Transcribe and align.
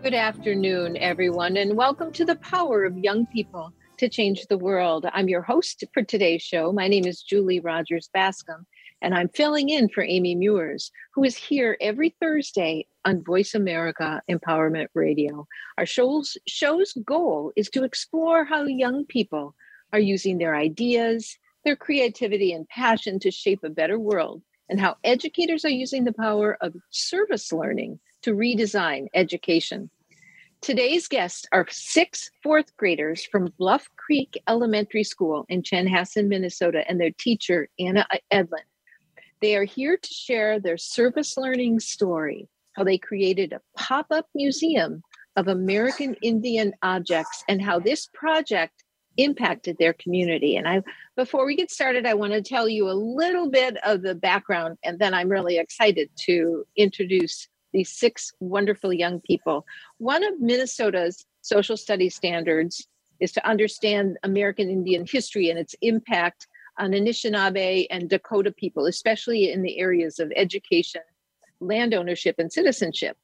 Good 0.00 0.14
afternoon, 0.14 0.96
everyone, 0.96 1.56
and 1.56 1.76
welcome 1.76 2.12
to 2.12 2.24
the 2.24 2.36
power 2.36 2.84
of 2.84 2.96
young 2.96 3.26
people 3.26 3.72
to 3.96 4.08
change 4.08 4.46
the 4.46 4.56
world. 4.56 5.04
I'm 5.12 5.28
your 5.28 5.42
host 5.42 5.82
for 5.92 6.04
today's 6.04 6.40
show. 6.40 6.72
My 6.72 6.86
name 6.86 7.04
is 7.04 7.20
Julie 7.20 7.58
Rogers 7.58 8.08
Bascom, 8.14 8.64
and 9.02 9.12
I'm 9.12 9.28
filling 9.28 9.70
in 9.70 9.88
for 9.88 10.04
Amy 10.04 10.36
Meuers, 10.36 10.92
who 11.12 11.24
is 11.24 11.36
here 11.36 11.76
every 11.80 12.14
Thursday 12.20 12.86
on 13.04 13.24
Voice 13.24 13.56
America 13.56 14.22
Empowerment 14.30 14.86
Radio. 14.94 15.48
Our 15.76 15.84
show's, 15.84 16.38
show's 16.46 16.92
goal 17.04 17.52
is 17.56 17.68
to 17.70 17.82
explore 17.82 18.44
how 18.44 18.66
young 18.66 19.04
people 19.04 19.56
are 19.92 19.98
using 19.98 20.38
their 20.38 20.54
ideas, 20.54 21.36
their 21.64 21.76
creativity, 21.76 22.52
and 22.52 22.68
passion 22.68 23.18
to 23.18 23.32
shape 23.32 23.64
a 23.64 23.68
better 23.68 23.98
world, 23.98 24.42
and 24.70 24.80
how 24.80 24.96
educators 25.02 25.64
are 25.64 25.70
using 25.70 26.04
the 26.04 26.12
power 26.12 26.56
of 26.60 26.76
service 26.90 27.52
learning 27.52 27.98
to 28.22 28.34
redesign 28.34 29.06
education. 29.14 29.90
Today's 30.60 31.06
guests 31.06 31.46
are 31.52 31.66
six 31.70 32.30
fourth 32.42 32.76
graders 32.76 33.24
from 33.24 33.52
Bluff 33.58 33.88
Creek 33.96 34.42
Elementary 34.48 35.04
School 35.04 35.46
in 35.48 35.62
Chanhassen, 35.62 36.26
Minnesota, 36.26 36.82
and 36.88 37.00
their 37.00 37.12
teacher, 37.12 37.68
Anna 37.78 38.06
Edlin. 38.32 38.64
They 39.40 39.54
are 39.54 39.64
here 39.64 39.96
to 39.96 40.08
share 40.14 40.58
their 40.58 40.76
service 40.76 41.36
learning 41.36 41.78
story, 41.80 42.48
how 42.74 42.82
they 42.82 42.98
created 42.98 43.52
a 43.52 43.60
pop 43.76 44.06
up 44.10 44.26
museum 44.34 45.02
of 45.36 45.46
American 45.46 46.16
Indian 46.22 46.74
objects, 46.82 47.44
and 47.48 47.62
how 47.62 47.78
this 47.78 48.08
project 48.12 48.82
impacted 49.16 49.76
their 49.78 49.92
community. 49.94 50.56
And 50.56 50.68
I 50.68 50.82
before 51.16 51.46
we 51.46 51.54
get 51.54 51.70
started, 51.70 52.04
I 52.04 52.14
want 52.14 52.32
to 52.32 52.42
tell 52.42 52.68
you 52.68 52.90
a 52.90 52.92
little 52.92 53.48
bit 53.48 53.76
of 53.84 54.02
the 54.02 54.16
background, 54.16 54.76
and 54.82 54.98
then 54.98 55.14
I'm 55.14 55.28
really 55.28 55.56
excited 55.56 56.10
to 56.26 56.66
introduce 56.76 57.48
these 57.72 57.90
six 57.90 58.32
wonderful 58.40 58.92
young 58.92 59.20
people. 59.20 59.66
One 59.98 60.24
of 60.24 60.40
Minnesota's 60.40 61.24
social 61.42 61.76
studies 61.76 62.14
standards 62.14 62.86
is 63.20 63.32
to 63.32 63.46
understand 63.46 64.16
American 64.22 64.70
Indian 64.70 65.04
history 65.06 65.50
and 65.50 65.58
its 65.58 65.74
impact 65.82 66.46
on 66.78 66.92
Anishinaabe 66.92 67.86
and 67.90 68.08
Dakota 68.08 68.52
people, 68.52 68.86
especially 68.86 69.50
in 69.50 69.62
the 69.62 69.78
areas 69.78 70.18
of 70.18 70.32
education, 70.36 71.02
land 71.60 71.94
ownership, 71.94 72.36
and 72.38 72.52
citizenship, 72.52 73.16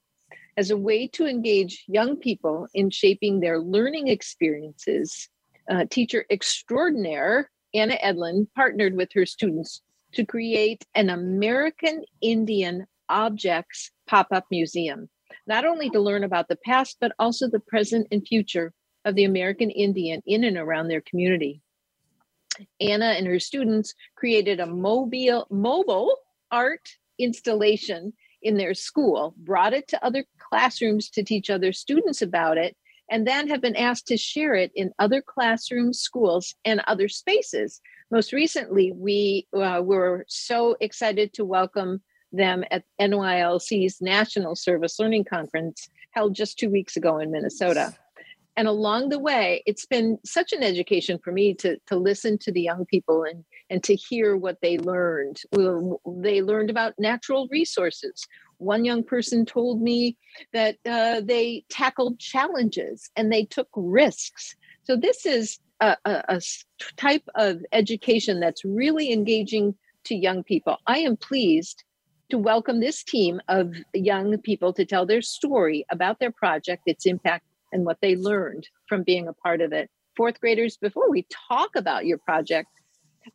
as 0.56 0.70
a 0.70 0.76
way 0.76 1.06
to 1.08 1.26
engage 1.26 1.84
young 1.86 2.16
people 2.16 2.66
in 2.74 2.90
shaping 2.90 3.40
their 3.40 3.60
learning 3.60 4.08
experiences. 4.08 5.28
Uh, 5.70 5.84
teacher 5.88 6.26
extraordinaire 6.30 7.50
Anna 7.74 7.96
Edlin 8.02 8.46
partnered 8.54 8.94
with 8.96 9.12
her 9.14 9.24
students 9.24 9.82
to 10.12 10.24
create 10.24 10.84
an 10.94 11.10
American 11.10 12.04
Indian 12.20 12.86
objects 13.08 13.90
pop 14.06 14.28
up 14.30 14.44
museum, 14.50 15.08
not 15.46 15.64
only 15.64 15.90
to 15.90 16.00
learn 16.00 16.24
about 16.24 16.48
the 16.48 16.58
past, 16.64 16.96
but 17.00 17.12
also 17.18 17.48
the 17.48 17.60
present 17.60 18.06
and 18.10 18.26
future 18.26 18.72
of 19.04 19.14
the 19.14 19.24
American 19.24 19.70
Indian 19.70 20.22
in 20.26 20.44
and 20.44 20.56
around 20.56 20.88
their 20.88 21.02
community. 21.02 21.60
Anna 22.80 23.06
and 23.06 23.26
her 23.26 23.40
students 23.40 23.94
created 24.14 24.60
a 24.60 24.66
mobile, 24.66 25.46
mobile 25.50 26.16
art 26.50 26.88
installation 27.18 28.12
in 28.42 28.56
their 28.56 28.74
school, 28.74 29.34
brought 29.38 29.72
it 29.72 29.88
to 29.88 30.04
other 30.04 30.24
classrooms 30.38 31.10
to 31.10 31.22
teach 31.22 31.50
other 31.50 31.72
students 31.72 32.22
about 32.22 32.58
it, 32.58 32.76
and 33.10 33.26
then 33.26 33.48
have 33.48 33.60
been 33.60 33.76
asked 33.76 34.06
to 34.08 34.16
share 34.16 34.54
it 34.54 34.70
in 34.74 34.92
other 34.98 35.22
classrooms, 35.22 35.98
schools, 35.98 36.54
and 36.64 36.80
other 36.86 37.08
spaces. 37.08 37.80
Most 38.10 38.32
recently, 38.32 38.92
we 38.92 39.46
uh, 39.56 39.80
were 39.82 40.24
so 40.28 40.76
excited 40.80 41.32
to 41.34 41.44
welcome 41.44 42.02
them 42.36 42.64
at 42.70 42.84
NYLC's 43.00 44.00
National 44.00 44.54
Service 44.54 44.98
Learning 44.98 45.24
Conference 45.24 45.88
held 46.10 46.34
just 46.34 46.58
two 46.58 46.70
weeks 46.70 46.96
ago 46.96 47.18
in 47.18 47.30
Minnesota. 47.30 47.94
And 48.56 48.68
along 48.68 49.08
the 49.08 49.18
way, 49.18 49.62
it's 49.66 49.84
been 49.84 50.18
such 50.24 50.52
an 50.52 50.62
education 50.62 51.18
for 51.18 51.32
me 51.32 51.54
to, 51.54 51.76
to 51.88 51.96
listen 51.96 52.38
to 52.38 52.52
the 52.52 52.60
young 52.60 52.86
people 52.86 53.24
and, 53.24 53.44
and 53.68 53.82
to 53.82 53.96
hear 53.96 54.36
what 54.36 54.58
they 54.62 54.78
learned. 54.78 55.40
They 55.52 56.40
learned 56.40 56.70
about 56.70 56.94
natural 56.98 57.48
resources. 57.50 58.26
One 58.58 58.84
young 58.84 59.02
person 59.02 59.44
told 59.44 59.82
me 59.82 60.16
that 60.52 60.76
uh, 60.86 61.20
they 61.20 61.64
tackled 61.68 62.20
challenges 62.20 63.10
and 63.16 63.32
they 63.32 63.44
took 63.44 63.68
risks. 63.74 64.54
So, 64.84 64.96
this 64.96 65.26
is 65.26 65.58
a, 65.80 65.96
a, 66.04 66.22
a 66.28 66.40
type 66.96 67.28
of 67.34 67.60
education 67.72 68.38
that's 68.38 68.64
really 68.64 69.12
engaging 69.12 69.74
to 70.04 70.14
young 70.14 70.44
people. 70.44 70.76
I 70.86 70.98
am 70.98 71.16
pleased 71.16 71.82
to 72.34 72.38
welcome 72.38 72.80
this 72.80 73.04
team 73.04 73.40
of 73.46 73.72
young 73.92 74.36
people 74.38 74.72
to 74.72 74.84
tell 74.84 75.06
their 75.06 75.22
story 75.22 75.86
about 75.92 76.18
their 76.18 76.32
project, 76.32 76.82
its 76.84 77.06
impact, 77.06 77.46
and 77.70 77.84
what 77.84 77.98
they 78.02 78.16
learned 78.16 78.66
from 78.88 79.04
being 79.04 79.28
a 79.28 79.32
part 79.32 79.60
of 79.60 79.72
it. 79.72 79.88
Fourth 80.16 80.40
graders, 80.40 80.76
before 80.76 81.08
we 81.08 81.28
talk 81.48 81.70
about 81.76 82.06
your 82.06 82.18
project, 82.18 82.66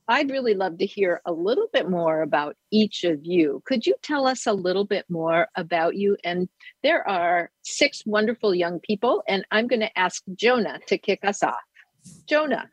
I'd 0.09 0.29
really 0.29 0.53
love 0.53 0.79
to 0.79 0.85
hear 0.85 1.21
a 1.25 1.31
little 1.31 1.69
bit 1.71 1.89
more 1.89 2.21
about 2.21 2.57
each 2.71 3.05
of 3.05 3.23
you. 3.23 3.63
Could 3.65 3.87
you 3.87 3.95
tell 4.01 4.27
us 4.27 4.45
a 4.45 4.51
little 4.51 4.83
bit 4.83 5.05
more 5.07 5.47
about 5.55 5.95
you? 5.95 6.17
And 6.25 6.49
there 6.83 7.07
are 7.07 7.51
six 7.61 8.03
wonderful 8.05 8.53
young 8.53 8.81
people, 8.81 9.23
and 9.29 9.45
I'm 9.49 9.67
going 9.67 9.79
to 9.79 9.97
ask 9.97 10.21
Jonah 10.35 10.79
to 10.87 10.97
kick 10.97 11.19
us 11.23 11.41
off. 11.41 11.55
Jonah. 12.27 12.69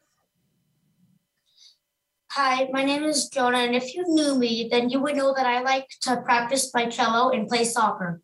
Hi, 2.39 2.69
my 2.71 2.85
name 2.85 3.03
is 3.03 3.31
Jonah, 3.31 3.61
and 3.61 3.75
if 3.75 3.95
you 3.95 4.05
knew 4.09 4.35
me, 4.35 4.69
then 4.71 4.91
you 4.91 5.01
would 5.01 5.17
know 5.17 5.33
that 5.35 5.47
I 5.47 5.63
like 5.63 5.89
to 6.03 6.21
practice 6.21 6.71
my 6.75 6.85
cello 6.85 7.31
and 7.31 7.49
play 7.49 7.65
soccer. 7.65 8.21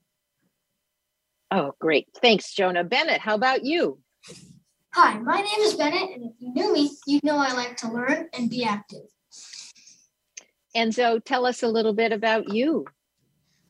Oh, 1.50 1.72
great. 1.78 2.08
Thanks, 2.20 2.52
Jonah. 2.52 2.84
Bennett, 2.84 3.22
how 3.22 3.34
about 3.34 3.64
you? 3.64 4.00
Hi, 4.92 5.18
my 5.18 5.40
name 5.40 5.60
is 5.60 5.72
Bennett, 5.76 6.10
and 6.10 6.24
if 6.24 6.32
you 6.40 6.52
knew 6.52 6.74
me, 6.74 6.90
you'd 7.06 7.24
know 7.24 7.38
I 7.38 7.54
like 7.54 7.78
to 7.78 7.90
learn 7.90 8.28
and 8.34 8.50
be 8.50 8.64
active. 8.64 9.06
Enzo, 10.76 11.24
tell 11.24 11.46
us 11.46 11.62
a 11.62 11.68
little 11.68 11.94
bit 11.94 12.12
about 12.12 12.52
you. 12.52 12.84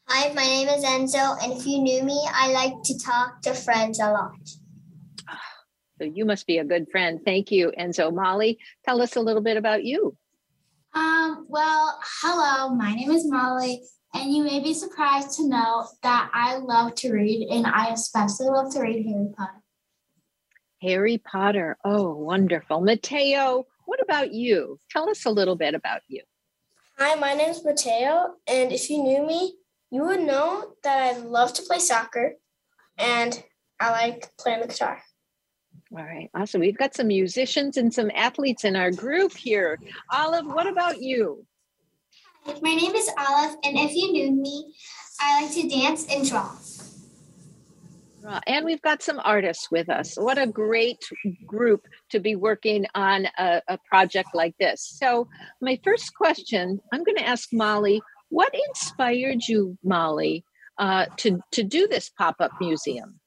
Hi, 0.09 0.33
my 0.33 0.43
name 0.43 0.67
is 0.67 0.83
Enzo, 0.83 1.41
and 1.41 1.53
if 1.53 1.65
you 1.69 1.79
knew 1.79 2.03
me, 2.03 2.21
I 2.35 2.51
like 2.51 2.83
to 2.87 2.99
talk 2.99 3.43
to 3.43 3.55
friends 3.55 4.01
a 4.01 4.11
lot. 4.11 4.35
Ah, 5.29 5.41
so 5.99 6.05
you 6.05 6.25
must 6.25 6.49
be 6.49 6.59
a 6.59 6.65
good 6.65 6.89
friend. 6.91 7.21
Thank 7.25 7.53
you, 7.53 7.73
Enzo. 7.79 8.13
Molly, 8.13 8.59
tell 8.85 9.01
us 9.01 9.15
a 9.15 9.21
little 9.21 9.43
bit 9.43 9.57
about 9.57 9.85
you. 9.85 10.17
Um, 10.95 11.47
well, 11.49 11.99
hello, 12.21 12.75
my 12.75 12.95
name 12.95 13.11
is 13.11 13.25
Molly, 13.31 13.83
and 14.13 14.31
you 14.31 14.45
may 14.45 14.61
be 14.61 14.75
surprised 14.75 15.37
to 15.37 15.49
know 15.49 15.87
that 16.03 16.31
I 16.35 16.57
love 16.57 16.95
to 16.97 17.13
read, 17.13 17.49
and 17.49 17.67
I 17.67 17.89
especially 17.93 18.49
love 18.49 18.73
to 18.75 18.81
read 18.81 19.07
Harry 19.07 19.29
Potter. 19.35 19.63
Harry 20.83 21.19
Potter. 21.19 21.79
Oh, 21.83 22.15
wonderful. 22.15 22.83
Mateo, 22.83 23.67
what 23.87 24.03
about 24.03 24.33
you? 24.33 24.79
Tell 24.91 25.09
us 25.09 25.25
a 25.25 25.31
little 25.31 25.57
bit 25.57 25.75
about 25.75 26.03
you. 26.09 26.23
Hi, 26.99 27.15
my 27.15 27.33
name 27.33 27.51
is 27.51 27.65
Mateo, 27.65 28.35
and 28.47 28.71
if 28.71 28.91
you 28.91 29.03
knew 29.03 29.27
me, 29.27 29.55
you 29.91 30.05
would 30.05 30.21
know 30.21 30.75
that 30.85 31.15
I 31.15 31.19
love 31.19 31.55
to 31.55 31.63
play 31.63 31.79
soccer 31.79 32.35
and 32.99 33.43
I 33.81 33.91
like 33.91 34.37
playing 34.39 34.61
the 34.61 34.69
guitar. 34.69 35.03
All 35.95 36.03
right, 36.03 36.31
awesome. 36.35 36.63
We've 36.63 36.77
got 36.77 36.95
some 36.95 37.09
musicians 37.09 37.77
and 37.77 37.93
some 37.93 38.11
athletes 38.15 38.65
in 38.65 38.77
our 38.77 38.91
group 38.91 39.37
here. 39.37 39.79
Olive, 40.11 40.47
what 40.47 40.67
about 40.67 41.03
you? 41.03 41.45
My 42.47 42.75
name 42.75 42.95
is 42.95 43.11
Olive, 43.19 43.57
and 43.63 43.79
if 43.79 43.95
you 43.95 44.11
knew 44.11 44.33
me, 44.33 44.73
I 45.21 45.43
like 45.43 45.53
to 45.53 45.69
dance 45.69 46.07
and 46.11 46.27
draw. 46.27 46.51
And 48.47 48.65
we've 48.65 48.81
got 48.81 49.03
some 49.03 49.21
artists 49.23 49.71
with 49.71 49.91
us. 49.91 50.15
What 50.17 50.39
a 50.39 50.47
great 50.47 51.05
group 51.47 51.87
to 52.11 52.21
be 52.21 52.37
working 52.37 52.87
on 52.95 53.27
a, 53.37 53.61
a 53.69 53.79
project 53.89 54.31
like 54.33 54.55
this. 54.59 54.95
So, 54.99 55.29
my 55.61 55.79
first 55.85 56.15
question 56.15 56.81
I'm 56.93 57.05
going 57.05 57.19
to 57.19 57.29
ask 57.29 57.53
Molly 57.53 58.01
what 58.31 58.55
inspired 58.69 59.47
you, 59.47 59.77
Molly, 59.85 60.43
uh, 60.79 61.07
to, 61.19 61.41
to 61.51 61.63
do 61.63 61.87
this 61.87 62.09
pop 62.09 62.37
up 62.41 62.53
museum? 62.61 63.21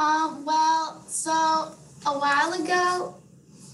Um, 0.00 0.46
well, 0.46 1.04
so 1.08 1.30
a 2.06 2.18
while 2.18 2.54
ago, 2.54 3.16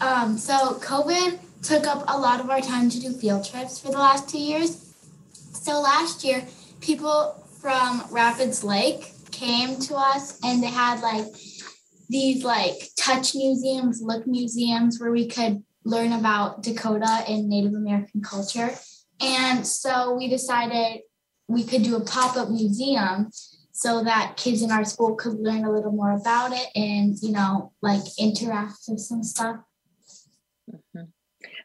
um, 0.00 0.37
so 0.37 0.75
COVID 0.81 1.38
took 1.62 1.87
up 1.87 2.02
a 2.08 2.19
lot 2.19 2.40
of 2.40 2.50
our 2.50 2.61
time 2.61 2.90
to 2.90 2.99
do 2.99 3.12
field 3.12 3.49
trips 3.49 3.78
for 3.78 3.93
the 3.93 3.99
last 3.99 4.28
two 4.28 4.40
years. 4.40 4.93
So 5.52 5.81
last 5.81 6.25
year, 6.25 6.44
people 6.81 7.46
from 7.61 8.02
Rapids 8.11 8.64
Lake 8.64 9.12
came 9.31 9.78
to 9.82 9.94
us 9.94 10.40
and 10.43 10.61
they 10.61 10.67
had 10.67 11.00
like 11.00 11.26
these 12.08 12.43
like 12.43 12.75
touch 12.99 13.37
museums, 13.37 14.02
look 14.02 14.26
museums 14.26 14.99
where 14.99 15.12
we 15.12 15.28
could 15.28 15.62
learn 15.84 16.12
about 16.12 16.64
Dakota 16.64 17.23
and 17.28 17.49
Native 17.49 17.75
American 17.75 18.20
culture. 18.20 18.70
And 19.20 19.64
so 19.64 20.17
we 20.17 20.26
decided 20.26 21.02
we 21.46 21.62
could 21.62 21.84
do 21.84 21.94
a 21.94 22.05
pop-up 22.05 22.50
museum 22.50 23.31
so 23.76 24.02
that 24.02 24.38
kids 24.38 24.62
in 24.62 24.70
our 24.70 24.87
school 24.87 25.14
could 25.14 25.38
learn 25.38 25.67
a 25.67 25.70
little 25.70 25.93
more 25.93 26.12
about 26.12 26.50
it 26.50 26.69
and 26.75 27.14
you 27.20 27.31
know 27.31 27.73
like 27.82 28.00
interact 28.19 28.78
with 28.88 29.00
some 29.00 29.23
stuff. 29.23 29.58
Mm-hmm. 30.73 31.05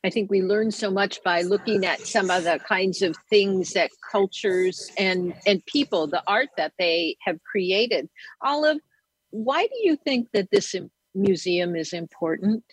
i 0.03 0.09
think 0.09 0.29
we 0.29 0.41
learn 0.41 0.71
so 0.71 0.91
much 0.91 1.23
by 1.23 1.41
looking 1.41 1.85
at 1.85 2.01
some 2.01 2.29
of 2.29 2.43
the 2.43 2.59
kinds 2.67 3.01
of 3.01 3.15
things 3.29 3.71
that 3.73 3.89
cultures 4.11 4.91
and 4.97 5.33
and 5.47 5.65
people 5.65 6.05
the 6.05 6.21
art 6.27 6.49
that 6.57 6.73
they 6.77 7.15
have 7.21 7.41
created. 7.49 8.09
Olive 8.41 8.79
why 9.29 9.65
do 9.65 9.77
you 9.81 9.95
think 9.95 10.27
that 10.33 10.51
this 10.51 10.75
museum 11.15 11.77
is 11.77 11.93
important 11.93 12.65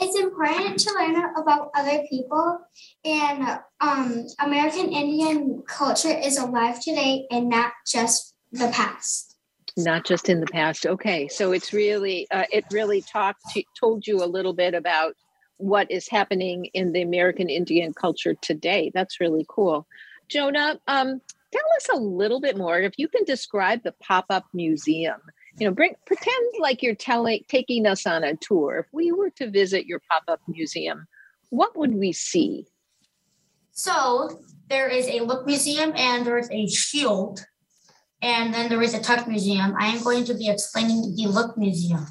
it's 0.00 0.18
important 0.18 0.78
to 0.78 0.94
learn 0.94 1.16
about 1.36 1.70
other 1.74 2.02
people 2.08 2.58
and 3.04 3.60
um, 3.80 4.26
American 4.40 4.92
Indian 4.92 5.62
culture 5.66 6.16
is 6.16 6.38
alive 6.38 6.80
today 6.82 7.26
and 7.30 7.48
not 7.48 7.72
just 7.86 8.34
the 8.52 8.68
past. 8.68 9.36
Not 9.76 10.04
just 10.04 10.28
in 10.28 10.40
the 10.40 10.46
past. 10.46 10.86
Okay, 10.86 11.28
so 11.28 11.52
it's 11.52 11.72
really 11.72 12.26
uh, 12.30 12.44
it 12.50 12.64
really 12.72 13.00
talked 13.00 13.42
to, 13.52 13.62
told 13.78 14.06
you 14.06 14.22
a 14.22 14.26
little 14.26 14.52
bit 14.52 14.74
about 14.74 15.14
what 15.58 15.90
is 15.90 16.08
happening 16.08 16.66
in 16.74 16.92
the 16.92 17.02
American 17.02 17.48
Indian 17.48 17.92
culture 17.92 18.34
today. 18.34 18.90
That's 18.94 19.20
really 19.20 19.46
cool. 19.48 19.86
Jonah, 20.28 20.80
um, 20.88 21.20
tell 21.52 21.62
us 21.76 21.88
a 21.92 21.96
little 21.96 22.40
bit 22.40 22.56
more. 22.56 22.80
If 22.80 22.94
you 22.96 23.08
can 23.08 23.24
describe 23.24 23.82
the 23.82 23.94
pop 24.00 24.26
up 24.30 24.46
museum 24.52 25.20
you 25.58 25.66
know 25.66 25.74
bring 25.74 25.94
pretend 26.06 26.46
like 26.60 26.82
you're 26.82 26.94
telling 26.94 27.44
taking 27.48 27.86
us 27.86 28.06
on 28.06 28.24
a 28.24 28.36
tour. 28.36 28.78
If 28.78 28.86
we 28.92 29.12
were 29.12 29.30
to 29.30 29.50
visit 29.50 29.86
your 29.86 30.00
pop-up 30.10 30.40
museum 30.48 31.06
what 31.50 31.76
would 31.76 31.94
we 31.94 32.12
see? 32.12 32.66
So 33.72 34.42
there 34.68 34.88
is 34.88 35.08
a 35.08 35.20
look 35.20 35.46
museum 35.46 35.92
and 35.96 36.26
there 36.26 36.38
is 36.38 36.50
a 36.50 36.66
shield 36.66 37.44
and 38.20 38.52
then 38.52 38.68
there 38.68 38.82
is 38.82 38.94
a 38.94 39.00
touch 39.00 39.26
museum. 39.26 39.74
I 39.78 39.88
am 39.88 40.02
going 40.02 40.24
to 40.24 40.34
be 40.34 40.48
explaining 40.48 41.14
the 41.14 41.26
look 41.28 41.56
museum. 41.56 42.06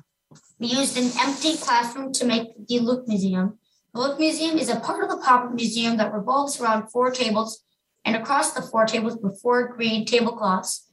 We 0.59 0.67
used 0.67 0.97
an 0.97 1.11
empty 1.19 1.57
classroom 1.57 2.13
to 2.13 2.25
make 2.25 2.47
the 2.67 2.79
look 2.79 3.07
museum. 3.07 3.59
The 3.93 3.99
look 3.99 4.19
museum 4.19 4.57
is 4.57 4.69
a 4.69 4.79
part 4.79 5.03
of 5.03 5.09
the 5.09 5.17
pop-up 5.17 5.53
museum 5.53 5.97
that 5.97 6.13
revolves 6.13 6.59
around 6.59 6.89
four 6.89 7.11
tables 7.11 7.63
and 8.05 8.15
across 8.15 8.53
the 8.53 8.61
four 8.61 8.85
tables 8.85 9.17
were 9.21 9.33
four 9.33 9.67
green 9.67 10.05
tablecloths 10.05 10.86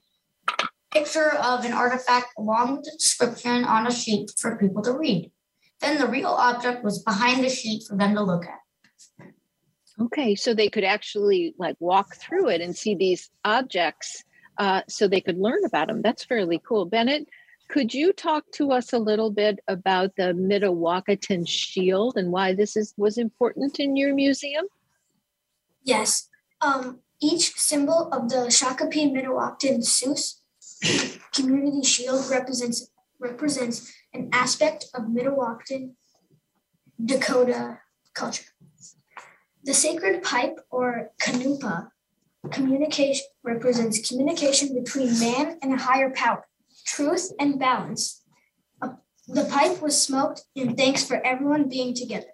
picture 0.94 1.32
of 1.32 1.64
an 1.64 1.72
artifact 1.72 2.28
along 2.38 2.76
with 2.76 2.84
the 2.84 2.92
description 2.92 3.64
on 3.64 3.86
a 3.86 3.92
sheet 3.92 4.30
for 4.38 4.56
people 4.56 4.82
to 4.82 4.92
read. 4.92 5.30
Then 5.80 5.98
the 5.98 6.06
real 6.06 6.28
object 6.28 6.84
was 6.84 7.02
behind 7.02 7.44
the 7.44 7.50
sheet 7.50 7.82
for 7.88 7.96
them 7.96 8.14
to 8.14 8.22
look 8.22 8.44
at. 8.46 8.60
Okay, 10.00 10.34
so 10.34 10.54
they 10.54 10.68
could 10.68 10.84
actually 10.84 11.54
like 11.58 11.76
walk 11.78 12.14
through 12.16 12.48
it 12.48 12.60
and 12.60 12.76
see 12.76 12.94
these 12.94 13.30
objects 13.44 14.24
uh, 14.58 14.82
so 14.88 15.06
they 15.06 15.20
could 15.20 15.38
learn 15.38 15.64
about 15.64 15.88
them. 15.88 16.00
That's 16.00 16.24
fairly 16.24 16.60
cool. 16.66 16.84
Bennett, 16.84 17.28
could 17.68 17.92
you 17.92 18.12
talk 18.12 18.44
to 18.54 18.72
us 18.72 18.92
a 18.92 18.98
little 18.98 19.30
bit 19.30 19.58
about 19.68 20.16
the 20.16 20.32
Mdewakanton 20.32 21.46
shield 21.48 22.16
and 22.16 22.30
why 22.30 22.54
this 22.54 22.76
is 22.76 22.94
was 22.96 23.18
important 23.18 23.80
in 23.80 23.96
your 23.96 24.14
museum? 24.14 24.66
Yes. 25.82 26.28
Um, 26.60 27.00
each 27.20 27.54
symbol 27.54 28.08
of 28.12 28.28
the 28.28 28.46
Shakopee 28.48 29.12
Mdewakanton 29.12 29.84
Sioux 29.84 30.16
Community 31.32 31.82
Shield 31.82 32.30
represents 32.30 32.90
represents 33.20 33.92
an 34.12 34.28
aspect 34.32 34.86
of 34.94 35.04
Mdewakanton 35.04 35.92
Dakota 37.02 37.78
culture. 38.14 38.44
The 39.64 39.74
sacred 39.74 40.22
pipe 40.22 40.58
or 40.70 41.10
kanupa 41.20 41.88
communication 42.50 43.24
represents 43.42 44.06
communication 44.06 44.74
between 44.74 45.18
man 45.18 45.58
and 45.62 45.72
a 45.72 45.78
higher 45.78 46.10
power, 46.10 46.46
truth 46.86 47.32
and 47.40 47.58
balance. 47.58 48.22
the 49.26 49.46
pipe 49.46 49.80
was 49.80 49.96
smoked 50.00 50.42
in 50.54 50.76
thanks 50.76 51.02
for 51.02 51.16
everyone 51.24 51.66
being 51.66 51.94
together. 51.94 52.32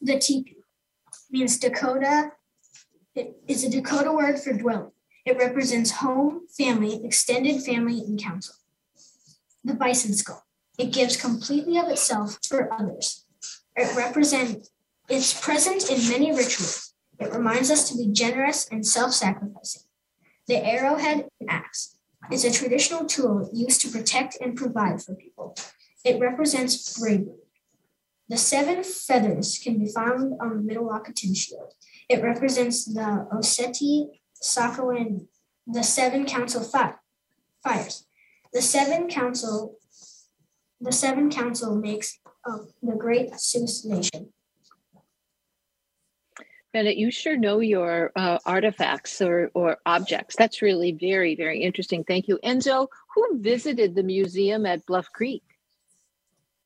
The 0.00 0.18
teepee 0.18 0.56
means 1.30 1.58
Dakota. 1.58 2.32
It 3.14 3.36
is 3.46 3.62
a 3.62 3.70
Dakota 3.70 4.10
word 4.10 4.40
for 4.40 4.54
dwelling. 4.54 4.93
It 5.24 5.38
represents 5.38 5.90
home, 5.90 6.46
family, 6.48 7.04
extended 7.04 7.62
family, 7.62 8.00
and 8.00 8.22
council. 8.22 8.56
The 9.64 9.74
bison 9.74 10.14
skull. 10.14 10.44
It 10.78 10.92
gives 10.92 11.16
completely 11.16 11.78
of 11.78 11.88
itself 11.88 12.38
for 12.46 12.72
others. 12.72 13.24
It 13.76 13.96
represents 13.96 14.70
it's 15.08 15.38
present 15.38 15.90
in 15.90 16.08
many 16.08 16.30
rituals. 16.30 16.94
It 17.20 17.32
reminds 17.32 17.70
us 17.70 17.90
to 17.90 17.96
be 17.96 18.08
generous 18.10 18.66
and 18.68 18.86
self-sacrificing. 18.86 19.82
The 20.46 20.64
arrowhead 20.64 21.28
axe 21.46 21.98
is 22.32 22.44
a 22.44 22.50
traditional 22.50 23.04
tool 23.04 23.50
used 23.52 23.82
to 23.82 23.90
protect 23.90 24.38
and 24.40 24.56
provide 24.56 25.02
for 25.02 25.14
people. 25.14 25.56
It 26.04 26.20
represents 26.20 26.98
bravery. 26.98 27.36
The 28.28 28.38
seven 28.38 28.82
feathers 28.82 29.58
can 29.62 29.78
be 29.78 29.92
found 29.92 30.34
on 30.40 30.56
the 30.56 30.62
middle 30.62 30.84
Mdewakanton 30.84 31.36
shield. 31.36 31.74
It 32.08 32.22
represents 32.22 32.86
the 32.86 33.26
Oceti 34.42 34.76
Sakowin, 34.76 35.26
the 35.66 35.82
seven 35.82 36.24
council 36.26 36.62
fi- 36.62 36.94
fires. 37.62 38.06
The 38.52 38.62
seven 38.62 39.08
council, 39.08 39.78
the 40.80 40.92
seven 40.92 41.30
council 41.30 41.74
makes 41.74 42.18
of 42.46 42.72
the 42.82 42.94
great 42.94 43.38
Sioux 43.40 43.66
nation. 43.84 44.32
Bennett, 46.72 46.96
you 46.96 47.10
sure 47.10 47.36
know 47.36 47.60
your 47.60 48.10
uh, 48.16 48.38
artifacts 48.44 49.22
or, 49.22 49.50
or 49.54 49.78
objects. 49.86 50.34
That's 50.36 50.60
really 50.60 50.92
very, 50.92 51.36
very 51.36 51.62
interesting. 51.62 52.02
Thank 52.02 52.26
you. 52.26 52.38
Enzo, 52.44 52.88
who 53.14 53.38
visited 53.40 53.94
the 53.94 54.02
museum 54.02 54.66
at 54.66 54.84
Bluff 54.86 55.10
Creek? 55.12 55.44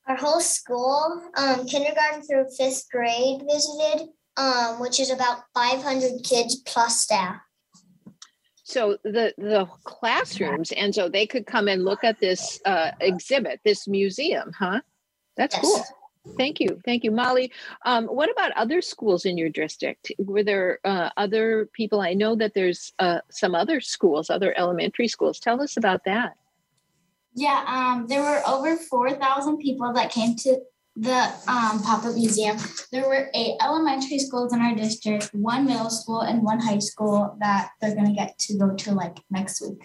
Our 0.06 0.16
whole 0.16 0.40
school, 0.40 1.22
um, 1.36 1.66
kindergarten 1.66 2.22
through 2.22 2.46
fifth 2.56 2.86
grade, 2.90 3.42
visited, 3.46 4.08
um, 4.38 4.80
which 4.80 4.98
is 4.98 5.10
about 5.10 5.42
500 5.54 6.24
kids 6.24 6.56
plus 6.64 7.02
staff 7.02 7.36
so 8.68 8.98
the 9.02 9.32
the 9.38 9.66
classrooms 9.84 10.72
and 10.72 10.94
so 10.94 11.08
they 11.08 11.26
could 11.26 11.46
come 11.46 11.68
and 11.68 11.84
look 11.84 12.04
at 12.04 12.20
this 12.20 12.60
uh, 12.66 12.90
exhibit 13.00 13.60
this 13.64 13.88
museum 13.88 14.52
huh? 14.52 14.80
That's 15.36 15.54
yes. 15.54 15.62
cool. 15.62 16.34
Thank 16.36 16.60
you. 16.60 16.80
Thank 16.84 17.04
you 17.04 17.10
molly. 17.10 17.50
Um, 17.86 18.06
what 18.06 18.30
about 18.30 18.52
other 18.52 18.82
schools 18.82 19.24
in 19.24 19.38
your 19.38 19.48
district? 19.48 20.12
Were 20.18 20.42
there 20.42 20.80
uh, 20.84 21.08
other 21.16 21.70
people? 21.72 22.00
I 22.00 22.12
know 22.12 22.34
that 22.36 22.52
there's 22.54 22.92
uh, 22.98 23.20
some 23.30 23.54
other 23.54 23.80
schools 23.80 24.28
other 24.28 24.52
elementary 24.58 25.08
schools. 25.08 25.40
Tell 25.40 25.62
us 25.62 25.76
about 25.78 26.04
that. 26.04 26.34
Yeah 27.34 27.64
um, 27.66 28.06
there 28.06 28.20
were 28.20 28.42
over 28.46 28.76
4000 28.76 29.58
people 29.58 29.92
that 29.94 30.10
came 30.10 30.36
to 30.36 30.60
the 30.98 31.32
um, 31.46 31.80
pop-up 31.82 32.14
museum. 32.14 32.56
There 32.90 33.08
were 33.08 33.30
eight 33.34 33.56
elementary 33.62 34.18
schools 34.18 34.52
in 34.52 34.60
our 34.60 34.74
district 34.74 35.30
one 35.32 35.64
middle 35.64 35.90
school 35.90 36.20
and 36.22 36.42
one 36.42 36.58
high 36.58 36.80
school 36.80 37.36
that 37.40 37.70
they're 37.80 37.94
going 37.94 38.08
to 38.08 38.12
get 38.12 38.36
to 38.40 38.58
go 38.58 38.74
to 38.74 38.92
like 38.92 39.18
next 39.30 39.60
week. 39.60 39.78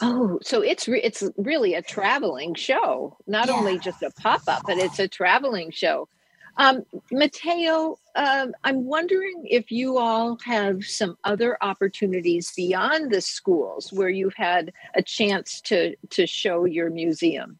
Oh 0.00 0.40
so 0.42 0.60
it's 0.60 0.88
re- 0.88 1.02
it's 1.02 1.22
really 1.36 1.74
a 1.74 1.82
traveling 1.82 2.54
show 2.54 3.16
not 3.28 3.46
yeah. 3.46 3.54
only 3.54 3.78
just 3.78 4.02
a 4.02 4.10
pop-up 4.10 4.62
but 4.66 4.76
it's 4.76 4.98
a 4.98 5.06
traveling 5.06 5.70
show. 5.70 6.08
Um, 6.56 6.82
mateo 7.10 7.98
um, 8.16 8.54
i'm 8.62 8.84
wondering 8.84 9.44
if 9.44 9.72
you 9.72 9.98
all 9.98 10.38
have 10.44 10.84
some 10.84 11.16
other 11.24 11.56
opportunities 11.60 12.52
beyond 12.56 13.12
the 13.12 13.20
schools 13.20 13.92
where 13.92 14.08
you've 14.08 14.36
had 14.36 14.72
a 14.94 15.02
chance 15.02 15.60
to 15.62 15.96
to 16.10 16.26
show 16.26 16.64
your 16.64 16.90
museum 16.90 17.58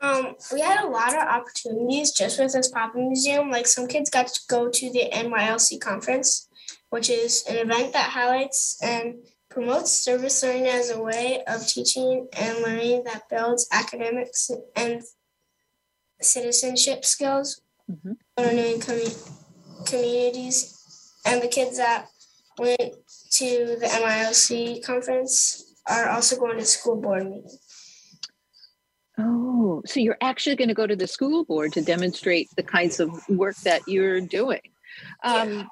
um, 0.00 0.36
we 0.52 0.60
had 0.60 0.84
a 0.84 0.88
lot 0.88 1.14
of 1.14 1.22
opportunities 1.22 2.12
just 2.12 2.38
with 2.38 2.52
this 2.52 2.68
pop 2.68 2.94
museum. 2.94 3.50
Like 3.50 3.66
some 3.66 3.88
kids 3.88 4.10
got 4.10 4.28
to 4.28 4.40
go 4.48 4.68
to 4.68 4.92
the 4.92 5.10
NYLC 5.12 5.80
conference, 5.80 6.48
which 6.90 7.10
is 7.10 7.44
an 7.48 7.56
event 7.56 7.92
that 7.92 8.10
highlights 8.10 8.78
and 8.82 9.16
promotes 9.50 9.90
service 9.90 10.42
learning 10.42 10.66
as 10.66 10.90
a 10.90 11.02
way 11.02 11.42
of 11.46 11.66
teaching 11.66 12.28
and 12.38 12.62
learning 12.62 13.04
that 13.04 13.28
builds 13.28 13.66
academics 13.72 14.50
and 14.76 15.02
citizenship 16.20 17.04
skills 17.04 17.60
mm-hmm. 17.90 18.12
learning 18.38 18.80
com- 18.80 19.84
communities. 19.86 20.74
And 21.24 21.42
the 21.42 21.48
kids 21.48 21.78
that 21.78 22.06
went 22.58 22.78
to 22.78 23.76
the 23.80 23.86
NYLC 23.86 24.84
conference 24.84 25.74
are 25.86 26.08
also 26.08 26.36
going 26.36 26.58
to 26.58 26.64
school 26.64 27.00
board 27.00 27.24
meetings. 27.24 27.58
Oh, 29.18 29.82
so 29.84 30.00
you're 30.00 30.16
actually 30.20 30.56
going 30.56 30.68
to 30.68 30.74
go 30.74 30.86
to 30.86 30.96
the 30.96 31.08
school 31.08 31.44
board 31.44 31.72
to 31.72 31.82
demonstrate 31.82 32.48
the 32.56 32.62
kinds 32.62 33.00
of 33.00 33.10
work 33.28 33.56
that 33.58 33.86
you're 33.88 34.20
doing. 34.20 34.60
Um, 35.22 35.68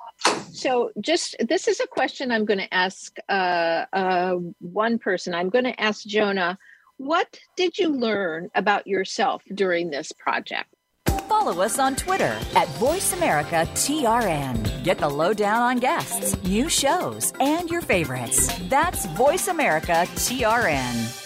so, 0.53 0.91
just 1.01 1.37
this 1.41 1.67
is 1.69 1.81
a 1.81 1.87
question 1.87 2.33
I'm 2.33 2.45
going 2.45 2.59
to 2.59 2.75
ask 2.75 3.17
uh, 3.29 3.85
uh, 3.93 4.37
one 4.61 4.99
person. 4.99 5.35
I'm 5.35 5.51
going 5.51 5.65
to 5.65 5.81
ask 5.81 6.05
Jonah, 6.05 6.59
what 6.97 7.39
did 7.57 7.79
you 7.79 7.89
learn 7.89 8.51
about 8.55 8.87
yourself 8.87 9.43
during 9.55 9.91
this 9.91 10.13
project? 10.13 10.69
Follow 11.29 11.63
us 11.63 11.79
on 11.79 11.95
Twitter 11.97 12.39
at 12.55 12.69
VoiceAmericaTRN. 12.79 14.85
Get 14.85 14.99
the 14.99 15.09
lowdown 15.09 15.61
on 15.61 15.79
guests, 15.79 16.41
new 16.45 16.69
shows, 16.69 17.33
and 17.41 17.69
your 17.69 17.83
favorites. 17.83 18.57
That's 18.69 19.07
VoiceAmericaTRN. 19.07 21.26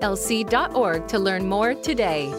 nylc.org 0.00 1.08
to 1.08 1.18
learn 1.18 1.48
more 1.48 1.74
today. 1.74 2.30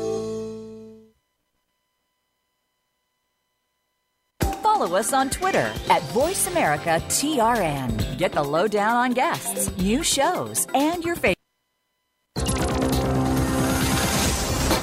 Follow 4.61 4.95
us 4.97 5.11
on 5.13 5.29
Twitter 5.29 5.71
at 5.89 6.01
VoiceAmericaTRN. 6.13 8.17
Get 8.17 8.31
the 8.31 8.41
lowdown 8.43 8.95
on 8.95 9.11
guests, 9.11 9.69
new 9.77 10.01
shows, 10.01 10.65
and 10.73 11.03
your 11.03 11.15
favorite. 11.15 11.35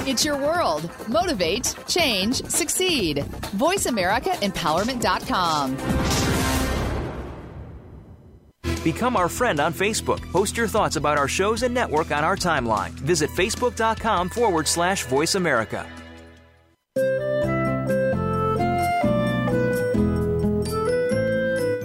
It's 0.07 0.23
your 0.25 0.37
world. 0.37 0.89
Motivate, 1.07 1.75
change, 1.87 2.35
succeed. 2.45 3.17
VoiceAmericaEmpowerment.com. 3.57 6.08
Become 8.83 9.17
our 9.17 9.29
friend 9.29 9.59
on 9.59 9.73
Facebook. 9.73 10.21
Post 10.31 10.55
your 10.55 10.67
thoughts 10.67 10.95
about 10.95 11.17
our 11.17 11.27
shows 11.27 11.63
and 11.63 11.73
network 11.73 12.11
on 12.11 12.23
our 12.23 12.35
timeline. 12.35 12.91
Visit 12.91 13.29
facebook.com 13.31 14.29
forward 14.29 14.67
slash 14.67 15.05
voice 15.05 15.35
America. 15.35 15.85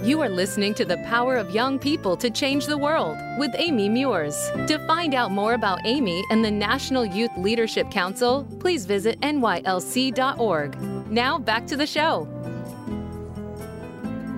You 0.05 0.21
are 0.21 0.29
listening 0.29 0.75
to 0.75 0.85
The 0.85 0.97
Power 0.97 1.35
of 1.35 1.49
Young 1.49 1.79
People 1.79 2.15
to 2.17 2.29
Change 2.29 2.67
the 2.67 2.77
World 2.77 3.17
with 3.39 3.51
Amy 3.55 3.89
Meuers. 3.89 4.67
To 4.67 4.77
find 4.85 5.15
out 5.15 5.31
more 5.31 5.55
about 5.55 5.79
Amy 5.83 6.23
and 6.29 6.45
the 6.45 6.51
National 6.51 7.03
Youth 7.03 7.31
Leadership 7.37 7.89
Council, 7.89 8.47
please 8.59 8.85
visit 8.85 9.19
nylc.org. 9.21 10.79
Now 11.09 11.39
back 11.39 11.65
to 11.67 11.75
the 11.75 11.87
show. 11.87 12.27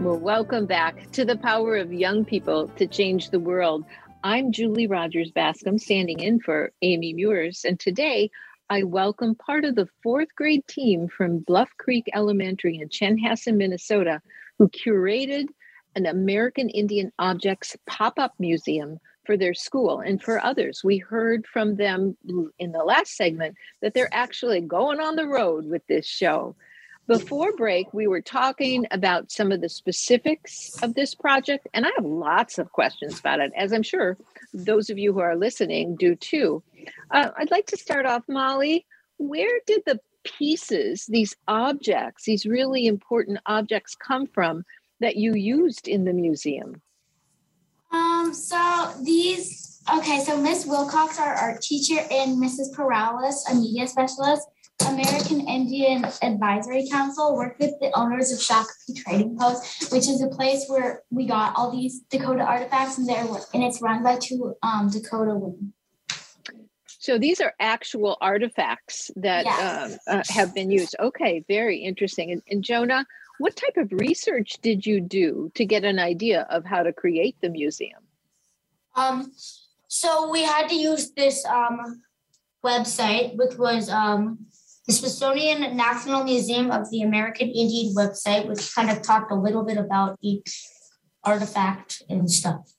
Well, 0.08 0.20
welcome 0.20 0.68
back 0.68 1.12
to 1.12 1.26
the 1.26 1.36
power 1.36 1.76
of 1.76 1.92
young 1.92 2.24
people 2.24 2.70
to 2.78 2.88
change 2.88 3.30
the 3.30 3.42
world. 3.42 3.84
I'm 4.24 4.54
Julie 4.54 4.88
Rogers 4.88 5.32
Bascom, 5.32 5.78
standing 5.78 6.22
in 6.22 6.40
for 6.40 6.72
Amy 6.82 7.14
Meuers, 7.14 7.66
and 7.66 7.78
today 7.78 8.32
I 8.70 8.84
welcome 8.84 9.36
part 9.36 9.66
of 9.66 9.76
the 9.76 9.90
fourth 10.02 10.30
grade 10.34 10.66
team 10.66 11.10
from 11.10 11.40
Bluff 11.40 11.72
Creek 11.78 12.06
Elementary 12.16 12.78
in 12.78 12.88
Chanhassen, 12.88 13.58
Minnesota, 13.58 14.22
who 14.58 14.70
curated 14.70 15.48
an 15.94 16.06
American 16.06 16.70
Indian 16.70 17.12
Objects 17.20 17.76
pop 17.86 18.18
up 18.18 18.34
museum 18.40 19.00
for 19.26 19.36
their 19.36 19.54
school 19.54 20.00
and 20.00 20.24
for 20.24 20.42
others. 20.42 20.86
We 20.86 21.00
heard 21.00 21.46
from 21.46 21.76
them 21.76 22.16
in 22.58 22.72
the 22.72 22.86
last 22.86 23.18
segment 23.18 23.58
that 23.82 23.94
they're 23.94 24.08
actually 24.14 24.62
going 24.62 25.02
on 25.02 25.18
the 25.18 25.28
road 25.28 25.66
with 25.66 25.86
this 25.88 26.08
show. 26.08 26.56
Before 27.08 27.54
break, 27.54 27.94
we 27.94 28.06
were 28.06 28.22
talking 28.22 28.86
about 28.92 29.32
some 29.32 29.54
of 29.54 29.62
the 29.62 29.70
specifics 29.70 30.78
of 30.84 30.94
this 30.94 31.16
project, 31.16 31.66
and 31.74 31.86
I 31.86 31.90
have 31.96 32.06
lots 32.06 32.60
of 32.60 32.74
questions 32.74 33.18
about 33.18 33.40
it, 33.40 33.54
as 33.56 33.72
I'm 33.72 33.84
sure 33.84 34.18
those 34.54 34.90
of 34.90 34.98
you 34.98 35.14
who 35.14 35.22
are 35.22 35.38
listening 35.38 35.96
do 35.96 36.16
too. 36.16 36.62
Uh, 37.10 37.30
I'd 37.38 37.52
like 37.52 37.66
to 37.68 37.78
start 37.78 38.06
off, 38.06 38.24
Molly. 38.28 38.86
Where 39.20 39.60
did 39.66 39.84
the 39.86 40.02
pieces, 40.26 41.06
these 41.06 41.34
objects, 41.48 42.26
these 42.26 42.46
really 42.46 42.88
important 42.88 43.40
objects, 43.46 43.96
come 43.96 44.28
from 44.28 44.66
that 45.00 45.16
you 45.16 45.34
used 45.34 45.88
in 45.88 46.04
the 46.04 46.14
museum? 46.14 46.82
Um, 47.94 48.34
so 48.34 48.94
these, 49.02 49.82
okay, 49.98 50.20
so 50.26 50.36
Miss 50.42 50.66
Wilcox, 50.66 51.20
our 51.22 51.34
art 51.34 51.62
teacher, 51.62 52.02
and 52.12 52.38
Mrs. 52.38 52.76
Perales, 52.76 53.46
a 53.50 53.56
media 53.56 53.88
specialist, 53.88 54.46
American 54.86 55.48
Indian 55.48 56.06
Advisory 56.22 56.88
Council 56.90 57.36
worked 57.36 57.60
with 57.60 57.74
the 57.82 57.92
owners 57.98 58.32
of 58.32 58.40
Shakopee 58.40 58.96
Trading 58.96 59.38
Post, 59.38 59.92
which 59.92 60.08
is 60.08 60.22
a 60.22 60.28
place 60.28 60.66
where 60.68 61.04
we 61.10 61.26
got 61.26 61.56
all 61.56 61.72
these 61.72 62.02
Dakota 62.10 62.44
artifacts, 62.44 62.98
and 62.98 63.08
there 63.08 63.26
and 63.54 63.64
it's 63.64 63.82
run 63.82 64.04
by 64.04 64.18
two 64.18 64.56
um, 64.64 64.90
Dakota 64.90 65.34
women. 65.36 65.74
So 67.00 67.18
these 67.18 67.40
are 67.40 67.54
actual 67.60 68.18
artifacts 68.20 69.12
that 69.16 69.46
yes. 69.46 69.98
uh, 70.08 70.12
uh, 70.12 70.24
have 70.30 70.54
been 70.54 70.70
used. 70.70 70.96
Okay, 71.00 71.44
very 71.48 71.78
interesting. 71.78 72.32
And, 72.32 72.42
and 72.50 72.64
Jonah, 72.64 73.06
what 73.40 73.56
type 73.56 73.78
of 73.78 73.92
research 73.92 74.58
did 74.62 74.86
you 74.86 75.00
do 75.00 75.52
to 75.56 75.66
get 75.66 75.84
an 75.84 76.00
idea 76.00 76.46
of 76.50 76.66
how 76.66 76.84
to 76.84 76.92
create 76.92 77.38
the 77.42 77.50
museum? 77.50 78.02
Um, 78.96 79.32
so 79.88 80.30
we 80.30 80.44
had 80.44 80.68
to 80.70 80.76
use 80.76 81.12
this 81.12 81.46
um, 81.46 82.02
website, 82.64 83.38
which 83.38 83.58
was 83.58 83.90
um, 83.90 84.46
the 84.88 84.94
Smithsonian 84.94 85.76
National 85.76 86.24
Museum 86.24 86.72
of 86.72 86.90
the 86.90 87.02
American 87.02 87.50
Indian 87.50 87.94
website, 87.94 88.48
which 88.48 88.74
kind 88.74 88.90
of 88.90 89.02
talked 89.02 89.32
a 89.32 89.36
little 89.36 89.66
bit 89.66 89.78
about 89.78 90.18
each 90.22 90.66
artifact 91.24 92.02
and 92.10 92.32
stuff. 92.32 92.74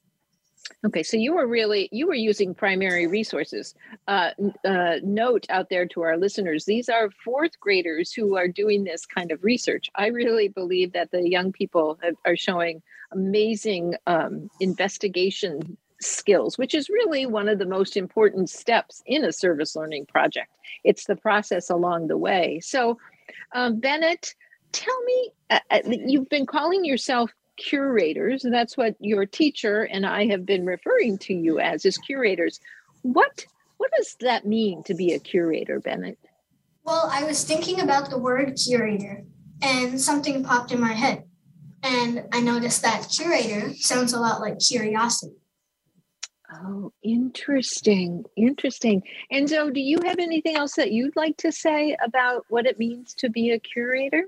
Okay, 0.87 1.03
so 1.03 1.17
you 1.17 1.35
were 1.35 1.47
really 1.47 1.89
you 1.93 2.07
were 2.07 2.15
using 2.15 2.55
primary 2.55 3.07
resources. 3.07 3.75
Uh, 4.07 4.31
uh, 4.65 4.97
note 5.03 5.45
out 5.51 5.71
there 5.71 5.87
to 5.87 6.03
our 6.03 6.17
listeners: 6.17 6.65
these 6.65 6.89
are 6.89 7.11
fourth 7.25 7.59
graders 7.61 8.13
who 8.13 8.37
are 8.37 8.49
doing 8.49 8.85
this 8.85 9.05
kind 9.05 9.33
of 9.33 9.43
research. 9.43 9.91
I 9.95 10.07
really 10.07 10.49
believe 10.49 10.93
that 10.93 11.11
the 11.11 11.29
young 11.29 11.53
people 11.53 11.99
have, 12.03 12.15
are 12.25 12.37
showing 12.37 12.83
amazing 13.13 13.95
um, 14.07 14.51
investigation 14.61 15.77
skills, 16.01 16.59
which 16.59 16.75
is 16.75 16.89
really 16.89 17.27
one 17.27 17.49
of 17.49 17.59
the 17.59 17.67
most 17.67 17.97
important 17.97 18.51
steps 18.51 19.03
in 19.07 19.25
a 19.25 19.33
service 19.33 19.75
learning 19.75 20.07
project. 20.07 20.51
It's 20.85 21.05
the 21.05 21.17
process 21.17 21.71
along 21.71 22.09
the 22.09 22.17
way. 22.17 22.61
So, 22.61 22.99
um, 23.53 23.81
Bennett, 23.81 24.35
tell 24.73 25.03
me, 25.05 25.31
uh, 25.51 25.61
uh 25.71 25.81
you've 25.85 26.29
been 26.29 26.47
calling 26.47 26.85
yourself 26.85 27.33
curators. 27.57 28.45
That's 28.49 28.77
what 28.77 28.95
your 29.01 29.27
teacher 29.27 29.83
and 29.83 30.07
I 30.07 30.27
have 30.27 30.47
been 30.47 30.65
referring 30.65 31.19
to 31.19 31.35
you 31.35 31.59
as, 31.59 31.85
as 31.85 31.99
curators. 31.99 32.61
What 33.03 33.45
what 33.79 33.91
does 33.97 34.17
that 34.21 34.45
mean 34.45 34.83
to 34.85 34.95
be 34.95 35.13
a 35.13 35.21
curator, 35.21 35.79
Bennett? 35.79 36.19
Well, 36.85 37.09
I 37.13 37.23
was 37.23 37.45
thinking 37.45 37.81
about 37.81 38.11
the 38.11 38.19
word 38.19 38.57
curator, 38.57 39.25
and 39.63 40.01
something 40.01 40.43
popped 40.43 40.73
in 40.73 40.81
my 40.81 40.93
head. 40.93 41.25
And 41.83 42.25
I 42.33 42.41
noticed 42.41 42.83
that 42.83 43.09
curator 43.09 43.73
sounds 43.75 44.13
a 44.13 44.21
lot 44.21 44.41
like 44.41 44.59
curiosity. 44.59 45.37
Oh, 46.51 46.93
interesting. 47.03 48.25
Interesting. 48.37 49.03
And 49.31 49.49
so, 49.49 49.71
do 49.71 49.81
you 49.81 49.99
have 50.05 50.19
anything 50.19 50.57
else 50.57 50.75
that 50.77 50.93
you'd 50.93 51.17
like 51.17 51.37
to 51.39 51.53
say 51.53 51.97
about 52.03 52.47
what 52.49 52.65
it 52.65 52.79
means 52.79 53.13
to 53.15 53.29
be 53.29 53.51
a 53.51 53.59
curator? 53.59 54.25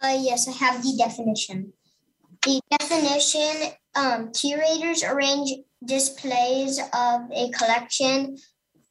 Uh, 0.00 0.16
yes, 0.20 0.46
I 0.48 0.52
have 0.52 0.82
the 0.82 0.94
definition. 0.96 1.72
The 2.44 2.60
definition 2.78 3.72
um, 3.96 4.30
curators 4.32 5.02
arrange 5.02 5.50
displays 5.84 6.78
of 6.78 7.22
a 7.32 7.50
collection 7.50 8.36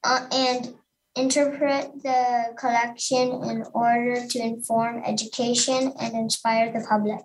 uh, 0.03 0.27
and 0.31 0.75
interpret 1.15 2.03
the 2.03 2.53
collection 2.57 3.41
in 3.43 3.63
order 3.73 4.27
to 4.27 4.39
inform 4.39 5.01
education 5.05 5.93
and 5.99 6.13
inspire 6.13 6.73
the 6.73 6.85
public. 6.89 7.21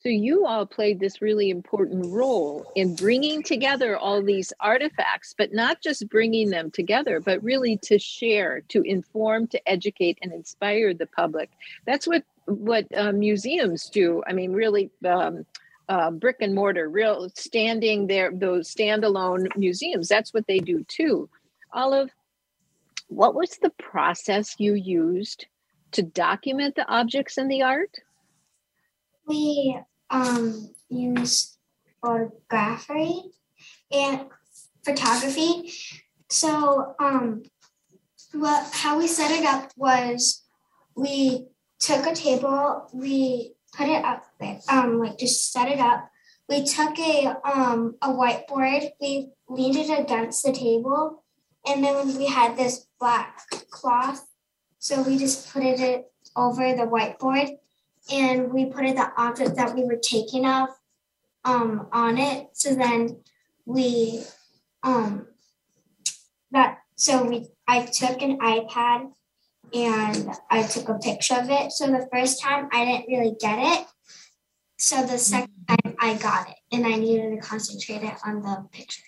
So 0.00 0.08
you 0.08 0.46
all 0.46 0.64
played 0.64 1.00
this 1.00 1.20
really 1.20 1.50
important 1.50 2.06
role 2.06 2.70
in 2.76 2.94
bringing 2.94 3.42
together 3.42 3.96
all 3.96 4.22
these 4.22 4.52
artifacts, 4.60 5.34
but 5.36 5.52
not 5.52 5.82
just 5.82 6.08
bringing 6.08 6.50
them 6.50 6.70
together, 6.70 7.18
but 7.18 7.42
really 7.42 7.76
to 7.78 7.98
share, 7.98 8.60
to 8.68 8.82
inform, 8.82 9.48
to 9.48 9.68
educate, 9.68 10.18
and 10.22 10.32
inspire 10.32 10.94
the 10.94 11.06
public. 11.06 11.50
That's 11.84 12.06
what 12.06 12.22
what 12.44 12.86
uh, 12.96 13.12
museums 13.12 13.88
do. 13.90 14.22
I 14.26 14.32
mean, 14.32 14.52
really. 14.52 14.90
Um, 15.06 15.44
uh, 15.90 16.10
brick 16.10 16.36
and 16.40 16.54
mortar, 16.54 16.86
real 16.86 17.30
standing 17.34 18.08
there, 18.08 18.30
those 18.30 18.70
standalone 18.70 19.48
museums. 19.56 20.06
That's 20.06 20.34
what 20.34 20.46
they 20.46 20.58
do 20.58 20.84
too. 20.84 21.30
Olive, 21.72 22.10
what 23.08 23.34
was 23.34 23.56
the 23.56 23.70
process 23.70 24.56
you 24.58 24.74
used 24.74 25.46
to 25.92 26.02
document 26.02 26.74
the 26.74 26.86
objects 26.88 27.38
and 27.38 27.50
the 27.50 27.62
art? 27.62 28.00
We 29.28 29.78
um, 30.08 30.74
use 30.88 31.58
photography 32.00 33.24
and 33.92 34.26
photography. 34.84 35.70
So 36.30 36.94
um, 36.98 37.42
what 38.32 38.70
how 38.72 38.98
we 38.98 39.06
set 39.06 39.30
it 39.30 39.44
up 39.44 39.70
was 39.76 40.44
we 40.94 41.48
took 41.78 42.06
a 42.06 42.14
table, 42.14 42.88
we 42.92 43.54
put 43.76 43.88
it 43.88 44.04
up 44.04 44.24
there, 44.40 44.60
um, 44.68 44.98
like 44.98 45.18
just 45.18 45.52
set 45.52 45.68
it 45.68 45.78
up. 45.78 46.10
We 46.48 46.64
took 46.64 46.98
a 46.98 47.36
um 47.44 47.96
a 48.00 48.08
whiteboard, 48.08 48.90
we 49.00 49.28
leaned 49.48 49.76
it 49.76 49.98
against 49.98 50.42
the 50.42 50.52
table, 50.52 51.22
and 51.66 51.84
then 51.84 52.16
we 52.16 52.26
had 52.26 52.56
this 52.56 52.86
black 52.98 53.42
cloth. 53.70 54.26
So 54.78 55.02
we 55.02 55.18
just 55.18 55.52
put 55.52 55.62
it 55.64 56.06
over 56.34 56.74
the 56.74 56.86
whiteboard 56.86 57.58
and 58.10 58.52
we 58.52 58.66
put 58.66 58.84
the 58.84 59.12
object 59.16 59.56
that 59.56 59.74
we 59.74 59.84
were 59.84 59.98
taking 60.02 60.46
of 60.46 60.68
um 61.44 61.88
on 61.92 62.18
it. 62.18 62.48
So 62.52 62.74
then 62.74 63.22
we 63.64 64.22
um 64.82 65.26
that 66.50 66.78
so 66.96 67.24
we 67.24 67.48
I 67.66 67.84
took 67.86 68.22
an 68.22 68.38
iPad 68.38 69.10
and 69.74 70.30
I 70.50 70.62
took 70.62 70.88
a 70.88 70.98
picture 70.98 71.34
of 71.34 71.50
it. 71.50 71.72
So 71.72 71.86
the 71.86 72.08
first 72.12 72.42
time 72.42 72.68
I 72.72 72.84
didn't 72.84 73.08
really 73.08 73.36
get 73.38 73.58
it. 73.58 73.86
So 74.78 75.04
the 75.04 75.18
second 75.18 75.66
time 75.68 75.96
I 76.00 76.14
got 76.14 76.48
it 76.48 76.56
and 76.72 76.86
I 76.86 76.94
needed 76.94 77.30
to 77.30 77.40
concentrate 77.46 78.02
it 78.02 78.14
on 78.24 78.42
the 78.42 78.66
picture. 78.72 79.02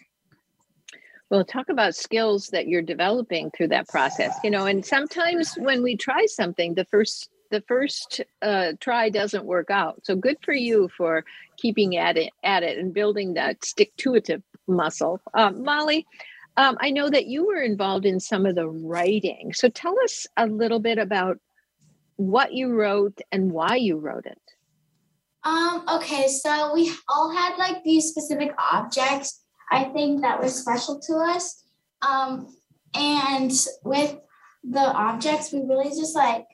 Well, 1.31 1.45
talk 1.45 1.69
about 1.69 1.95
skills 1.95 2.49
that 2.49 2.67
you're 2.67 2.83
developing 2.83 3.53
through 3.53 3.69
that 3.69 3.87
process, 3.89 4.37
you 4.43 4.51
know, 4.51 4.67
and 4.67 4.85
sometimes 4.85 5.55
when 5.55 5.81
we 5.81 5.97
try 5.97 6.27
something, 6.27 6.75
the 6.75 6.85
first 6.87 7.31
the 7.51 7.63
first 7.63 8.21
uh, 8.43 8.73
try 8.81 9.09
doesn't 9.09 9.45
work 9.45 9.71
out. 9.71 10.05
So 10.05 10.17
good 10.17 10.39
for 10.43 10.55
you 10.55 10.89
for 10.97 11.25
keeping 11.57 11.97
at 11.97 12.17
it 12.17 12.33
at 12.43 12.63
it 12.63 12.79
and 12.79 12.95
building 12.95 13.35
that 13.35 13.65
stick 13.65 13.95
to 13.99 14.15
it 14.15 14.31
muscle. 14.67 15.21
Um, 15.35 15.63
Molly, 15.63 16.07
um, 16.57 16.77
I 16.81 16.91
know 16.91 17.11
that 17.11 17.27
you 17.27 17.47
were 17.47 17.61
involved 17.61 18.07
in 18.07 18.21
some 18.21 18.47
of 18.47 18.55
the 18.55 18.69
writing. 18.69 19.53
So 19.53 19.69
tell 19.69 19.97
us 20.05 20.27
a 20.37 20.47
little 20.47 20.81
bit 20.81 20.99
about 20.99 21.39
what 22.17 22.53
you 22.53 22.73
wrote 22.73 23.21
and 23.33 23.51
why 23.51 23.77
you 23.77 23.99
wrote 23.99 24.27
it. 24.27 24.39
Um, 25.43 25.85
okay, 25.89 26.29
so 26.29 26.75
we 26.75 26.93
all 27.09 27.35
had 27.35 27.57
like 27.57 27.83
these 27.83 28.09
specific 28.11 28.55
objects 28.59 29.41
I 29.71 29.85
think 29.85 30.23
that 30.23 30.41
were 30.41 30.49
special 30.49 31.01
to 31.01 31.15
us. 31.15 31.63
Um, 32.03 32.55
and 32.95 33.53
with 33.85 34.17
the 34.65 34.81
objects, 34.81 35.53
we 35.53 35.61
really 35.61 35.91
just 35.91 36.17
like 36.17 36.47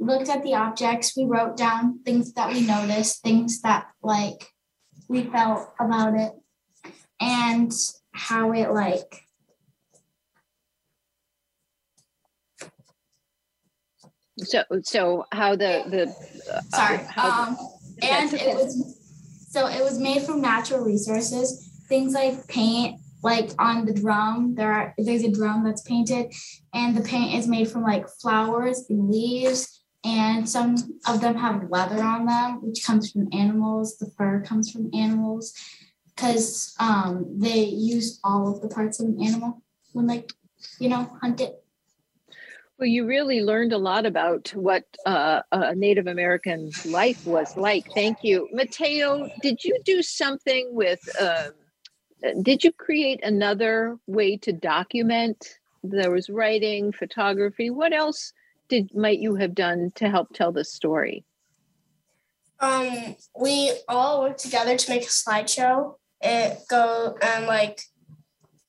looked 0.00 0.28
at 0.28 0.42
the 0.42 0.54
objects, 0.54 1.16
we 1.16 1.24
wrote 1.24 1.56
down 1.56 2.00
things 2.04 2.32
that 2.32 2.52
we 2.52 2.66
noticed, 2.66 3.22
things 3.22 3.60
that 3.60 3.86
like 4.02 4.48
we 5.08 5.24
felt 5.24 5.72
about 5.78 6.14
it, 6.14 6.32
and 7.20 7.72
how 8.12 8.52
it 8.52 8.72
like 8.72 9.22
so 14.38 14.62
so 14.82 15.26
how 15.32 15.54
the 15.54 15.84
the 15.88 16.52
uh, 16.52 16.60
sorry 16.74 16.98
um 17.16 17.56
and 18.02 18.32
it 18.32 18.54
was 18.54 18.96
so 19.50 19.66
it 19.66 19.82
was 19.82 19.98
made 19.98 20.22
from 20.22 20.40
natural 20.40 20.80
resources 20.80 21.82
things 21.88 22.14
like 22.14 22.46
paint 22.48 22.98
like 23.22 23.50
on 23.58 23.84
the 23.84 23.92
drum 23.92 24.54
there 24.54 24.72
are 24.72 24.94
there's 24.96 25.22
a 25.22 25.30
drum 25.30 25.64
that's 25.64 25.82
painted 25.82 26.32
and 26.72 26.96
the 26.96 27.02
paint 27.02 27.34
is 27.34 27.46
made 27.46 27.68
from 27.68 27.82
like 27.82 28.08
flowers 28.20 28.86
and 28.88 29.10
leaves 29.10 29.79
and 30.04 30.48
some 30.48 30.76
of 31.06 31.20
them 31.20 31.36
have 31.36 31.70
leather 31.70 32.02
on 32.02 32.26
them 32.26 32.60
which 32.62 32.84
comes 32.84 33.10
from 33.10 33.28
animals. 33.32 33.98
The 33.98 34.10
fur 34.16 34.40
comes 34.40 34.70
from 34.70 34.90
animals. 34.94 35.54
Because 36.14 36.74
um, 36.78 37.24
they 37.38 37.64
use 37.64 38.20
all 38.22 38.52
of 38.52 38.60
the 38.60 38.68
parts 38.68 39.00
of 39.00 39.06
an 39.06 39.22
animal 39.22 39.62
when 39.92 40.06
they, 40.06 40.26
you 40.78 40.90
know 40.90 41.10
hunt 41.20 41.40
it. 41.40 41.64
Well 42.78 42.88
you 42.88 43.06
really 43.06 43.42
learned 43.42 43.72
a 43.72 43.78
lot 43.78 44.04
about 44.04 44.50
what 44.50 44.84
uh, 45.06 45.40
a 45.52 45.74
native 45.74 46.06
american 46.06 46.70
life 46.84 47.26
was 47.26 47.56
like. 47.56 47.86
Thank 47.94 48.18
you. 48.22 48.48
Mateo 48.52 49.28
did 49.42 49.64
you 49.64 49.78
do 49.84 50.02
something 50.02 50.68
with 50.72 51.00
uh, 51.18 51.48
did 52.42 52.64
you 52.64 52.72
create 52.72 53.20
another 53.22 53.98
way 54.06 54.36
to 54.38 54.52
document 54.52 55.58
there 55.82 56.10
was 56.10 56.28
writing 56.28 56.92
photography? 56.92 57.70
What 57.70 57.92
else 57.92 58.32
did 58.70 58.94
might 58.94 59.18
you 59.18 59.34
have 59.34 59.54
done 59.54 59.90
to 59.94 60.08
help 60.08 60.32
tell 60.32 60.52
the 60.52 60.64
story 60.64 61.24
um 62.60 63.16
we 63.38 63.72
all 63.88 64.22
worked 64.22 64.40
together 64.40 64.76
to 64.76 64.90
make 64.90 65.02
a 65.02 65.06
slideshow 65.06 65.94
it 66.22 66.58
go 66.68 67.16
and 67.22 67.46
like 67.46 67.82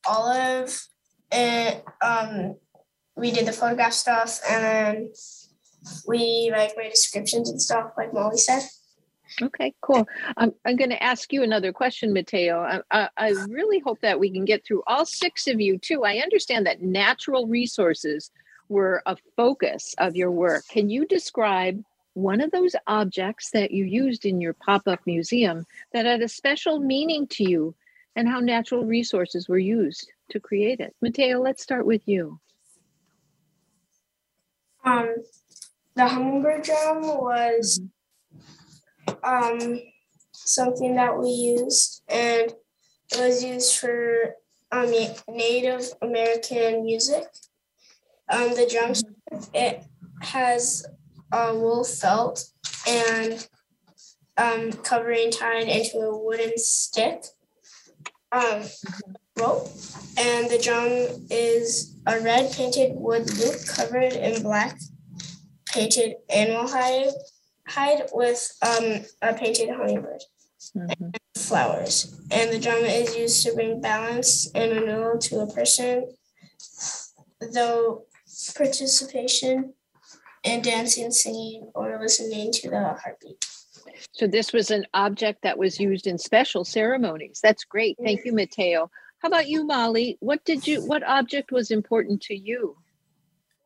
olive 0.05 0.85
and 1.31 1.81
um 2.01 2.55
we 3.15 3.31
did 3.31 3.45
the 3.45 3.53
photograph 3.53 3.93
stuff 3.93 4.39
and 4.49 4.63
then 4.63 5.11
we 6.07 6.49
like 6.51 6.73
made 6.77 6.89
descriptions 6.89 7.49
and 7.49 7.61
stuff 7.61 7.91
like 7.97 8.13
molly 8.13 8.37
said 8.37 8.63
Okay, 9.41 9.73
cool. 9.81 10.05
I'm, 10.35 10.51
I'm 10.65 10.75
going 10.75 10.89
to 10.89 11.01
ask 11.01 11.31
you 11.31 11.43
another 11.43 11.71
question, 11.71 12.11
Mateo. 12.13 12.59
I, 12.59 12.81
I, 12.91 13.09
I, 13.17 13.29
really 13.47 13.79
hope 13.79 14.01
that 14.01 14.19
we 14.19 14.29
can 14.29 14.43
get 14.43 14.65
through 14.65 14.83
all 14.87 15.05
six 15.05 15.47
of 15.47 15.61
you, 15.61 15.77
too. 15.77 16.03
I 16.03 16.17
understand 16.17 16.65
that 16.65 16.81
natural 16.81 17.47
resources 17.47 18.31
were 18.71 19.03
a 19.05 19.15
focus 19.35 19.93
of 19.97 20.15
your 20.15 20.31
work. 20.31 20.63
Can 20.69 20.89
you 20.89 21.05
describe 21.05 21.83
one 22.13 22.41
of 22.41 22.51
those 22.51 22.75
objects 22.87 23.51
that 23.51 23.71
you 23.71 23.85
used 23.85 24.25
in 24.25 24.41
your 24.41 24.53
pop 24.53 24.87
up 24.87 24.99
museum 25.05 25.65
that 25.93 26.05
had 26.05 26.21
a 26.21 26.27
special 26.27 26.79
meaning 26.79 27.27
to 27.27 27.47
you 27.47 27.75
and 28.15 28.27
how 28.27 28.39
natural 28.39 28.83
resources 28.83 29.47
were 29.47 29.59
used 29.59 30.11
to 30.31 30.39
create 30.39 30.79
it? 30.79 30.95
Mateo, 31.01 31.39
let's 31.39 31.61
start 31.61 31.85
with 31.85 32.01
you. 32.07 32.39
Um, 34.83 35.15
the 35.95 36.07
hummingbird 36.07 36.63
drum 36.63 37.01
was. 37.03 37.77
Mm-hmm 37.77 37.87
um, 39.23 39.81
something 40.31 40.95
that 40.95 41.17
we 41.17 41.29
used, 41.29 42.01
and 42.07 42.53
it 43.11 43.19
was 43.19 43.43
used 43.43 43.75
for 43.77 44.35
um, 44.71 44.91
Native 45.29 45.89
American 46.01 46.83
music. 46.83 47.23
Um, 48.31 48.55
the 48.55 48.67
drums, 48.71 49.03
it 49.53 49.83
has 50.21 50.85
a 51.31 51.53
wool 51.53 51.83
felt 51.83 52.45
and 52.87 53.47
um, 54.37 54.71
covering 54.71 55.31
tied 55.31 55.67
into 55.67 55.99
a 55.99 56.17
wooden 56.17 56.57
stick 56.57 57.25
um, 58.31 58.63
rope. 59.37 59.67
And 60.17 60.49
the 60.49 60.59
drum 60.63 61.27
is 61.29 61.97
a 62.07 62.19
red 62.21 62.51
painted 62.53 62.93
wood 62.95 63.29
loop 63.37 63.55
covered 63.67 64.13
in 64.13 64.41
black 64.43 64.79
painted 65.67 66.15
animal 66.29 66.67
hide 66.67 67.11
hide 67.67 68.03
with 68.13 68.51
um, 68.61 69.05
a 69.21 69.33
painted 69.33 69.69
hummingbird 69.69 70.23
mm-hmm. 70.75 70.89
and 70.89 71.17
flowers. 71.37 72.19
And 72.31 72.51
the 72.51 72.59
drum 72.59 72.83
is 72.83 73.15
used 73.15 73.45
to 73.45 73.53
bring 73.53 73.81
balance 73.81 74.49
and 74.53 74.71
renewal 74.71 75.17
to 75.19 75.39
a 75.41 75.53
person, 75.53 76.09
though 77.53 78.05
participation 78.49 79.73
in 80.43 80.61
dancing, 80.61 81.11
singing, 81.11 81.71
or 81.75 81.99
listening 81.99 82.51
to 82.51 82.69
the 82.69 82.95
heartbeat. 83.01 83.45
So 84.11 84.27
this 84.27 84.51
was 84.51 84.71
an 84.71 84.85
object 84.93 85.43
that 85.43 85.57
was 85.57 85.79
used 85.79 86.07
in 86.07 86.17
special 86.17 86.65
ceremonies. 86.65 87.39
That's 87.41 87.63
great. 87.63 87.97
Thank 88.03 88.25
you, 88.25 88.33
Mateo. 88.33 88.89
How 89.19 89.27
about 89.27 89.47
you, 89.47 89.65
Molly? 89.65 90.17
What 90.19 90.43
did 90.45 90.67
you 90.67 90.83
what 90.85 91.03
object 91.03 91.51
was 91.51 91.69
important 91.69 92.21
to 92.23 92.35
you? 92.35 92.77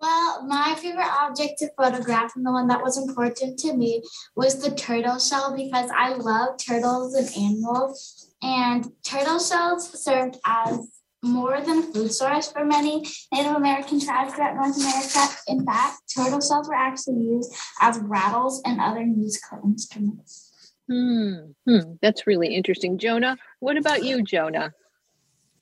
Well, 0.02 0.46
my 0.46 0.76
favorite 0.76 1.12
object 1.20 1.60
to 1.60 1.70
photograph 1.78 2.36
and 2.36 2.46
the 2.46 2.52
one 2.52 2.68
that 2.68 2.84
was 2.84 2.98
important 2.98 3.58
to 3.60 3.74
me 3.74 4.04
was 4.36 4.62
the 4.62 4.76
turtle 4.76 5.18
shell 5.18 5.56
because 5.56 5.90
I 5.96 6.14
love 6.14 6.58
turtles 6.58 7.16
and 7.16 7.30
animals. 7.38 8.30
And 8.42 8.92
turtle 9.04 9.40
shells 9.40 9.90
served 10.04 10.38
as 10.46 10.95
more 11.26 11.60
than 11.62 11.80
a 11.80 11.82
food 11.84 12.12
source 12.12 12.52
for 12.52 12.64
many 12.64 13.06
Native 13.34 13.56
American 13.56 14.00
tribes 14.00 14.34
throughout 14.34 14.56
North 14.56 14.78
America. 14.78 15.36
In 15.48 15.66
fact, 15.66 16.02
turtle 16.16 16.42
shells 16.42 16.68
were 16.68 16.76
actually 16.76 17.22
used 17.22 17.54
as 17.82 18.00
rattles 18.00 18.62
and 18.66 18.80
other 18.80 19.06
musical 19.06 19.60
instruments. 19.64 20.52
Hmm. 20.90 21.52
hmm. 21.66 21.94
That's 22.02 22.28
really 22.28 22.54
interesting. 22.54 22.98
Jonah, 22.98 23.38
what 23.60 23.78
about 23.78 24.04
you, 24.04 24.24
Jonah? 24.24 24.74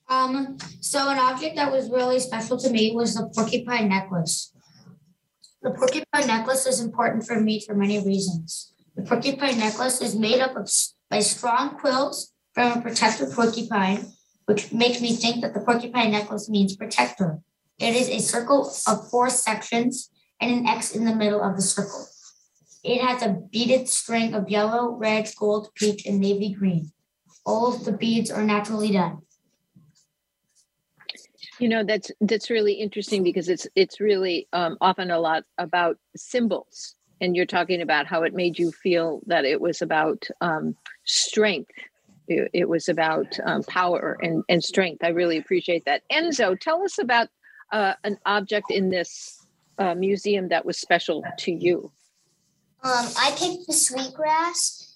Um, 0.10 0.58
so 0.82 1.10
an 1.10 1.18
object 1.18 1.56
that 1.56 1.72
was 1.72 1.90
really 1.90 2.20
special 2.20 2.58
to 2.58 2.70
me 2.70 2.94
was 2.94 3.16
the 3.16 3.30
porcupine 3.34 3.90
necklace. 3.90 4.54
The 5.62 5.72
porcupine 5.72 6.28
necklace 6.28 6.66
is 6.66 6.82
important 6.82 7.26
for 7.26 7.40
me 7.40 7.62
for 7.66 7.74
many 7.74 8.04
reasons. 8.06 8.74
The 8.96 9.04
porcupine 9.04 9.58
necklace 9.58 10.02
is 10.02 10.14
made 10.14 10.42
up 10.42 10.58
of 10.58 10.70
by 11.10 11.20
strong 11.20 11.78
quills 11.78 12.34
from 12.54 12.78
a 12.78 12.82
protector 12.82 13.28
porcupine, 13.28 14.12
which 14.46 14.72
makes 14.74 15.02
me 15.02 15.16
think 15.16 15.42
that 15.42 15.54
the 15.54 15.60
porcupine 15.60 16.12
necklace 16.12 16.50
means 16.50 16.76
protector. 16.76 17.40
It 17.80 17.96
is 17.96 18.10
a 18.10 18.20
circle 18.20 18.72
of 18.88 19.10
four 19.10 19.30
sections 19.30 20.10
and 20.40 20.52
an 20.52 20.68
X 20.68 20.96
in 20.96 21.06
the 21.06 21.16
middle 21.16 21.42
of 21.42 21.56
the 21.56 21.62
circle. 21.62 22.06
It 22.84 23.02
has 23.02 23.22
a 23.24 23.40
beaded 23.52 23.88
string 23.88 24.34
of 24.34 24.50
yellow, 24.50 24.92
red, 24.92 25.30
gold, 25.38 25.70
peach, 25.76 26.06
and 26.06 26.20
navy 26.20 26.54
green. 26.54 26.92
All 27.46 27.74
of 27.74 27.86
the 27.86 27.94
beads 27.94 28.30
are 28.30 28.44
naturally 28.44 28.92
done. 28.92 29.20
You 31.60 31.70
know 31.70 31.84
that's 31.84 32.12
that's 32.20 32.50
really 32.50 32.74
interesting 32.74 33.24
because 33.24 33.48
it's 33.48 33.68
it's 33.76 34.00
really 34.00 34.48
um, 34.54 34.78
often 34.82 35.12
a 35.12 35.20
lot 35.20 35.44
about 35.58 35.98
symbols, 36.16 36.96
and 37.22 37.36
you're 37.36 37.46
talking 37.46 37.82
about 37.82 38.08
how 38.08 38.24
it 38.24 38.34
made 38.34 38.58
you 38.58 38.72
feel 38.72 39.22
that 39.28 39.46
it 39.46 39.62
was 39.62 39.82
about 39.82 40.28
um, 40.42 40.76
strength. 41.06 41.72
It, 42.28 42.50
it, 42.54 42.70
was 42.70 42.88
about 42.88 43.38
um, 43.44 43.64
power 43.64 44.18
and, 44.22 44.44
and 44.48 44.64
strength. 44.64 45.04
I 45.04 45.10
really 45.10 45.38
appreciate 45.38 45.84
that. 45.86 46.04
Enzo, 46.10 46.58
tell 46.58 46.82
us 46.84 46.98
about 46.98 47.28
uh, 47.72 47.94
an 48.04 48.18
object 48.26 48.72
in 48.72 48.90
this 48.90 49.46
uh, 49.78 49.96
museum 49.96 50.48
that 50.50 50.66
was 50.66 50.78
special 50.78 51.24
to 51.40 51.52
you. 51.52 51.92
Um, 52.84 53.08
I 53.18 53.32
picked 53.38 53.68
the 53.68 53.74
sweetgrass 53.74 54.96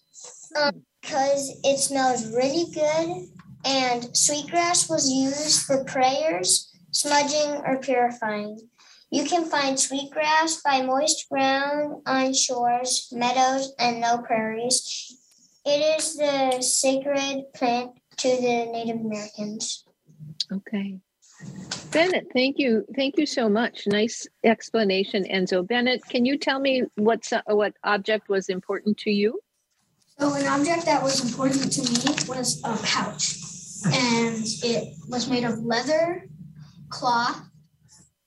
um, 0.62 0.84
because 1.02 1.60
it 1.64 1.78
smells 1.80 2.34
really 2.36 2.72
good, 2.74 3.28
and 3.66 4.16
sweetgrass 4.16 4.90
was 4.90 5.10
used 5.10 5.64
for 5.64 5.84
prayers, 5.86 6.74
smudging, 6.92 7.62
or 7.66 7.78
purifying. 7.78 8.60
You 9.10 9.24
can 9.24 9.46
find 9.46 9.80
sweetgrass 9.80 10.62
by 10.62 10.82
moist 10.82 11.28
ground 11.30 12.02
on 12.06 12.34
shores, 12.34 13.08
meadows, 13.14 13.74
and 13.80 14.02
low 14.02 14.18
prairies. 14.18 15.17
It 15.70 16.00
is 16.00 16.16
the 16.16 16.62
sacred 16.62 17.44
plant 17.54 17.92
to 18.20 18.30
the 18.30 18.72
Native 18.72 19.02
Americans. 19.02 19.84
Okay. 20.50 20.98
Bennett, 21.92 22.28
thank 22.32 22.58
you. 22.58 22.86
Thank 22.96 23.18
you 23.18 23.26
so 23.26 23.50
much. 23.50 23.86
Nice 23.86 24.26
explanation, 24.46 25.26
Enzo. 25.26 25.68
Bennett, 25.68 26.02
can 26.08 26.24
you 26.24 26.38
tell 26.38 26.62
me 26.62 26.84
what's, 26.96 27.34
uh, 27.34 27.42
what 27.48 27.74
object 27.84 28.30
was 28.30 28.48
important 28.48 28.98
to 29.00 29.12
you? 29.12 29.42
So, 30.18 30.34
an 30.36 30.48
object 30.48 30.86
that 30.86 31.04
was 31.04 31.20
important 31.30 31.70
to 31.74 31.82
me 31.82 32.16
was 32.30 32.62
a 32.64 32.78
pouch, 32.78 33.36
and 33.94 34.44
it 34.64 34.96
was 35.10 35.30
made 35.30 35.44
of 35.44 35.60
leather, 35.60 36.30
cloth, 36.88 37.42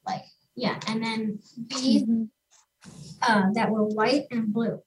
like, 0.07 0.23
yeah, 0.57 0.79
and 0.87 1.03
then 1.03 1.39
beads 1.69 2.05
mm-hmm. 2.05 2.25
uh, 3.23 3.51
that 3.55 3.71
were 3.71 3.87
white 3.87 4.27
and 4.31 4.53
blue. 4.53 4.83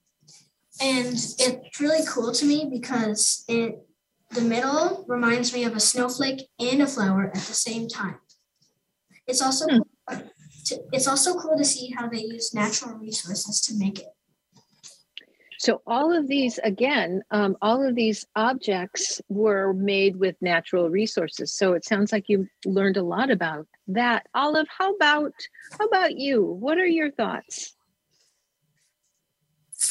And 0.80 1.14
it's 1.14 1.80
really 1.80 2.04
cool 2.06 2.32
to 2.32 2.44
me 2.44 2.68
because 2.70 3.44
it 3.48 3.80
the 4.30 4.40
middle 4.40 5.04
reminds 5.06 5.52
me 5.54 5.64
of 5.64 5.76
a 5.76 5.80
snowflake 5.80 6.48
and 6.58 6.82
a 6.82 6.86
flower 6.86 7.26
at 7.26 7.34
the 7.34 7.54
same 7.54 7.86
time. 7.86 8.18
It's 9.28 9.40
also 9.40 9.66
hmm. 9.66 9.78
cool 10.08 10.22
to, 10.66 10.82
it's 10.92 11.06
also 11.06 11.38
cool 11.38 11.56
to 11.56 11.64
see 11.64 11.94
how 11.96 12.08
they 12.08 12.22
use 12.22 12.54
natural 12.54 12.96
resources 12.96 13.60
to 13.62 13.74
make 13.76 14.00
it. 14.00 14.08
So 15.58 15.80
all 15.86 16.12
of 16.12 16.28
these, 16.28 16.58
again, 16.58 17.22
um, 17.30 17.56
all 17.62 17.86
of 17.86 17.94
these 17.94 18.26
objects 18.36 19.22
were 19.28 19.72
made 19.72 20.16
with 20.16 20.36
natural 20.42 20.90
resources. 20.90 21.54
So 21.54 21.72
it 21.72 21.84
sounds 21.86 22.12
like 22.12 22.28
you 22.28 22.48
learned 22.66 22.98
a 22.98 23.02
lot 23.02 23.30
about 23.30 23.66
that. 23.88 24.26
Olive, 24.34 24.66
how 24.68 24.94
about 24.94 25.32
how 25.78 25.86
about 25.86 26.18
you? 26.18 26.42
What 26.44 26.76
are 26.76 26.86
your 26.86 27.10
thoughts? 27.10 27.76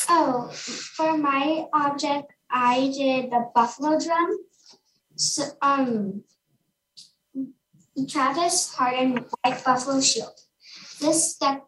Oh, 0.10 0.50
for 0.54 1.18
my 1.18 1.66
object, 1.74 2.32
I 2.50 2.92
did 2.96 3.32
the 3.32 3.50
buffalo 3.54 4.00
drum. 4.00 4.38
So, 5.16 5.44
um, 5.62 6.24
Travis 8.10 8.74
Hardin 8.74 9.18
White 9.18 9.64
Buffalo 9.64 10.02
Shield. 10.02 10.40
This, 11.00 11.38
de- 11.38 11.62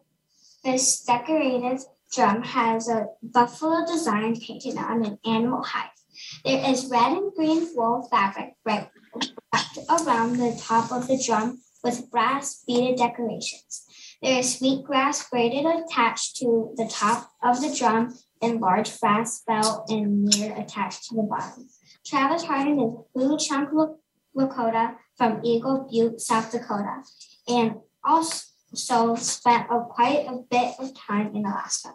this 0.64 1.04
decorative 1.04 1.84
drum 2.12 2.42
has 2.42 2.88
a 2.88 3.06
buffalo 3.22 3.86
design 3.86 4.40
painted 4.40 4.76
on 4.76 5.04
an 5.04 5.18
animal 5.24 5.62
hide. 5.62 5.90
There 6.44 6.70
is 6.70 6.86
red 6.86 7.12
and 7.12 7.32
green 7.34 7.68
wool 7.74 8.08
fabric 8.10 8.54
wrapped 8.64 8.96
around 9.88 10.38
the 10.38 10.58
top 10.60 10.90
of 10.90 11.06
the 11.06 11.22
drum 11.24 11.60
with 11.84 12.10
brass 12.10 12.64
beaded 12.66 12.98
decorations. 12.98 13.85
There 14.22 14.38
is 14.38 14.58
sweet 14.58 14.84
grass 14.84 15.28
braided 15.28 15.66
attached 15.66 16.36
to 16.36 16.72
the 16.76 16.88
top 16.88 17.30
of 17.42 17.60
the 17.60 17.74
drum 17.76 18.16
and 18.40 18.60
large 18.60 18.98
brass 18.98 19.42
bell 19.46 19.84
and 19.88 20.24
mirror 20.24 20.54
attached 20.56 21.04
to 21.08 21.16
the 21.16 21.22
bottom. 21.22 21.68
Travis 22.04 22.44
Hardin 22.44 22.80
is 22.80 22.94
Blue 23.14 23.36
Chunk 23.38 23.70
Lakota 24.36 24.96
from 25.16 25.40
Eagle 25.44 25.88
Butte, 25.90 26.20
South 26.20 26.50
Dakota, 26.50 27.02
and 27.48 27.76
also 28.04 29.16
spent 29.16 29.66
a, 29.70 29.80
quite 29.88 30.26
a 30.26 30.38
bit 30.50 30.74
of 30.78 30.94
time 30.98 31.34
in 31.34 31.44
Alaska. 31.44 31.94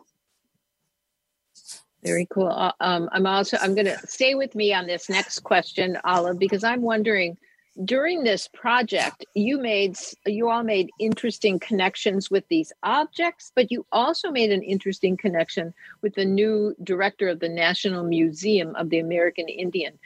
Very 2.03 2.27
cool. 2.33 2.47
Uh, 2.47 2.71
um, 2.79 3.09
I'm 3.11 3.27
also 3.27 3.57
I'm 3.61 3.75
going 3.75 3.85
to 3.85 3.97
stay 4.07 4.33
with 4.35 4.55
me 4.55 4.73
on 4.73 4.87
this 4.87 5.09
next 5.09 5.39
question, 5.39 5.97
Olive, 6.03 6.39
because 6.39 6.63
I'm 6.63 6.81
wondering 6.81 7.37
during 7.85 8.23
this 8.23 8.49
project 8.49 9.25
you 9.33 9.57
made 9.57 9.95
you 10.25 10.49
all 10.49 10.63
made 10.63 10.89
interesting 10.99 11.57
connections 11.57 12.29
with 12.29 12.45
these 12.49 12.73
objects 12.83 13.51
but 13.55 13.71
you 13.71 13.85
also 13.93 14.29
made 14.29 14.51
an 14.51 14.61
interesting 14.61 15.15
connection 15.15 15.73
with 16.01 16.13
the 16.15 16.25
new 16.25 16.75
director 16.83 17.29
of 17.29 17.39
the 17.39 17.47
national 17.47 18.03
museum 18.03 18.75
of 18.75 18.89
the 18.89 18.99
american 18.99 19.47
indian. 19.47 19.97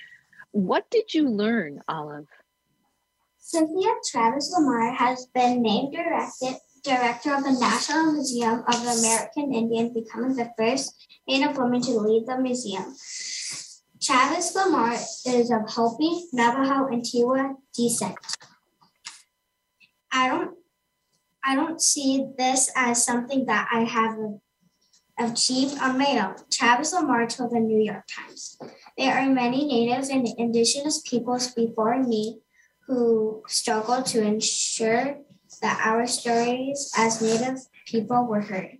What 0.51 0.89
did 0.89 1.13
you 1.13 1.27
learn 1.27 1.81
olive? 1.87 2.27
Cynthia 3.39 3.93
travis 4.09 4.53
lamar 4.55 4.93
has 4.93 5.27
been 5.33 5.61
named 5.61 5.93
directed, 5.93 6.57
director 6.83 7.35
of 7.35 7.43
the 7.43 7.57
national 7.59 8.13
museum 8.13 8.63
of 8.67 8.83
the 8.83 8.91
american 8.91 9.53
indian 9.53 9.91
becoming 9.91 10.35
the 10.35 10.51
first 10.55 11.07
native 11.27 11.57
woman 11.57 11.81
to 11.81 11.91
lead 11.97 12.27
the 12.27 12.37
museum 12.37 12.95
Travis 14.05 14.53
Lamar 14.53 14.93
is 14.93 15.49
of 15.49 15.67
Hopi, 15.67 16.25
Navajo, 16.31 16.93
and 16.93 17.01
Tewa 17.01 17.55
descent. 17.73 18.15
I 20.11 20.27
don't 20.27 20.51
I 21.43 21.55
don't 21.55 21.81
see 21.81 22.27
this 22.37 22.71
as 22.75 23.03
something 23.03 23.47
that 23.47 23.67
I 23.71 23.81
have 23.81 24.15
achieved 25.17 25.79
on 25.81 25.97
my 25.97 26.19
own. 26.23 26.35
Travis 26.51 26.93
Lamar 26.93 27.25
told 27.25 27.51
the 27.51 27.59
New 27.59 27.79
York 27.79 28.03
Times. 28.07 28.59
There 28.95 29.17
are 29.17 29.27
many 29.27 29.65
Native 29.65 30.09
and 30.11 30.27
Indigenous 30.37 31.01
peoples 31.01 31.51
before 31.53 32.03
me 32.03 32.41
who 32.85 33.41
struggled 33.47 34.05
to 34.07 34.21
ensure 34.21 35.17
that 35.63 35.81
our 35.83 36.05
stories 36.05 36.91
as 36.95 37.23
Native 37.23 37.57
people 37.87 38.27
were 38.27 38.41
heard 38.41 38.77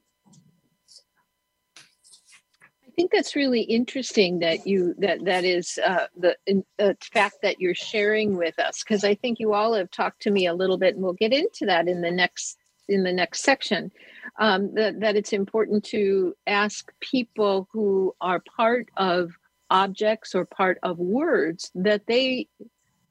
think 2.95 3.11
that's 3.11 3.35
really 3.35 3.61
interesting 3.61 4.39
that 4.39 4.65
you 4.65 4.95
that 4.99 5.25
that 5.25 5.43
is 5.43 5.77
uh, 5.85 6.07
the 6.17 6.35
uh, 6.79 6.93
fact 7.01 7.37
that 7.41 7.59
you're 7.59 7.75
sharing 7.75 8.37
with 8.37 8.57
us 8.59 8.83
because 8.83 9.03
I 9.03 9.15
think 9.15 9.39
you 9.39 9.53
all 9.53 9.73
have 9.73 9.91
talked 9.91 10.21
to 10.23 10.31
me 10.31 10.47
a 10.47 10.53
little 10.53 10.77
bit, 10.77 10.95
and 10.95 11.03
we'll 11.03 11.13
get 11.13 11.33
into 11.33 11.65
that 11.65 11.87
in 11.87 12.01
the 12.01 12.11
next 12.11 12.57
in 12.87 13.03
the 13.03 13.13
next 13.13 13.41
section. 13.41 13.91
Um, 14.39 14.73
that 14.75 14.99
that 15.01 15.15
it's 15.15 15.33
important 15.33 15.83
to 15.85 16.35
ask 16.47 16.91
people 16.99 17.67
who 17.71 18.15
are 18.21 18.41
part 18.57 18.89
of 18.97 19.31
objects 19.69 20.35
or 20.35 20.45
part 20.45 20.77
of 20.83 20.97
words 20.97 21.71
that 21.75 22.05
they 22.07 22.47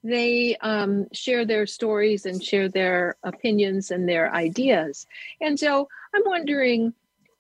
they 0.02 0.56
um, 0.56 1.06
share 1.12 1.46
their 1.46 1.66
stories 1.66 2.26
and 2.26 2.42
share 2.42 2.68
their 2.68 3.16
opinions 3.22 3.90
and 3.90 4.08
their 4.08 4.32
ideas. 4.34 5.06
And 5.40 5.58
so 5.58 5.88
I'm 6.14 6.22
wondering 6.26 6.92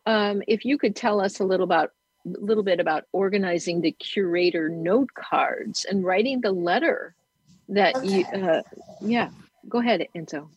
um, 0.06 0.42
if 0.48 0.64
you 0.64 0.78
could 0.78 0.96
tell 0.96 1.20
us 1.20 1.40
a 1.40 1.44
little 1.44 1.64
about 1.64 1.92
little 2.24 2.62
bit 2.62 2.80
about 2.80 3.04
organizing 3.12 3.80
the 3.80 3.92
curator 3.92 4.68
note 4.68 5.12
cards 5.14 5.84
and 5.84 6.04
writing 6.04 6.40
the 6.40 6.52
letter 6.52 7.14
that 7.68 7.96
okay. 7.96 8.06
you 8.06 8.24
uh, 8.26 8.62
yeah 9.00 9.30
go 9.68 9.78
ahead 9.78 10.06
enzo 10.14 10.48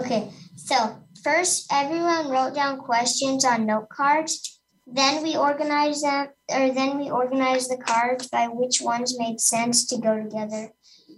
okay 0.00 0.30
so 0.56 0.96
first 1.22 1.66
everyone 1.72 2.28
wrote 2.28 2.54
down 2.54 2.78
questions 2.78 3.44
on 3.44 3.66
note 3.66 3.88
cards 3.88 4.60
then 4.86 5.22
we 5.22 5.36
organized 5.36 6.02
them 6.02 6.28
or 6.50 6.72
then 6.72 6.98
we 6.98 7.10
organized 7.10 7.70
the 7.70 7.76
cards 7.76 8.28
by 8.28 8.46
which 8.48 8.80
ones 8.80 9.18
made 9.18 9.40
sense 9.40 9.86
to 9.86 9.98
go 9.98 10.16
together 10.22 10.72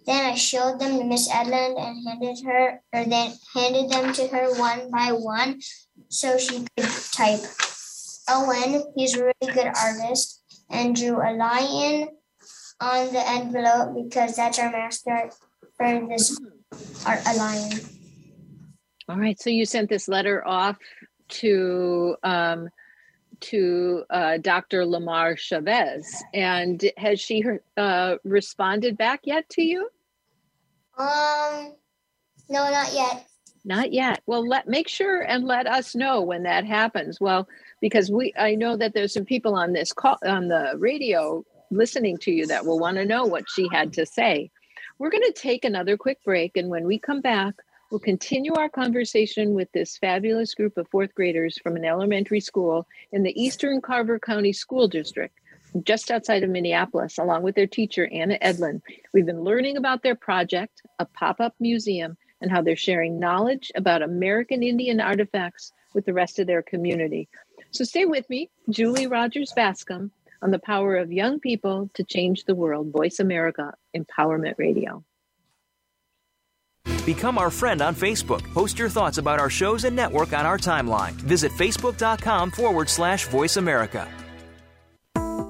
Then 0.06 0.24
I 0.26 0.34
showed 0.34 0.80
them 0.80 0.98
to 0.98 1.04
Miss 1.04 1.28
Edlund 1.28 1.78
and 1.78 2.06
handed 2.06 2.44
her, 2.44 2.82
or 2.92 3.04
then 3.04 3.32
handed 3.54 3.90
them 3.90 4.12
to 4.14 4.26
her 4.28 4.58
one 4.58 4.90
by 4.90 5.12
one, 5.12 5.60
so 6.08 6.38
she 6.38 6.66
could 6.76 6.90
type. 7.12 7.40
Owen, 8.28 8.84
he's 8.96 9.16
a 9.16 9.24
really 9.24 9.52
good 9.54 9.66
artist, 9.66 10.42
and 10.70 10.94
drew 10.94 11.16
a 11.16 11.32
lion 11.36 12.08
on 12.80 13.12
the 13.12 13.28
envelope 13.28 13.94
because 14.04 14.36
that's 14.36 14.58
our 14.58 14.70
mascot 14.70 15.34
for 15.76 16.06
this 16.08 16.38
art, 17.06 17.20
a 17.26 17.36
lion. 17.36 17.80
All 19.08 19.18
right. 19.18 19.40
So 19.40 19.50
you 19.50 19.66
sent 19.66 19.88
this 19.88 20.08
letter 20.08 20.46
off 20.46 20.78
to 21.28 22.16
um, 22.22 22.68
to 23.40 24.04
uh, 24.10 24.38
Dr. 24.38 24.86
Lamar 24.86 25.36
Chavez, 25.36 26.22
and 26.32 26.82
has 26.96 27.20
she 27.20 27.44
uh, 27.76 28.16
responded 28.24 28.96
back 28.96 29.20
yet 29.24 29.48
to 29.50 29.62
you? 29.62 29.88
Um, 30.96 31.74
no, 32.48 32.70
not 32.70 32.92
yet. 32.94 33.26
Not 33.64 33.92
yet. 33.92 34.22
Well, 34.26 34.46
let 34.46 34.68
make 34.68 34.88
sure 34.88 35.20
and 35.20 35.44
let 35.44 35.66
us 35.66 35.94
know 35.94 36.22
when 36.22 36.44
that 36.44 36.64
happens. 36.64 37.20
Well, 37.20 37.48
because 37.82 38.10
we 38.10 38.32
I 38.38 38.54
know 38.54 38.76
that 38.78 38.94
there's 38.94 39.12
some 39.12 39.26
people 39.26 39.54
on 39.54 39.74
this 39.74 39.92
call 39.92 40.16
on 40.24 40.48
the 40.48 40.74
radio 40.78 41.44
listening 41.70 42.16
to 42.18 42.30
you 42.30 42.46
that 42.46 42.64
will 42.64 42.78
want 42.78 42.96
to 42.96 43.04
know 43.04 43.26
what 43.26 43.44
she 43.50 43.68
had 43.70 43.92
to 43.94 44.06
say. 44.06 44.50
We're 44.98 45.10
going 45.10 45.24
to 45.24 45.32
take 45.32 45.64
another 45.64 45.96
quick 45.96 46.22
break, 46.24 46.56
and 46.56 46.68
when 46.68 46.84
we 46.84 46.98
come 46.98 47.20
back, 47.20 47.54
we'll 47.90 47.98
continue 47.98 48.54
our 48.54 48.68
conversation 48.68 49.54
with 49.54 49.70
this 49.72 49.98
fabulous 49.98 50.54
group 50.54 50.76
of 50.76 50.86
fourth 50.88 51.14
graders 51.14 51.58
from 51.58 51.76
an 51.76 51.84
elementary 51.84 52.40
school 52.40 52.86
in 53.10 53.24
the 53.24 53.42
Eastern 53.42 53.80
Carver 53.80 54.20
County 54.20 54.52
School 54.52 54.86
District, 54.86 55.36
just 55.82 56.10
outside 56.10 56.44
of 56.44 56.50
Minneapolis, 56.50 57.18
along 57.18 57.42
with 57.42 57.56
their 57.56 57.66
teacher, 57.66 58.08
Anna 58.12 58.38
Edlin. 58.40 58.80
We've 59.12 59.26
been 59.26 59.42
learning 59.42 59.76
about 59.76 60.02
their 60.02 60.14
project, 60.14 60.82
a 61.00 61.04
pop 61.04 61.40
up 61.40 61.54
museum, 61.58 62.16
and 62.40 62.50
how 62.50 62.62
they're 62.62 62.76
sharing 62.76 63.18
knowledge 63.18 63.72
about 63.74 64.02
American 64.02 64.62
Indian 64.62 65.00
artifacts 65.00 65.72
with 65.94 66.04
the 66.04 66.12
rest 66.12 66.38
of 66.38 66.46
their 66.46 66.62
community. 66.62 67.28
So 67.72 67.84
stay 67.84 68.04
with 68.04 68.28
me, 68.30 68.50
Julie 68.68 69.06
Rogers 69.06 69.52
Bascom, 69.56 70.12
on 70.42 70.50
the 70.50 70.58
power 70.58 70.96
of 70.96 71.10
young 71.10 71.40
people 71.40 71.90
to 71.94 72.04
change 72.04 72.44
the 72.44 72.54
world. 72.54 72.92
Voice 72.92 73.18
America 73.18 73.74
Empowerment 73.96 74.54
Radio. 74.58 75.04
Become 77.04 77.36
our 77.38 77.50
friend 77.50 77.82
on 77.82 77.94
Facebook. 77.94 78.42
Post 78.54 78.78
your 78.78 78.88
thoughts 78.88 79.18
about 79.18 79.40
our 79.40 79.50
shows 79.50 79.84
and 79.84 79.96
network 79.96 80.32
on 80.32 80.46
our 80.46 80.58
timeline. 80.58 81.12
Visit 81.12 81.50
facebook.com 81.52 82.52
forward 82.52 82.88
slash 82.88 83.26
voice 83.26 83.56
America. 83.56 84.08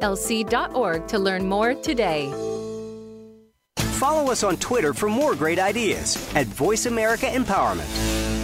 nylc.org 0.00 1.08
to 1.08 1.18
learn 1.18 1.48
more 1.48 1.74
today. 1.74 2.30
Follow 3.78 4.30
us 4.30 4.42
on 4.42 4.56
Twitter 4.58 4.92
for 4.92 5.08
more 5.08 5.34
great 5.34 5.58
ideas 5.58 6.16
at 6.34 6.46
Voice 6.46 6.84
America 6.86 7.26
Empowerment. 7.26 8.36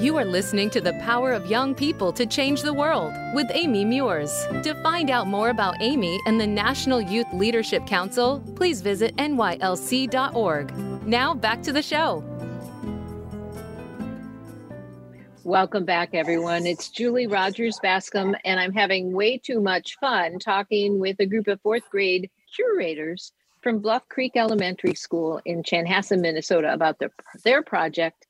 You 0.00 0.18
are 0.18 0.24
listening 0.24 0.70
to 0.70 0.80
The 0.80 0.92
Power 1.00 1.32
of 1.32 1.46
Young 1.46 1.74
People 1.74 2.12
to 2.12 2.24
Change 2.24 2.62
the 2.62 2.72
World 2.72 3.12
with 3.34 3.46
Amy 3.50 3.84
Meuers. 3.84 4.62
To 4.62 4.74
find 4.82 5.10
out 5.10 5.26
more 5.26 5.50
about 5.50 5.76
Amy 5.80 6.20
and 6.26 6.40
the 6.40 6.46
National 6.46 7.00
Youth 7.00 7.26
Leadership 7.32 7.86
Council, 7.86 8.40
please 8.54 8.80
visit 8.80 9.16
nylc.org. 9.16 10.76
Now 11.06 11.34
back 11.34 11.62
to 11.62 11.72
the 11.72 11.82
show. 11.82 12.22
Welcome 15.44 15.84
back, 15.84 16.14
everyone. 16.14 16.64
It's 16.64 16.88
Julie 16.88 17.26
Rogers 17.26 17.78
Bascom, 17.82 18.34
and 18.46 18.58
I'm 18.58 18.72
having 18.72 19.12
way 19.12 19.36
too 19.36 19.60
much 19.60 19.98
fun 20.00 20.38
talking 20.38 20.98
with 20.98 21.20
a 21.20 21.26
group 21.26 21.48
of 21.48 21.60
fourth 21.60 21.82
grade 21.90 22.30
curators 22.56 23.30
from 23.60 23.80
Bluff 23.80 24.08
Creek 24.08 24.32
Elementary 24.36 24.94
School 24.94 25.42
in 25.44 25.62
Chanhassen, 25.62 26.22
Minnesota, 26.22 26.72
about 26.72 26.98
their, 26.98 27.10
their 27.44 27.62
project, 27.62 28.26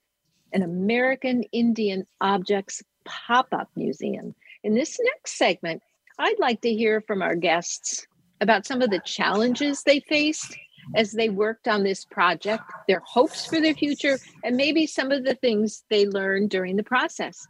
an 0.53 0.62
American 0.62 1.44
Indian 1.53 2.05
Objects 2.20 2.83
Pop 3.05 3.46
Up 3.53 3.68
Museum. 3.77 4.35
In 4.64 4.74
this 4.74 4.98
next 5.00 5.38
segment, 5.38 5.85
I'd 6.18 6.40
like 6.40 6.62
to 6.62 6.74
hear 6.74 7.00
from 7.00 7.22
our 7.22 7.37
guests 7.37 8.09
about 8.40 8.66
some 8.66 8.83
of 8.83 8.90
the 8.90 8.98
challenges 9.05 9.85
they 9.85 10.00
faced 10.00 10.57
as 10.94 11.12
they 11.12 11.29
worked 11.29 11.68
on 11.68 11.83
this 11.83 12.05
project, 12.05 12.62
their 12.88 13.03
hopes 13.05 13.47
for 13.47 13.61
their 13.61 13.75
future, 13.75 14.18
and 14.42 14.57
maybe 14.57 14.87
some 14.87 15.12
of 15.12 15.25
the 15.25 15.35
things 15.35 15.85
they 15.90 16.07
learned 16.07 16.51
during 16.51 16.77
the 16.77 16.83
process. 16.83 17.47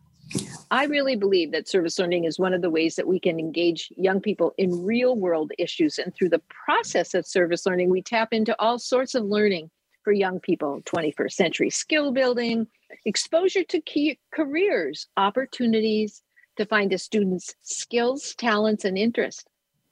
I 0.70 0.86
really 0.86 1.16
believe 1.16 1.52
that 1.52 1.68
service 1.68 1.98
learning 1.98 2.24
is 2.24 2.38
one 2.38 2.54
of 2.54 2.62
the 2.62 2.70
ways 2.70 2.96
that 2.96 3.06
we 3.06 3.20
can 3.20 3.38
engage 3.38 3.92
young 3.96 4.20
people 4.20 4.54
in 4.58 4.84
real 4.84 5.16
world 5.16 5.52
issues. 5.58 5.98
And 5.98 6.14
through 6.14 6.30
the 6.30 6.42
process 6.66 7.14
of 7.14 7.26
service 7.26 7.66
learning, 7.66 7.90
we 7.90 8.02
tap 8.02 8.32
into 8.32 8.56
all 8.60 8.78
sorts 8.78 9.14
of 9.14 9.24
learning 9.24 9.70
for 10.02 10.12
young 10.12 10.40
people 10.40 10.82
21st 10.86 11.32
century 11.32 11.70
skill 11.70 12.12
building, 12.12 12.66
exposure 13.04 13.64
to 13.64 13.80
key 13.80 14.18
careers, 14.32 15.08
opportunities 15.16 16.22
to 16.56 16.66
find 16.66 16.92
a 16.92 16.98
student's 16.98 17.54
skills, 17.62 18.34
talents, 18.36 18.84
and 18.84 18.96
interests. 18.96 19.44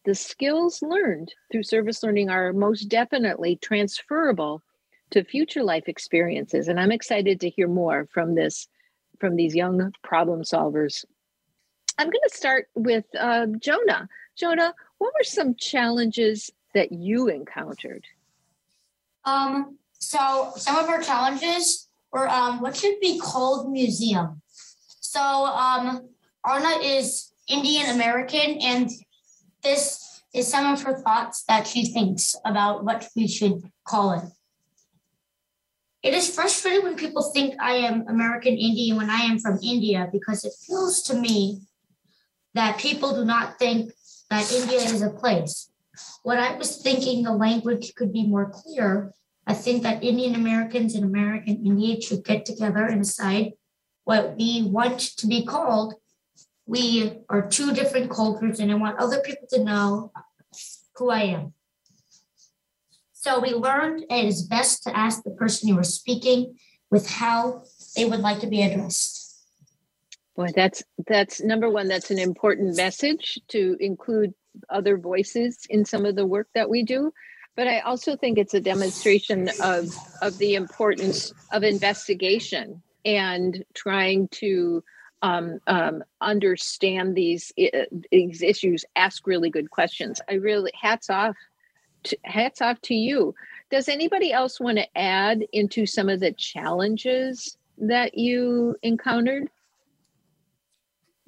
The 0.05 0.15
skills 0.15 0.83
learned 0.83 1.33
through 1.51 1.63
service 1.63 2.03
learning 2.03 2.29
are 2.29 2.53
most 2.53 2.89
definitely 2.89 3.57
transferable 3.57 4.63
to 5.11 5.23
future 5.23 5.63
life 5.63 5.85
experiences. 5.87 6.69
And 6.69 6.81
I'm 6.81 6.91
excited 6.91 7.41
to 7.41 7.51
hear 7.51 7.69
more 7.69 8.09
from 8.13 8.35
this, 8.35 8.67
from 9.21 9.37
these 9.37 9.55
young 9.55 9.93
problem 10.03 10.43
solvers. 10.43 11.05
I'm 11.99 12.07
going 12.07 12.29
to 12.29 12.35
start 12.35 12.69
with 12.75 13.05
uh, 13.19 13.47
Jonah. 13.61 14.09
Jonah, 14.37 14.75
what 14.99 15.13
were 15.13 15.25
some 15.25 15.55
challenges 15.55 16.51
that 16.75 16.91
you 16.91 17.29
encountered? 17.29 18.05
Um, 19.25 19.79
so 19.93 20.53
some 20.57 20.77
of 20.77 20.89
our 20.89 21.03
challenges 21.03 21.89
were 22.11 22.29
um, 22.29 22.61
what 22.61 22.77
should 22.77 22.99
be 23.01 23.19
called 23.19 23.71
museum. 23.71 24.41
So 25.01 25.21
um, 25.21 26.09
Arna 26.45 26.79
is 26.83 27.33
Indian 27.49 27.91
American, 27.91 28.59
and 28.63 28.91
this 29.63 30.23
is 30.35 30.49
some 30.49 30.73
of 30.73 30.83
her 30.83 30.97
thoughts 30.99 31.45
that 31.49 31.67
she 31.67 31.85
thinks 31.85 32.35
about 32.45 32.85
what 32.85 33.09
we 33.15 33.29
should 33.29 33.71
call 33.85 34.13
it. 34.13 34.25
It 36.03 36.15
is 36.15 36.35
frustrating 36.35 36.83
when 36.83 36.97
people 36.97 37.23
think 37.23 37.55
I 37.61 37.75
am 37.75 38.09
American 38.09 38.55
Indian 38.55 38.97
when 38.97 39.11
I 39.11 39.21
am 39.21 39.39
from 39.39 39.59
India 39.63 40.09
because 40.11 40.45
it 40.45 40.53
feels 40.67 41.03
to 41.03 41.15
me 41.15 41.61
that 42.55 42.79
people 42.79 43.15
do 43.15 43.25
not 43.25 43.59
think 43.59 43.93
that 44.29 44.51
India 44.53 44.79
is 44.79 45.03
a 45.03 45.11
place. 45.11 45.71
When 46.23 46.39
I 46.39 46.57
was 46.57 46.83
thinking 46.83 47.23
the 47.23 47.33
language 47.33 47.95
could 47.95 48.13
be 48.13 48.27
more 48.27 48.51
clear, 48.51 49.13
I 49.47 49.55
think 49.55 49.83
that 49.83 50.03
Indian 50.03 50.35
Americans 50.35 50.95
and 50.95 51.05
American 51.05 51.65
Indians 51.67 52.05
should 52.05 52.25
get 52.25 52.47
together 52.47 52.85
and 52.85 53.03
decide 53.03 53.53
what 54.05 54.37
we 54.37 54.63
want 54.63 54.99
to 55.19 55.27
be 55.27 55.45
called. 55.45 55.95
We 56.73 57.19
are 57.29 57.47
two 57.47 57.75
different 57.75 58.11
cultures, 58.11 58.59
and 58.59 58.73
I 58.73 58.77
want 58.77 58.99
other 58.99 59.21
people 59.21 59.47
to 59.51 59.63
know 59.63 60.11
who 60.97 61.11
I 61.11 61.25
am. 61.25 61.53
So 63.13 63.41
we 63.41 63.51
learned 63.51 64.07
it 64.09 64.25
is 64.25 64.47
best 64.47 64.83
to 64.85 64.97
ask 64.97 65.23
the 65.23 65.33
person 65.33 65.69
you 65.69 65.79
are 65.79 65.85
speaking 65.85 66.57
with 66.91 67.07
how 67.07 67.65
they 67.95 68.07
would 68.07 68.21
like 68.21 68.41
to 68.41 68.47
be 68.47 68.63
addressed. 68.63 69.45
Boy, 70.35 70.49
that's 70.57 70.83
that's 71.07 71.43
number 71.43 71.69
one. 71.69 71.89
That's 71.89 72.11
an 72.11 72.19
important 72.19 72.75
message 72.75 73.39
to 73.49 73.77
include 73.79 74.33
other 74.71 74.97
voices 74.97 75.67
in 75.69 75.85
some 75.85 76.07
of 76.07 76.17
the 76.17 76.25
work 76.25 76.49
that 76.55 76.71
we 76.71 76.85
do. 76.85 77.13
But 77.55 77.69
I 77.69 77.81
also 77.81 78.17
think 78.17 78.39
it's 78.39 78.55
a 78.55 78.61
demonstration 78.63 79.51
of 79.63 79.95
of 80.23 80.39
the 80.39 80.55
importance 80.55 81.35
of 81.53 81.65
investigation 81.65 82.83
and 83.05 83.63
trying 83.75 84.29
to 84.41 84.83
um, 85.23 85.61
um, 85.67 86.03
understand 86.21 87.15
these 87.15 87.53
these 88.11 88.43
issues. 88.43 88.85
Ask 88.97 89.27
really 89.27 89.51
good 89.51 89.71
questions. 89.71 90.21
I 90.29 90.35
really 90.35 90.73
hats 90.81 91.09
off, 91.09 91.37
to, 92.05 92.19
hats 92.25 92.61
off 92.61 92.81
to 92.83 92.95
you. 92.95 93.35
Does 93.71 93.89
anybody 93.89 94.33
else 94.33 94.61
want 94.61 94.79
to 94.79 94.99
add 94.99 95.45
into 95.53 95.87
some 95.87 96.09
of 96.09 96.21
the 96.21 96.33
challenges 96.33 97.57
that 97.79 98.19
you 98.19 98.77
encountered? 98.83 99.49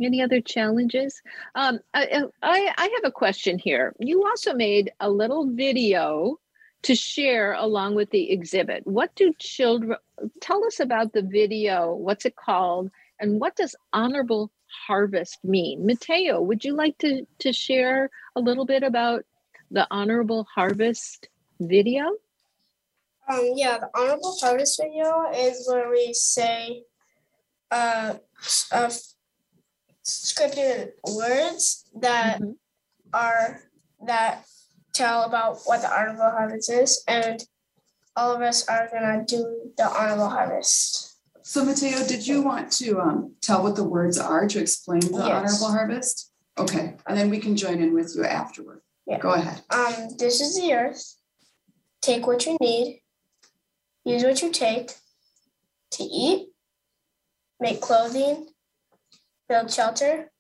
Any 0.03 0.21
other 0.21 0.41
challenges? 0.41 1.23
Um, 1.55 1.79
I, 1.95 2.25
I, 2.43 2.75
I 2.77 2.83
have 2.97 3.05
a 3.05 3.13
question 3.13 3.59
here. 3.59 3.95
You 4.01 4.25
also 4.27 4.53
made 4.53 4.93
a 4.99 5.09
little 5.09 5.47
video 5.47 6.41
to 6.83 6.97
share 6.97 7.53
along 7.53 7.95
with 7.95 8.11
the 8.11 8.31
exhibit. 8.31 8.87
What 8.87 9.15
do 9.15 9.33
children 9.39 9.97
tell 10.41 10.65
us 10.65 10.81
about 10.81 11.13
the 11.13 11.23
video? 11.23 11.95
What's 11.95 12.27
it 12.27 12.35
called? 12.35 12.91
And 13.21 13.41
what 13.41 13.57
does 13.57 13.77
honorable 13.93 14.51
harvest 14.87 15.39
mean? 15.45 15.87
Mateo, 15.87 16.41
would 16.41 16.65
you 16.65 16.75
like 16.75 16.99
to, 16.99 17.27
to 17.41 17.53
share 17.53 18.11
a 18.37 18.41
little 18.41 18.65
bit 18.65 18.83
about 18.83 19.25
the 19.71 19.87
honorable 19.91 20.47
harvest 20.55 21.29
video? 21.61 22.13
Um, 23.29 23.53
yeah, 23.55 23.79
the 23.79 23.91
honorable 23.95 24.37
harvest 24.41 24.81
video 24.83 25.31
is 25.35 25.67
where 25.69 25.91
we 25.91 26.13
say 26.13 26.83
uh, 27.71 28.15
uh, 28.71 28.91
scripted 30.05 30.91
words 31.09 31.87
that 32.01 32.41
mm-hmm. 32.41 32.53
are 33.13 33.63
that 34.07 34.45
tell 34.93 35.25
about 35.25 35.61
what 35.65 35.81
the 35.81 35.91
honorable 35.91 36.31
harvest 36.31 36.71
is, 36.71 37.03
and 37.09 37.43
all 38.15 38.35
of 38.35 38.43
us 38.43 38.69
are 38.69 38.89
gonna 38.93 39.25
do 39.27 39.73
the 39.77 39.85
honorable 39.85 40.29
harvest. 40.29 41.14
So, 41.47 41.63
Mateo, 41.63 42.07
did 42.07 42.27
you 42.27 42.41
want 42.41 42.73
to 42.73 42.99
um, 43.01 43.35
tell 43.43 43.63
what 43.63 43.77
the 43.77 43.85
words 43.85 44.19
are 44.19 44.49
to 44.49 44.59
explain 44.59 45.01
the 45.01 45.27
yes. 45.27 45.61
honorable 45.61 45.77
harvest? 45.77 46.33
Okay, 46.57 46.97
and 47.07 47.19
then 47.19 47.29
we 47.29 47.39
can 47.39 47.55
join 47.55 47.83
in 47.83 47.93
with 47.93 48.15
you 48.17 48.25
afterward. 48.25 48.81
Yeah. 49.07 49.19
Go 49.19 49.35
ahead. 49.35 49.61
Um, 49.69 50.09
this 50.19 50.41
is 50.41 50.59
the 50.59 50.73
earth. 50.73 51.17
Take 52.01 52.27
what 52.27 52.47
you 52.47 52.57
need. 52.63 53.03
Use 54.07 54.25
what 54.25 54.41
you 54.41 54.51
take 54.53 54.93
to 55.93 56.03
eat, 56.03 56.49
make 57.61 57.83
clothing, 57.83 58.49
build 59.47 59.71
shelter, 59.71 60.31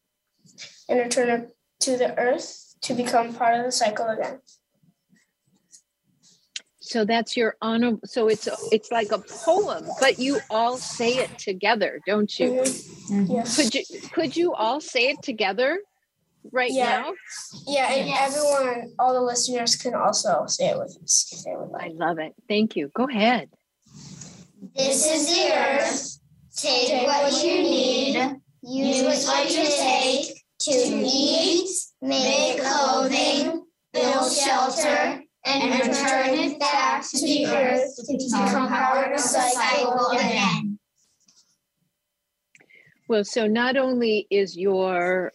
and 0.88 0.98
return 0.98 1.50
to 1.80 1.98
the 1.98 2.18
earth 2.18 2.76
to 2.80 2.94
become 2.94 3.34
part 3.34 3.58
of 3.58 3.66
the 3.66 3.72
cycle 3.72 4.06
again. 4.06 4.38
So 6.86 7.04
that's 7.04 7.36
your 7.36 7.56
honor. 7.62 7.96
So 8.04 8.28
it's 8.28 8.46
it's 8.70 8.90
like 8.92 9.10
a 9.10 9.18
poem, 9.18 9.86
but 10.00 10.18
you 10.18 10.40
all 10.50 10.76
say 10.76 11.16
it 11.16 11.38
together, 11.38 12.00
don't 12.06 12.38
you? 12.38 12.50
Mm-hmm. 12.50 13.14
mm-hmm. 13.14 13.32
Yes. 13.32 13.56
Could 13.56 13.74
you 13.74 13.84
could 14.12 14.36
you 14.36 14.54
all 14.54 14.80
say 14.80 15.08
it 15.08 15.22
together 15.22 15.80
right 16.52 16.70
yeah. 16.70 17.00
now? 17.00 17.12
Yeah, 17.66 17.90
and 17.90 18.08
yes. 18.08 18.36
everyone, 18.36 18.92
all 18.98 19.14
the 19.14 19.22
listeners 19.22 19.76
can 19.76 19.94
also 19.94 20.44
say 20.46 20.68
it 20.70 20.78
with 20.78 20.96
us 21.02 21.32
if 21.32 21.44
they 21.44 21.56
would 21.56 21.70
like. 21.70 21.92
I 21.92 21.94
love 21.94 22.18
it. 22.18 22.34
Thank 22.48 22.76
you. 22.76 22.90
Go 22.94 23.08
ahead. 23.08 23.48
This 24.76 25.06
is 25.10 25.34
the 25.34 25.52
earth. 25.56 26.18
Take, 26.56 26.88
Take 26.88 27.06
what 27.06 27.44
you 27.44 27.62
need 27.62 28.40
Use 28.66 29.26
what 29.26 29.50
you 29.50 29.62
take 29.62 30.42
to 30.60 30.70
eat, 30.70 31.68
make 32.00 32.62
clothing, 32.62 33.62
build 33.92 34.32
shelter, 34.32 35.03
and 35.62 35.88
return 35.88 36.30
it 36.30 36.58
back 36.58 37.02
to 37.02 37.18
the 37.18 37.46
earth 37.46 37.96
to 37.96 38.12
become 38.12 39.12
the 39.12 39.18
cycle 39.18 40.08
again. 40.08 40.78
Well, 43.06 43.24
so 43.24 43.46
not 43.46 43.76
only 43.76 44.26
is 44.30 44.56
your 44.56 45.32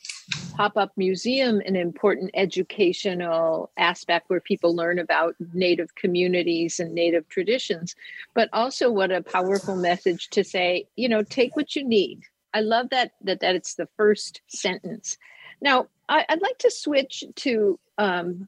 pop 0.56 0.76
up 0.76 0.92
museum 0.98 1.62
an 1.66 1.76
important 1.76 2.32
educational 2.34 3.72
aspect 3.78 4.30
where 4.30 4.42
people 4.42 4.76
learn 4.76 4.98
about 5.00 5.36
Native 5.54 5.94
communities 5.96 6.80
and 6.80 6.94
Native 6.94 7.30
traditions, 7.30 7.96
but 8.34 8.50
also 8.52 8.90
what 8.92 9.12
a 9.12 9.22
powerful 9.22 9.76
message 9.76 10.30
to 10.30 10.44
say, 10.44 10.88
you 10.96 11.08
know, 11.08 11.22
take 11.22 11.56
what 11.56 11.76
you 11.76 11.84
need 11.84 12.24
I 12.54 12.62
love 12.62 12.90
that 12.90 13.12
that 13.22 13.42
that 13.42 13.56
it's 13.56 13.76
the 13.76 13.88
first 13.98 14.42
sentence. 14.48 15.18
Now, 15.62 15.88
I, 16.08 16.26
would 16.30 16.42
like 16.42 16.58
to 16.60 16.72
switch 16.72 17.24
to 17.36 17.80
um, 17.98 18.48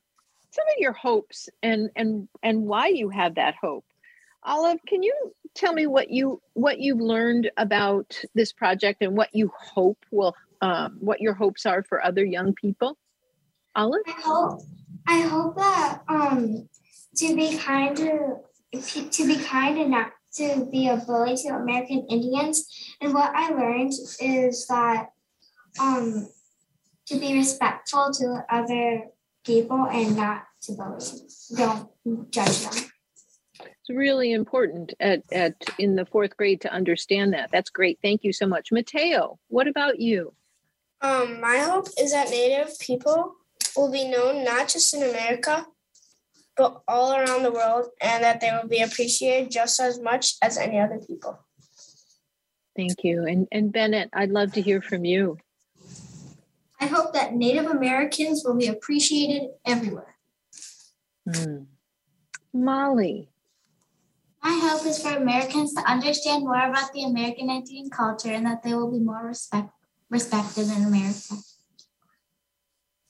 some 0.51 0.65
of 0.67 0.75
your 0.77 0.93
hopes 0.93 1.49
and 1.63 1.89
and 1.95 2.27
and 2.43 2.63
why 2.63 2.87
you 2.87 3.09
have 3.09 3.35
that 3.35 3.55
hope. 3.59 3.85
Olive, 4.43 4.79
can 4.87 5.03
you 5.03 5.33
tell 5.55 5.73
me 5.73 5.87
what 5.87 6.09
you 6.09 6.41
what 6.53 6.79
you've 6.79 7.01
learned 7.01 7.51
about 7.57 8.19
this 8.35 8.51
project 8.51 9.01
and 9.01 9.15
what 9.15 9.33
you 9.33 9.51
hope 9.57 10.05
will 10.11 10.35
um, 10.61 10.97
what 10.99 11.21
your 11.21 11.33
hopes 11.33 11.65
are 11.65 11.83
for 11.83 12.03
other 12.03 12.25
young 12.25 12.53
people? 12.53 12.97
Olive, 13.75 14.01
I 14.07 14.21
hope 14.21 14.61
I 15.07 15.19
hope 15.21 15.55
that 15.55 16.01
um, 16.07 16.67
to 17.15 17.35
be 17.35 17.57
kind 17.57 17.95
to 17.97 18.37
to 18.73 19.27
be 19.27 19.37
kind 19.37 19.77
and 19.77 19.91
not 19.91 20.11
to 20.33 20.67
be 20.71 20.87
a 20.87 20.97
bully 20.97 21.35
to 21.35 21.49
American 21.49 22.05
Indians. 22.09 22.67
And 23.01 23.13
what 23.13 23.31
I 23.35 23.49
learned 23.49 23.93
is 24.21 24.65
that 24.67 25.09
um, 25.79 26.29
to 27.07 27.19
be 27.19 27.33
respectful 27.33 28.11
to 28.13 28.45
other 28.49 29.03
people 29.45 29.87
and 29.87 30.15
not 30.15 30.43
to 30.63 30.73
bully. 30.73 31.05
Don't 31.55 32.31
judge 32.31 32.59
them. 32.65 32.91
It's 33.59 33.89
really 33.89 34.31
important 34.31 34.93
at, 34.99 35.23
at 35.31 35.55
in 35.77 35.95
the 35.95 36.05
fourth 36.05 36.37
grade 36.37 36.61
to 36.61 36.71
understand 36.71 37.33
that. 37.33 37.49
That's 37.51 37.69
great. 37.69 37.99
Thank 38.01 38.23
you 38.23 38.33
so 38.33 38.45
much. 38.45 38.71
Mateo, 38.71 39.39
what 39.47 39.67
about 39.67 39.99
you? 39.99 40.33
Um, 41.01 41.41
my 41.41 41.57
hope 41.57 41.87
is 41.99 42.11
that 42.11 42.29
Native 42.29 42.77
people 42.79 43.33
will 43.75 43.91
be 43.91 44.07
known 44.07 44.43
not 44.43 44.69
just 44.69 44.93
in 44.93 45.01
America, 45.01 45.65
but 46.57 46.81
all 46.87 47.13
around 47.13 47.43
the 47.43 47.51
world, 47.51 47.87
and 48.01 48.23
that 48.23 48.39
they 48.39 48.51
will 48.51 48.69
be 48.69 48.81
appreciated 48.81 49.49
just 49.49 49.79
as 49.79 49.99
much 49.99 50.35
as 50.43 50.57
any 50.57 50.79
other 50.79 50.99
people. 50.99 51.39
Thank 52.75 53.03
you. 53.03 53.25
And, 53.25 53.47
and 53.51 53.71
Bennett, 53.71 54.09
I'd 54.13 54.31
love 54.31 54.53
to 54.53 54.61
hear 54.61 54.81
from 54.81 55.05
you. 55.05 55.37
I 56.81 56.87
hope 56.87 57.13
that 57.13 57.35
Native 57.35 57.67
Americans 57.67 58.43
will 58.43 58.57
be 58.57 58.67
appreciated 58.67 59.51
everywhere. 59.63 60.15
Mm. 61.29 61.67
Molly. 62.51 63.29
My 64.43 64.59
hope 64.63 64.87
is 64.87 65.01
for 65.01 65.15
Americans 65.15 65.75
to 65.75 65.81
understand 65.81 66.43
more 66.43 66.55
about 66.55 66.91
the 66.93 67.03
American 67.03 67.51
Indian 67.51 67.91
culture 67.91 68.31
and 68.31 68.47
that 68.47 68.63
they 68.63 68.73
will 68.73 68.91
be 68.91 68.97
more 68.97 69.23
respect, 69.23 69.69
respected 70.09 70.69
in 70.75 70.83
America. 70.83 71.35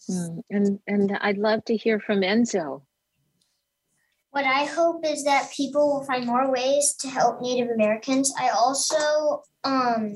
Mm. 0.10 0.44
And, 0.50 0.80
and 0.86 1.18
I'd 1.22 1.38
love 1.38 1.64
to 1.66 1.78
hear 1.78 2.02
from 2.02 2.20
Enzo. 2.20 2.82
What 4.32 4.44
I 4.44 4.66
hope 4.66 5.06
is 5.06 5.24
that 5.24 5.52
people 5.56 5.94
will 5.94 6.04
find 6.04 6.26
more 6.26 6.52
ways 6.52 6.94
to 7.00 7.08
help 7.08 7.42
Native 7.42 7.70
Americans. 7.70 8.34
I 8.38 8.50
also 8.50 9.44
um, 9.64 10.14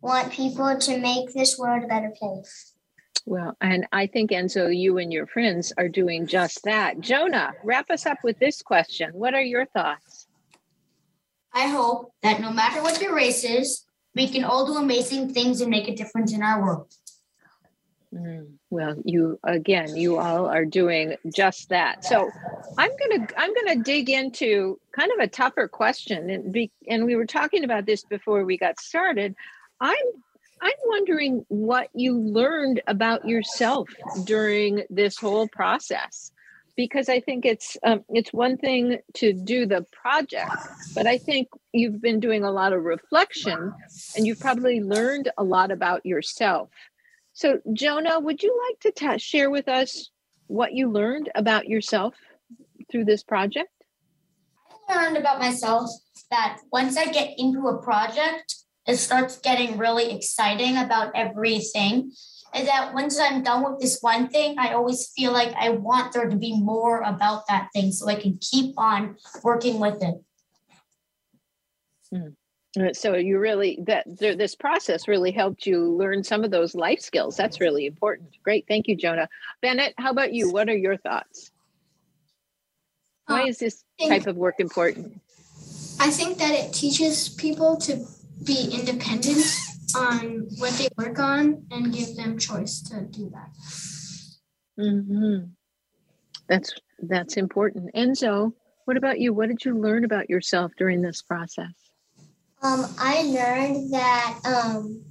want 0.00 0.32
people 0.32 0.76
to 0.78 0.98
make 0.98 1.34
this 1.34 1.58
world 1.58 1.82
a 1.82 1.88
better 1.88 2.12
place. 2.16 2.75
Well, 3.24 3.56
and 3.60 3.86
I 3.92 4.06
think, 4.06 4.30
Enzo, 4.30 4.76
you 4.76 4.98
and 4.98 5.12
your 5.12 5.26
friends 5.26 5.72
are 5.78 5.88
doing 5.88 6.26
just 6.26 6.62
that. 6.64 7.00
Jonah, 7.00 7.52
wrap 7.64 7.90
us 7.90 8.06
up 8.06 8.18
with 8.22 8.38
this 8.38 8.62
question. 8.62 9.10
What 9.12 9.34
are 9.34 9.42
your 9.42 9.66
thoughts? 9.66 10.26
I 11.52 11.68
hope 11.68 12.12
that 12.22 12.40
no 12.40 12.52
matter 12.52 12.82
what 12.82 13.00
your 13.00 13.14
race 13.14 13.42
is, 13.42 13.84
we 14.14 14.28
can 14.28 14.44
all 14.44 14.66
do 14.66 14.76
amazing 14.76 15.32
things 15.32 15.60
and 15.60 15.70
make 15.70 15.88
a 15.88 15.94
difference 15.94 16.32
in 16.32 16.42
our 16.42 16.62
world. 16.62 16.92
Mm, 18.14 18.52
well, 18.70 18.96
you 19.04 19.38
again, 19.42 19.96
you 19.96 20.18
all 20.18 20.46
are 20.46 20.64
doing 20.64 21.16
just 21.34 21.68
that. 21.70 22.04
So, 22.04 22.30
I'm 22.78 22.90
gonna 22.90 23.26
I'm 23.36 23.54
gonna 23.54 23.82
dig 23.82 24.08
into 24.08 24.78
kind 24.92 25.10
of 25.12 25.18
a 25.18 25.28
tougher 25.28 25.68
question, 25.68 26.30
and 26.30 26.52
be, 26.52 26.70
and 26.88 27.04
we 27.04 27.16
were 27.16 27.26
talking 27.26 27.64
about 27.64 27.84
this 27.84 28.04
before 28.04 28.44
we 28.44 28.56
got 28.56 28.80
started. 28.80 29.34
I'm 29.80 29.96
I'm 30.60 30.72
wondering 30.86 31.44
what 31.48 31.88
you 31.94 32.18
learned 32.18 32.82
about 32.86 33.26
yourself 33.26 33.88
during 34.24 34.84
this 34.88 35.16
whole 35.16 35.48
process, 35.48 36.32
because 36.76 37.08
I 37.08 37.20
think 37.20 37.44
it's 37.44 37.76
um, 37.82 38.04
it's 38.08 38.32
one 38.32 38.56
thing 38.56 38.98
to 39.14 39.32
do 39.32 39.66
the 39.66 39.84
project, 39.92 40.50
but 40.94 41.06
I 41.06 41.18
think 41.18 41.48
you've 41.72 42.00
been 42.00 42.20
doing 42.20 42.44
a 42.44 42.50
lot 42.50 42.72
of 42.72 42.82
reflection, 42.84 43.72
and 44.16 44.26
you've 44.26 44.40
probably 44.40 44.80
learned 44.80 45.30
a 45.38 45.44
lot 45.44 45.70
about 45.70 46.04
yourself. 46.06 46.70
So, 47.32 47.60
Jonah, 47.72 48.18
would 48.18 48.42
you 48.42 48.58
like 48.68 48.94
to 48.94 49.18
share 49.18 49.50
with 49.50 49.68
us 49.68 50.10
what 50.46 50.72
you 50.72 50.90
learned 50.90 51.30
about 51.34 51.68
yourself 51.68 52.14
through 52.90 53.04
this 53.04 53.22
project? 53.22 53.68
I 54.88 55.04
learned 55.04 55.18
about 55.18 55.38
myself 55.38 55.90
that 56.30 56.60
once 56.72 56.96
I 56.96 57.06
get 57.06 57.34
into 57.36 57.68
a 57.68 57.82
project, 57.82 58.54
it 58.86 58.96
starts 58.96 59.38
getting 59.38 59.78
really 59.78 60.14
exciting 60.14 60.76
about 60.76 61.12
everything. 61.14 62.12
And 62.54 62.68
that 62.68 62.94
once 62.94 63.18
I'm 63.18 63.42
done 63.42 63.64
with 63.64 63.80
this 63.80 63.98
one 64.00 64.28
thing, 64.28 64.56
I 64.58 64.72
always 64.72 65.10
feel 65.14 65.32
like 65.32 65.52
I 65.58 65.70
want 65.70 66.12
there 66.12 66.28
to 66.28 66.36
be 66.36 66.58
more 66.58 67.00
about 67.00 67.46
that 67.48 67.68
thing 67.74 67.92
so 67.92 68.08
I 68.08 68.14
can 68.14 68.38
keep 68.40 68.74
on 68.78 69.16
working 69.42 69.80
with 69.80 70.02
it. 70.02 70.14
Hmm. 72.10 72.28
So 72.92 73.14
you 73.14 73.38
really 73.38 73.78
that 73.86 74.04
this 74.06 74.54
process 74.54 75.08
really 75.08 75.30
helped 75.30 75.66
you 75.66 75.80
learn 75.80 76.22
some 76.22 76.44
of 76.44 76.50
those 76.50 76.74
life 76.74 77.00
skills. 77.00 77.36
That's 77.36 77.60
really 77.60 77.86
important. 77.86 78.30
Great, 78.42 78.66
thank 78.68 78.86
you, 78.86 78.96
Jonah. 78.96 79.28
Bennett, 79.62 79.94
how 79.96 80.10
about 80.10 80.34
you? 80.34 80.50
What 80.50 80.68
are 80.68 80.76
your 80.76 80.98
thoughts? 80.98 81.50
Why 83.26 83.42
uh, 83.42 83.46
is 83.46 83.58
this 83.58 83.82
type 83.98 84.26
of 84.26 84.36
work 84.36 84.60
important? 84.60 85.20
I 85.98 86.10
think 86.10 86.38
that 86.38 86.52
it 86.52 86.72
teaches 86.74 87.30
people 87.30 87.76
to 87.78 88.06
be 88.44 88.70
independent 88.72 89.44
on 89.96 90.48
what 90.58 90.72
they 90.74 90.88
work 90.96 91.18
on 91.18 91.64
and 91.70 91.92
give 91.92 92.16
them 92.16 92.38
choice 92.38 92.82
to 92.82 93.02
do 93.02 93.30
that. 93.30 93.50
Mm-hmm. 94.78 95.46
That's 96.48 96.72
that's 97.00 97.36
important. 97.36 97.94
Enzo, 97.94 98.52
what 98.84 98.96
about 98.96 99.18
you? 99.18 99.32
What 99.32 99.48
did 99.48 99.64
you 99.64 99.78
learn 99.78 100.04
about 100.04 100.30
yourself 100.30 100.72
during 100.76 101.02
this 101.02 101.22
process? 101.22 101.72
Um, 102.62 102.86
I 102.98 103.22
learned 103.22 103.92
that 103.92 104.40
um, 104.44 105.02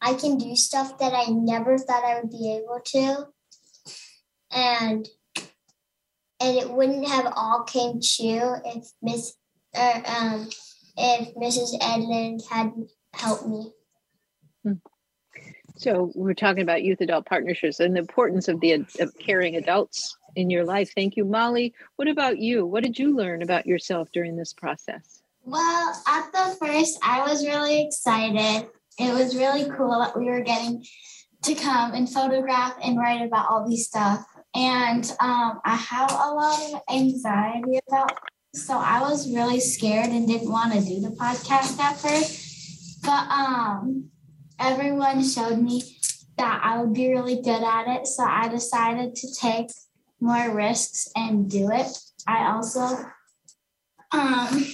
I 0.00 0.14
can 0.14 0.36
do 0.36 0.54
stuff 0.56 0.98
that 0.98 1.12
I 1.14 1.30
never 1.30 1.78
thought 1.78 2.04
I 2.04 2.20
would 2.20 2.30
be 2.30 2.52
able 2.52 2.80
to, 2.84 3.28
and 4.50 5.08
and 6.40 6.56
it 6.56 6.70
wouldn't 6.70 7.08
have 7.08 7.32
all 7.36 7.62
came 7.62 8.00
true 8.00 8.56
if 8.64 8.88
Miss 9.02 9.34
uh, 9.76 10.00
um, 10.06 10.48
if 10.96 11.34
Mrs. 11.34 11.78
Edlund 11.80 12.46
hadn't 12.48 12.90
helped 13.12 13.46
me. 13.46 13.72
Hmm. 14.62 14.72
So 15.76 16.12
we're 16.14 16.34
talking 16.34 16.62
about 16.62 16.82
youth 16.82 17.00
adult 17.00 17.26
partnerships 17.26 17.80
and 17.80 17.94
the 17.94 18.00
importance 18.00 18.48
of 18.48 18.60
the 18.60 18.84
of 19.00 19.16
caring 19.18 19.56
adults 19.56 20.16
in 20.36 20.50
your 20.50 20.64
life. 20.64 20.92
Thank 20.94 21.16
you, 21.16 21.24
Molly. 21.24 21.74
What 21.96 22.08
about 22.08 22.38
you? 22.38 22.64
What 22.66 22.84
did 22.84 22.98
you 22.98 23.14
learn 23.14 23.42
about 23.42 23.66
yourself 23.66 24.08
during 24.12 24.36
this 24.36 24.52
process? 24.52 25.22
Well, 25.44 26.02
at 26.06 26.32
the 26.32 26.56
first, 26.58 26.98
I 27.02 27.20
was 27.22 27.44
really 27.44 27.84
excited. 27.86 28.68
It 28.98 29.12
was 29.12 29.36
really 29.36 29.68
cool 29.76 30.00
that 30.00 30.16
we 30.18 30.26
were 30.26 30.40
getting 30.40 30.84
to 31.42 31.54
come 31.54 31.92
and 31.92 32.08
photograph 32.08 32.74
and 32.82 32.98
write 32.98 33.20
about 33.20 33.50
all 33.50 33.68
these 33.68 33.86
stuff. 33.86 34.24
And 34.54 35.04
um, 35.20 35.60
I 35.64 35.76
have 35.76 36.10
a 36.10 36.32
lot 36.32 36.60
of 36.72 36.80
anxiety 36.88 37.80
about 37.88 38.12
so 38.54 38.78
I 38.78 39.00
was 39.00 39.32
really 39.34 39.60
scared 39.60 40.10
and 40.10 40.28
didn't 40.28 40.50
want 40.50 40.72
to 40.72 40.80
do 40.80 41.00
the 41.00 41.08
podcast 41.08 41.78
at 41.78 41.96
first. 41.96 43.02
But 43.02 43.28
um, 43.28 44.10
everyone 44.60 45.24
showed 45.24 45.58
me 45.58 45.82
that 46.38 46.60
I 46.64 46.80
would 46.80 46.94
be 46.94 47.10
really 47.10 47.42
good 47.42 47.62
at 47.62 47.88
it. 47.88 48.06
So 48.06 48.24
I 48.24 48.48
decided 48.48 49.16
to 49.16 49.34
take 49.34 49.70
more 50.20 50.54
risks 50.54 51.08
and 51.16 51.50
do 51.50 51.70
it. 51.72 51.86
I 52.26 52.52
also 52.52 53.04
um, 54.12 54.66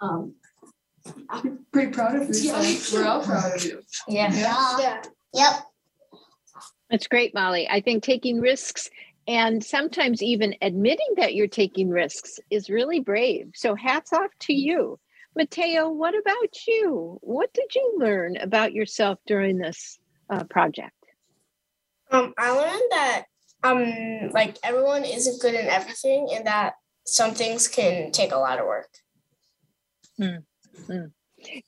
um 0.00 0.34
I'm 1.30 1.66
pretty 1.72 1.90
proud 1.90 2.16
of 2.16 2.28
you. 2.28 2.52
Yeah. 2.52 2.76
We're 2.92 3.06
all 3.06 3.22
proud 3.22 3.56
of 3.56 3.64
you. 3.64 3.80
Yeah. 4.08 4.32
Yeah. 4.32 4.78
yeah. 4.78 5.02
Yep. 5.34 5.64
That's 6.90 7.06
great, 7.08 7.34
Molly. 7.34 7.66
I 7.68 7.80
think 7.80 8.04
taking 8.04 8.40
risks 8.40 8.90
and 9.26 9.64
sometimes 9.64 10.22
even 10.22 10.54
admitting 10.60 11.14
that 11.16 11.34
you're 11.34 11.46
taking 11.46 11.88
risks 11.88 12.38
is 12.50 12.68
really 12.68 13.00
brave. 13.00 13.50
So 13.54 13.74
hats 13.74 14.12
off 14.12 14.30
to 14.40 14.52
you. 14.52 14.98
Mateo, 15.36 15.88
what 15.88 16.14
about 16.16 16.66
you? 16.66 17.18
What 17.22 17.52
did 17.52 17.74
you 17.74 17.96
learn 17.98 18.36
about 18.36 18.72
yourself 18.72 19.18
during 19.26 19.58
this 19.58 19.98
uh, 20.30 20.44
project? 20.44 20.92
Um, 22.10 22.34
I 22.38 22.50
learned 22.50 22.82
that 22.90 23.24
um, 23.64 24.30
like 24.30 24.58
everyone 24.62 25.04
isn't 25.04 25.40
good 25.40 25.54
in 25.54 25.66
everything, 25.66 26.28
and 26.32 26.46
that 26.46 26.74
some 27.06 27.32
things 27.32 27.66
can 27.66 28.12
take 28.12 28.30
a 28.30 28.36
lot 28.36 28.60
of 28.60 28.66
work. 28.66 28.90
Mm-hmm 30.20 31.06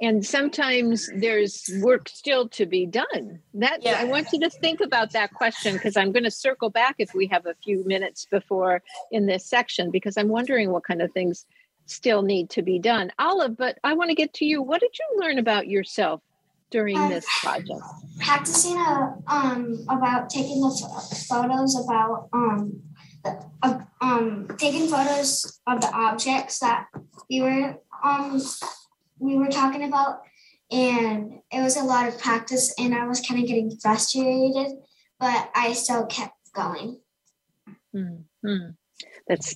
and 0.01 0.25
sometimes 0.25 1.09
there's 1.17 1.69
work 1.81 2.09
still 2.09 2.49
to 2.51 2.67
be 2.67 2.87
done. 2.87 3.41
That 3.55 3.83
yeah. 3.83 3.99
i 4.01 4.05
want 4.05 4.29
you 4.33 4.41
to 4.41 4.51
think 4.51 4.81
about 4.81 5.13
that 5.13 5.33
question 5.33 5.75
because 5.75 5.97
i'm 5.97 6.13
going 6.13 6.25
to 6.25 6.31
circle 6.31 6.71
back 6.71 6.97
if 6.99 7.15
we 7.15 7.27
have 7.29 7.47
a 7.47 7.55
few 7.65 7.85
minutes 7.87 8.27
before 8.31 8.83
in 9.11 9.27
this 9.27 9.47
section 9.47 9.91
because 9.91 10.17
i'm 10.17 10.29
wondering 10.29 10.71
what 10.71 10.85
kind 10.85 11.03
of 11.03 11.13
things 11.13 11.47
still 11.87 12.23
need 12.23 12.51
to 12.51 12.63
be 12.63 12.79
done. 12.79 13.13
Olive 13.19 13.57
but 13.57 13.79
i 13.85 13.95
want 13.95 14.11
to 14.11 14.15
get 14.15 14.33
to 14.35 14.45
you. 14.45 14.63
What 14.63 14.81
did 14.81 14.93
you 14.99 15.21
learn 15.21 15.39
about 15.39 15.69
yourself 15.69 16.21
during 16.71 16.97
uh, 16.97 17.09
this 17.09 17.27
project? 17.41 17.81
practicing 18.19 18.77
uh, 18.79 19.13
um, 19.27 19.85
about 19.89 20.31
taking 20.31 20.61
the 20.61 21.27
photos 21.29 21.79
about 21.85 22.29
um, 22.33 22.83
uh, 23.63 23.79
um, 24.01 24.49
taking 24.59 24.89
photos 24.89 25.61
of 25.67 25.81
the 25.81 25.91
objects 25.93 26.59
that 26.61 26.87
we 27.29 27.41
were 27.43 27.77
um, 28.03 28.41
we 29.19 29.37
were 29.37 29.49
talking 29.49 29.85
about 29.85 30.23
and 30.71 31.41
it 31.53 31.63
was 31.63 31.77
a 31.77 31.85
lot 31.85 32.09
of 32.09 32.19
practice 32.19 32.75
and 32.79 32.95
i 32.95 33.07
was 33.07 33.21
kind 33.21 33.41
of 33.41 33.47
getting 33.47 33.71
frustrated 33.79 34.73
but 35.19 35.51
i 35.55 35.73
still 35.73 36.07
kept 36.07 36.35
going. 36.55 36.99
Mm-hmm. 37.95 38.71
that's 39.29 39.55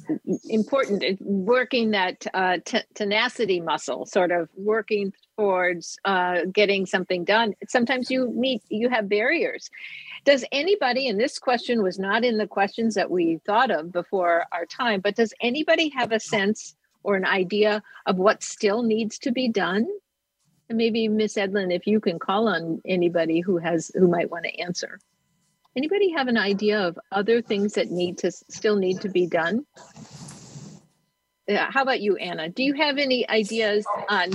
important 0.49 1.03
working 1.21 1.91
that 1.91 2.27
uh, 2.35 2.59
t- 2.65 2.81
tenacity 2.95 3.61
muscle 3.61 4.07
sort 4.07 4.31
of 4.31 4.49
working 4.57 5.13
towards 5.37 5.99
uh, 6.05 6.41
getting 6.53 6.85
something 6.85 7.25
done. 7.25 7.55
Sometimes 7.69 8.11
you 8.11 8.31
meet 8.31 8.63
you 8.69 8.89
have 8.91 9.09
barriers. 9.09 9.71
Does 10.25 10.45
anybody 10.53 11.09
and 11.09 11.19
this 11.19 11.39
question 11.39 11.83
was 11.83 11.99
not 11.99 12.25
in 12.25 12.37
the 12.37 12.47
questions 12.47 12.95
that 12.95 13.11
we 13.11 13.41
thought 13.47 13.71
of 13.71 13.93
before 13.93 14.45
our 14.53 14.67
time 14.67 15.01
but 15.01 15.17
does 15.17 15.33
anybody 15.41 15.91
have 15.91 16.13
a 16.13 16.21
sense 16.21 16.77
or 17.03 17.17
an 17.17 17.25
idea 17.25 17.83
of 18.07 18.17
what 18.17 18.43
still 18.43 18.83
needs 18.83 19.19
to 19.21 19.33
be 19.33 19.49
done? 19.49 19.87
And 20.69 20.79
maybe 20.79 21.09
Miss 21.09 21.37
Edlund, 21.37 21.75
if 21.75 21.87
you 21.87 22.01
can 22.01 22.19
call 22.19 22.49
on 22.49 22.81
anybody 22.85 23.41
who 23.41 23.59
has 23.59 23.91
who 23.95 24.09
might 24.09 24.31
want 24.31 24.45
to 24.45 24.61
answer. 24.61 25.01
Anybody 25.77 26.11
have 26.11 26.29
an 26.29 26.37
idea 26.37 26.81
of 26.81 26.99
other 27.13 27.43
things 27.43 27.75
that 27.75 27.91
need 27.91 28.19
to 28.19 28.31
still 28.31 28.77
need 28.77 29.01
to 29.03 29.09
be 29.09 29.27
done? 29.27 29.67
Yeah, 31.47 31.71
how 31.71 31.83
about 31.83 32.01
you, 32.01 32.17
Anna? 32.17 32.49
Do 32.49 32.63
you 32.63 32.75
have 32.75 32.99
any 32.99 33.29
ideas 33.29 33.85
on 34.09 34.31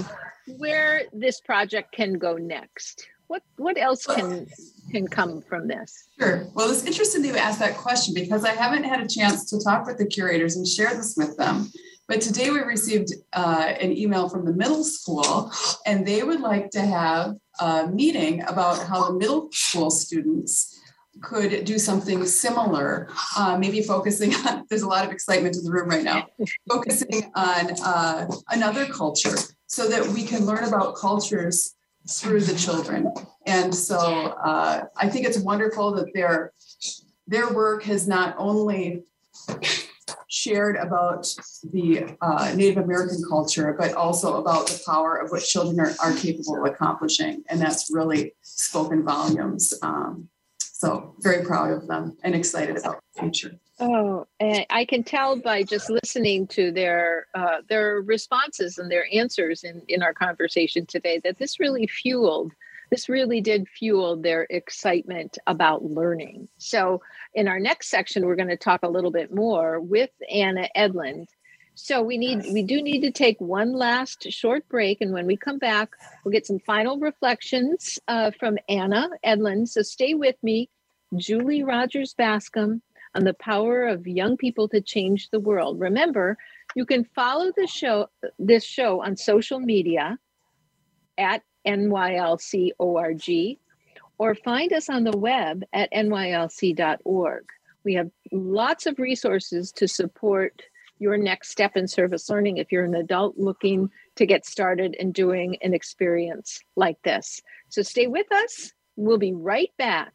where 0.57 1.03
this 1.13 1.39
project 1.39 1.93
can 1.93 2.13
go 2.13 2.35
next? 2.35 3.07
What 3.27 3.41
what 3.57 3.77
else 3.77 4.05
can 4.05 4.47
can 4.91 5.07
come 5.07 5.41
from 5.41 5.67
this? 5.67 6.07
Sure. 6.19 6.47
Well, 6.53 6.69
it's 6.69 6.85
interesting 6.85 7.21
that 7.23 7.27
you 7.29 7.35
asked 7.35 7.59
that 7.59 7.77
question 7.77 8.13
because 8.13 8.45
I 8.45 8.51
haven't 8.51 8.83
had 8.83 9.01
a 9.01 9.07
chance 9.07 9.49
to 9.49 9.59
talk 9.59 9.87
with 9.87 9.97
the 9.97 10.05
curators 10.05 10.55
and 10.57 10.67
share 10.67 10.93
this 10.93 11.15
with 11.17 11.35
them. 11.37 11.71
But 12.07 12.21
today 12.21 12.51
we 12.51 12.59
received 12.59 13.13
uh, 13.33 13.73
an 13.79 13.97
email 13.97 14.29
from 14.29 14.45
the 14.45 14.53
middle 14.53 14.83
school, 14.83 15.51
and 15.85 16.05
they 16.05 16.21
would 16.21 16.39
like 16.39 16.69
to 16.71 16.81
have 16.81 17.35
a 17.59 17.87
meeting 17.87 18.43
about 18.43 18.85
how 18.87 19.07
the 19.07 19.13
middle 19.13 19.49
school 19.51 19.89
students 19.89 20.79
could 21.21 21.65
do 21.65 21.79
something 21.79 22.25
similar, 22.25 23.09
uh, 23.37 23.57
maybe 23.57 23.81
focusing 23.81 24.33
on, 24.47 24.65
there's 24.69 24.83
a 24.83 24.87
lot 24.87 25.05
of 25.05 25.11
excitement 25.11 25.55
in 25.55 25.63
the 25.63 25.71
room 25.71 25.89
right 25.89 26.03
now, 26.03 26.27
focusing 26.69 27.31
on 27.35 27.71
uh, 27.83 28.27
another 28.49 28.85
culture 28.85 29.37
so 29.67 29.87
that 29.87 30.05
we 30.07 30.23
can 30.23 30.45
learn 30.45 30.63
about 30.63 30.95
cultures 30.95 31.73
through 32.07 32.41
the 32.41 32.55
children. 32.55 33.11
And 33.47 33.73
so 33.73 33.97
uh, 33.97 34.85
I 34.95 35.09
think 35.09 35.25
it's 35.25 35.39
wonderful 35.39 35.93
that 35.95 36.13
their, 36.13 36.53
their 37.25 37.51
work 37.51 37.83
has 37.83 38.07
not 38.07 38.35
only 38.37 39.03
shared 40.35 40.75
about 40.75 41.25
the 41.71 42.05
uh, 42.21 42.53
Native 42.55 42.83
American 42.83 43.23
culture, 43.29 43.73
but 43.77 43.93
also 43.93 44.35
about 44.35 44.67
the 44.67 44.81
power 44.85 45.15
of 45.15 45.31
what 45.31 45.41
children 45.43 45.79
are, 45.79 45.93
are 46.03 46.13
capable 46.13 46.57
of 46.57 46.69
accomplishing. 46.69 47.43
And 47.49 47.61
that's 47.61 47.89
really 47.89 48.33
spoken 48.41 49.05
volumes. 49.05 49.73
Um, 49.81 50.27
so, 50.59 51.15
very 51.21 51.45
proud 51.45 51.71
of 51.71 51.87
them 51.87 52.17
and 52.23 52.35
excited 52.35 52.75
about 52.75 52.99
the 53.15 53.21
future. 53.21 53.51
Oh, 53.79 54.27
I 54.41 54.85
can 54.87 55.03
tell 55.03 55.39
by 55.39 55.63
just 55.63 55.89
listening 55.89 56.47
to 56.47 56.71
their 56.71 57.27
uh, 57.33 57.57
their 57.69 58.01
responses 58.01 58.77
and 58.77 58.91
their 58.91 59.07
answers 59.13 59.63
in, 59.63 59.81
in 59.87 60.03
our 60.03 60.13
conversation 60.13 60.85
today 60.85 61.19
that 61.23 61.37
this 61.37 61.59
really 61.59 61.87
fueled 61.87 62.51
this 62.91 63.09
really 63.09 63.41
did 63.41 63.67
fuel 63.67 64.15
their 64.15 64.47
excitement 64.49 65.37
about 65.47 65.83
learning. 65.83 66.47
So, 66.57 67.01
in 67.33 67.47
our 67.47 67.59
next 67.59 67.89
section, 67.89 68.25
we're 68.25 68.35
going 68.35 68.49
to 68.49 68.57
talk 68.57 68.81
a 68.83 68.89
little 68.89 69.11
bit 69.11 69.33
more 69.33 69.79
with 69.79 70.11
Anna 70.31 70.69
Edlund. 70.75 71.27
So 71.75 72.01
we 72.01 72.17
need 72.17 72.45
we 72.53 72.63
do 72.63 72.81
need 72.81 73.01
to 73.01 73.11
take 73.11 73.39
one 73.41 73.73
last 73.73 74.31
short 74.31 74.67
break, 74.69 75.01
and 75.01 75.11
when 75.11 75.25
we 75.27 75.35
come 75.35 75.57
back, 75.57 75.89
we'll 76.23 76.31
get 76.31 76.47
some 76.47 76.59
final 76.59 76.97
reflections 76.99 77.99
uh, 78.07 78.31
from 78.39 78.57
Anna 78.69 79.09
Edlund. 79.25 79.67
So 79.67 79.81
stay 79.81 80.13
with 80.13 80.37
me, 80.41 80.69
Julie 81.17 81.63
Rogers 81.63 82.13
Bascom, 82.13 82.81
on 83.13 83.25
the 83.25 83.33
power 83.33 83.87
of 83.87 84.07
young 84.07 84.37
people 84.37 84.69
to 84.69 84.79
change 84.81 85.29
the 85.29 85.39
world. 85.39 85.79
Remember, 85.79 86.37
You 86.75 86.85
can 86.85 87.03
follow 87.03 87.51
the 87.55 87.67
show 87.67 88.07
this 88.39 88.63
show 88.63 89.01
on 89.03 89.17
social 89.17 89.59
media 89.59 90.17
at 91.17 91.43
nylcorg 91.65 93.57
or 94.17 94.35
find 94.35 94.73
us 94.73 94.89
on 94.89 95.03
the 95.03 95.17
web 95.17 95.63
at 95.73 95.91
nylc.org. 95.91 97.43
We 97.83 97.93
have 97.95 98.09
lots 98.31 98.85
of 98.85 98.97
resources 98.97 99.71
to 99.73 99.87
support 99.87 100.61
your 100.97 101.17
next 101.17 101.49
step 101.49 101.75
in 101.75 101.87
service 101.87 102.29
learning 102.29 102.57
if 102.57 102.71
you're 102.71 102.85
an 102.85 102.95
adult 102.95 103.37
looking 103.37 103.89
to 104.15 104.25
get 104.25 104.45
started 104.45 104.95
in 104.95 105.11
doing 105.11 105.57
an 105.61 105.73
experience 105.73 106.61
like 106.75 107.01
this. 107.03 107.41
So 107.69 107.81
stay 107.81 108.07
with 108.07 108.31
us. 108.31 108.71
We'll 108.95 109.17
be 109.17 109.33
right 109.33 109.71
back. 109.77 110.13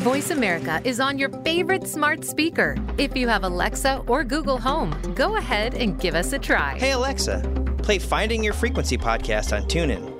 Voice 0.00 0.30
America 0.30 0.80
is 0.84 1.00
on 1.00 1.18
your 1.18 1.30
favorite 1.42 1.86
smart 1.86 2.24
speaker. 2.24 2.76
If 2.98 3.16
you 3.16 3.28
have 3.28 3.44
Alexa 3.44 4.02
or 4.06 4.24
Google 4.24 4.58
Home, 4.58 4.94
go 5.14 5.36
ahead 5.36 5.74
and 5.74 5.98
give 5.98 6.14
us 6.14 6.32
a 6.32 6.38
try. 6.38 6.78
Hey, 6.78 6.92
Alexa, 6.92 7.42
play 7.90 7.98
Finding 7.98 8.44
Your 8.44 8.52
Frequency 8.52 8.96
podcast 8.96 9.52
on 9.52 9.64
TuneIn. 9.64 10.19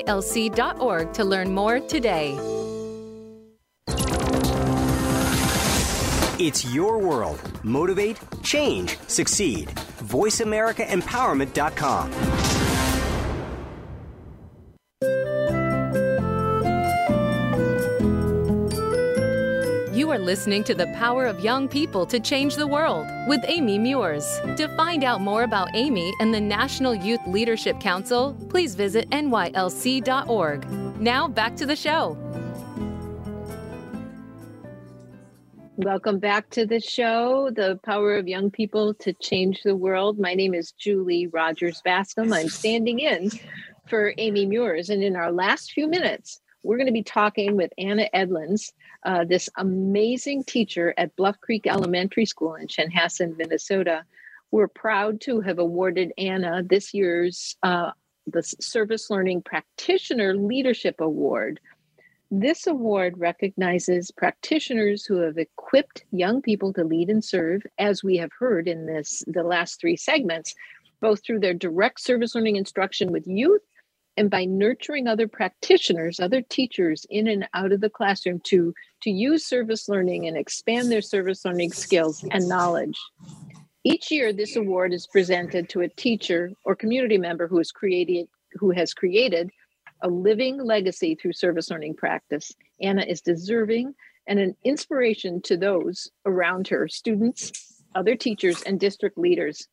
nylc.org 0.05 1.13
to 1.13 1.23
learn 1.23 1.53
more 1.53 1.79
today. 1.79 2.35
It's 6.39 6.73
your 6.73 6.97
world. 6.97 7.39
Motivate, 7.63 8.17
change, 8.41 8.97
succeed. 9.07 9.67
VoiceAmericaEmpowerment.com. 9.69 12.50
You 20.11 20.17
are 20.17 20.19
listening 20.19 20.65
to 20.65 20.75
The 20.75 20.87
Power 20.87 21.25
of 21.25 21.39
Young 21.39 21.69
People 21.69 22.05
to 22.07 22.19
Change 22.19 22.57
the 22.57 22.67
World 22.67 23.07
with 23.29 23.39
Amy 23.47 23.79
Meuers. 23.79 24.57
To 24.57 24.67
find 24.75 25.05
out 25.05 25.21
more 25.21 25.43
about 25.43 25.69
Amy 25.73 26.13
and 26.19 26.33
the 26.33 26.41
National 26.41 26.93
Youth 26.93 27.21
Leadership 27.27 27.79
Council, 27.79 28.35
please 28.49 28.75
visit 28.75 29.09
nylc.org. 29.11 30.69
Now 30.99 31.29
back 31.29 31.55
to 31.55 31.65
the 31.65 31.77
show. 31.77 32.17
Welcome 35.77 36.19
back 36.19 36.49
to 36.49 36.65
the 36.65 36.81
show, 36.81 37.49
The 37.49 37.79
Power 37.81 38.17
of 38.17 38.27
Young 38.27 38.51
People 38.51 38.93
to 38.95 39.13
Change 39.13 39.63
the 39.63 39.77
World. 39.77 40.19
My 40.19 40.33
name 40.33 40.53
is 40.53 40.73
Julie 40.73 41.27
Rogers 41.27 41.81
Bascom. 41.85 42.33
I'm 42.33 42.49
standing 42.49 42.99
in 42.99 43.31
for 43.87 44.13
Amy 44.17 44.45
Meuers. 44.45 44.89
And 44.89 45.01
in 45.01 45.15
our 45.15 45.31
last 45.31 45.71
few 45.71 45.87
minutes, 45.87 46.41
we're 46.63 46.77
going 46.77 46.87
to 46.87 46.93
be 46.93 47.03
talking 47.03 47.55
with 47.55 47.71
Anna 47.77 48.07
Edlins, 48.13 48.71
uh, 49.03 49.23
this 49.23 49.49
amazing 49.57 50.43
teacher 50.43 50.93
at 50.97 51.15
Bluff 51.15 51.39
Creek 51.41 51.65
Elementary 51.67 52.25
School 52.25 52.55
in 52.55 52.67
Chanhassen, 52.67 53.37
Minnesota. 53.37 54.03
We're 54.51 54.67
proud 54.67 55.21
to 55.21 55.41
have 55.41 55.59
awarded 55.59 56.11
Anna 56.17 56.61
this 56.63 56.93
year's 56.93 57.55
uh, 57.63 57.91
the 58.27 58.43
Service 58.43 59.09
Learning 59.09 59.41
Practitioner 59.41 60.35
Leadership 60.35 60.95
Award. 60.99 61.59
This 62.29 62.67
award 62.67 63.17
recognizes 63.17 64.11
practitioners 64.11 65.03
who 65.05 65.17
have 65.17 65.37
equipped 65.37 66.05
young 66.11 66.41
people 66.41 66.71
to 66.73 66.83
lead 66.83 67.09
and 67.09 67.23
serve, 67.23 67.63
as 67.77 68.03
we 68.03 68.17
have 68.17 68.31
heard 68.37 68.67
in 68.67 68.85
this 68.85 69.23
the 69.27 69.43
last 69.43 69.81
three 69.81 69.97
segments, 69.97 70.53
both 71.01 71.23
through 71.23 71.39
their 71.39 71.53
direct 71.53 71.99
service 71.99 72.35
learning 72.35 72.55
instruction 72.55 73.11
with 73.11 73.27
youth 73.27 73.61
and 74.17 74.29
by 74.29 74.45
nurturing 74.45 75.07
other 75.07 75.27
practitioners 75.27 76.19
other 76.19 76.41
teachers 76.41 77.05
in 77.09 77.27
and 77.27 77.47
out 77.53 77.71
of 77.71 77.81
the 77.81 77.89
classroom 77.89 78.39
to 78.43 78.73
to 79.01 79.09
use 79.09 79.45
service 79.45 79.89
learning 79.89 80.27
and 80.27 80.37
expand 80.37 80.91
their 80.91 81.01
service 81.01 81.43
learning 81.45 81.71
skills 81.71 82.23
and 82.31 82.47
knowledge. 82.47 82.97
Each 83.83 84.11
year 84.11 84.31
this 84.31 84.55
award 84.55 84.93
is 84.93 85.07
presented 85.07 85.69
to 85.69 85.81
a 85.81 85.89
teacher 85.89 86.51
or 86.65 86.75
community 86.75 87.17
member 87.17 87.47
who 87.47 87.57
has 87.57 87.71
created 87.71 88.27
who 88.53 88.71
has 88.71 88.93
created 88.93 89.49
a 90.03 90.07
living 90.07 90.57
legacy 90.57 91.15
through 91.15 91.33
service 91.33 91.69
learning 91.69 91.95
practice. 91.95 92.51
Anna 92.81 93.03
is 93.03 93.21
deserving 93.21 93.93
and 94.27 94.39
an 94.39 94.55
inspiration 94.63 95.41
to 95.43 95.57
those 95.57 96.09
around 96.25 96.67
her 96.67 96.87
students 96.87 97.51
other 97.95 98.15
teachers 98.15 98.61
and 98.63 98.79
district 98.79 99.17
leaders 99.17 99.67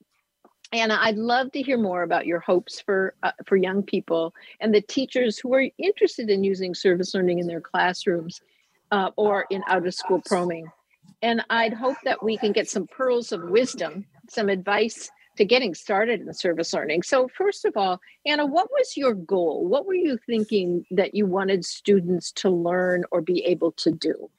Anna, 0.72 0.98
I'd 1.00 1.16
love 1.16 1.50
to 1.52 1.62
hear 1.62 1.78
more 1.78 2.02
about 2.02 2.26
your 2.26 2.40
hopes 2.40 2.80
for 2.80 3.14
uh, 3.22 3.32
for 3.46 3.56
young 3.56 3.82
people 3.82 4.34
and 4.60 4.74
the 4.74 4.82
teachers 4.82 5.38
who 5.38 5.54
are 5.54 5.66
interested 5.78 6.28
in 6.28 6.44
using 6.44 6.74
service 6.74 7.14
learning 7.14 7.38
in 7.38 7.46
their 7.46 7.60
classrooms 7.60 8.40
uh, 8.90 9.10
or 9.16 9.46
in 9.50 9.62
out 9.68 9.86
of 9.86 9.94
school 9.94 10.20
programming. 10.26 10.70
And 11.22 11.42
I'd 11.50 11.72
hope 11.72 11.96
that 12.04 12.22
we 12.22 12.36
can 12.36 12.52
get 12.52 12.68
some 12.68 12.86
pearls 12.86 13.32
of 13.32 13.42
wisdom, 13.44 14.06
some 14.28 14.48
advice 14.48 15.10
to 15.36 15.44
getting 15.44 15.74
started 15.74 16.20
in 16.20 16.32
service 16.34 16.72
learning. 16.72 17.02
So, 17.02 17.28
first 17.28 17.64
of 17.64 17.76
all, 17.76 18.00
Anna, 18.26 18.44
what 18.44 18.70
was 18.70 18.96
your 18.96 19.14
goal? 19.14 19.66
What 19.66 19.86
were 19.86 19.94
you 19.94 20.18
thinking 20.26 20.84
that 20.90 21.14
you 21.14 21.26
wanted 21.26 21.64
students 21.64 22.30
to 22.32 22.50
learn 22.50 23.04
or 23.10 23.22
be 23.22 23.44
able 23.44 23.72
to 23.72 23.90
do? 23.90 24.30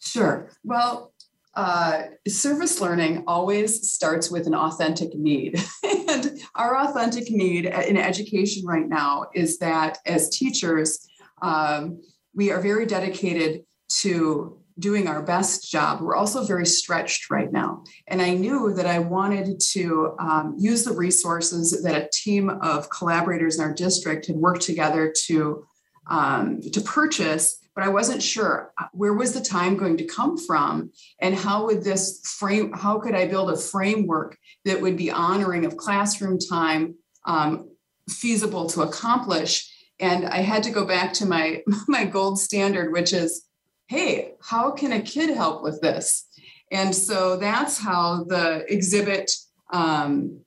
Sure. 0.00 0.48
Well, 0.64 1.13
uh, 1.56 2.02
service 2.26 2.80
learning 2.80 3.24
always 3.26 3.90
starts 3.90 4.30
with 4.30 4.46
an 4.46 4.54
authentic 4.54 5.14
need. 5.14 5.62
and 6.08 6.40
our 6.54 6.76
authentic 6.76 7.30
need 7.30 7.66
in 7.66 7.96
education 7.96 8.66
right 8.66 8.88
now 8.88 9.26
is 9.34 9.58
that 9.58 9.98
as 10.06 10.30
teachers, 10.30 11.06
um, 11.42 12.02
we 12.34 12.50
are 12.50 12.60
very 12.60 12.86
dedicated 12.86 13.64
to 13.88 14.58
doing 14.78 15.06
our 15.06 15.22
best 15.22 15.70
job. 15.70 16.00
We're 16.00 16.16
also 16.16 16.44
very 16.44 16.66
stretched 16.66 17.30
right 17.30 17.52
now. 17.52 17.84
And 18.08 18.20
I 18.20 18.30
knew 18.30 18.72
that 18.74 18.86
I 18.86 18.98
wanted 18.98 19.60
to 19.70 20.16
um, 20.18 20.56
use 20.58 20.84
the 20.84 20.92
resources 20.92 21.82
that 21.82 21.94
a 21.94 22.08
team 22.12 22.50
of 22.50 22.90
collaborators 22.90 23.56
in 23.56 23.64
our 23.64 23.72
district 23.72 24.26
had 24.26 24.36
worked 24.36 24.62
together 24.62 25.14
to, 25.26 25.64
um, 26.08 26.60
to 26.60 26.80
purchase 26.80 27.63
but 27.74 27.84
I 27.84 27.88
wasn't 27.88 28.22
sure 28.22 28.72
uh, 28.78 28.86
where 28.92 29.14
was 29.14 29.32
the 29.32 29.40
time 29.40 29.76
going 29.76 29.96
to 29.96 30.04
come 30.04 30.38
from 30.38 30.92
and 31.20 31.34
how 31.34 31.66
would 31.66 31.82
this 31.82 32.20
frame, 32.38 32.72
how 32.72 32.98
could 32.98 33.14
I 33.14 33.26
build 33.26 33.50
a 33.50 33.56
framework 33.56 34.38
that 34.64 34.80
would 34.80 34.96
be 34.96 35.10
honoring 35.10 35.64
of 35.64 35.76
classroom 35.76 36.38
time, 36.38 36.94
um, 37.26 37.68
feasible 38.08 38.68
to 38.68 38.82
accomplish. 38.82 39.70
And 39.98 40.26
I 40.26 40.38
had 40.38 40.62
to 40.64 40.70
go 40.70 40.84
back 40.84 41.12
to 41.14 41.26
my, 41.26 41.62
my 41.88 42.04
gold 42.04 42.38
standard, 42.38 42.92
which 42.92 43.12
is, 43.12 43.46
hey, 43.86 44.32
how 44.42 44.70
can 44.70 44.92
a 44.92 45.02
kid 45.02 45.34
help 45.34 45.62
with 45.62 45.80
this? 45.80 46.26
And 46.70 46.94
so 46.94 47.36
that's 47.36 47.78
how 47.78 48.24
the 48.24 48.64
exhibit 48.72 49.30
um, 49.72 50.40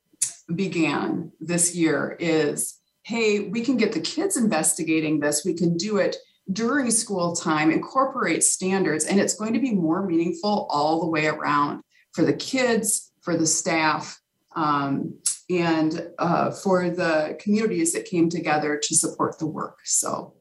began 0.54 1.32
this 1.40 1.76
year 1.76 2.18
is, 2.20 2.80
hey, 3.04 3.40
we 3.40 3.62
can 3.62 3.78
get 3.78 3.94
the 3.94 4.02
kids 4.02 4.36
investigating 4.36 5.20
this. 5.20 5.46
We 5.46 5.54
can 5.54 5.78
do 5.78 5.98
it 5.98 6.18
during 6.52 6.90
school 6.90 7.36
time 7.36 7.72
incorporate 7.72 8.44
standards 8.44 9.06
and 9.06 9.20
it's 9.20 9.36
going 9.36 9.54
to 9.54 9.60
be 9.60 9.74
more 9.74 10.06
meaningful 10.06 10.68
all 10.70 11.02
the 11.02 11.08
way 11.08 11.28
around 11.28 11.82
for 12.14 12.24
the 12.24 12.34
kids 12.34 13.12
for 13.22 13.36
the 13.36 13.46
staff 13.46 14.20
um, 14.56 15.14
and 15.50 16.10
uh, 16.20 16.52
for 16.52 16.90
the 16.90 17.38
communities 17.40 17.92
that 17.94 18.06
came 18.06 18.30
together 18.30 18.80
to 18.82 18.96
support 18.96 19.38
the 19.40 19.46
work 19.46 19.80
so 19.84 20.34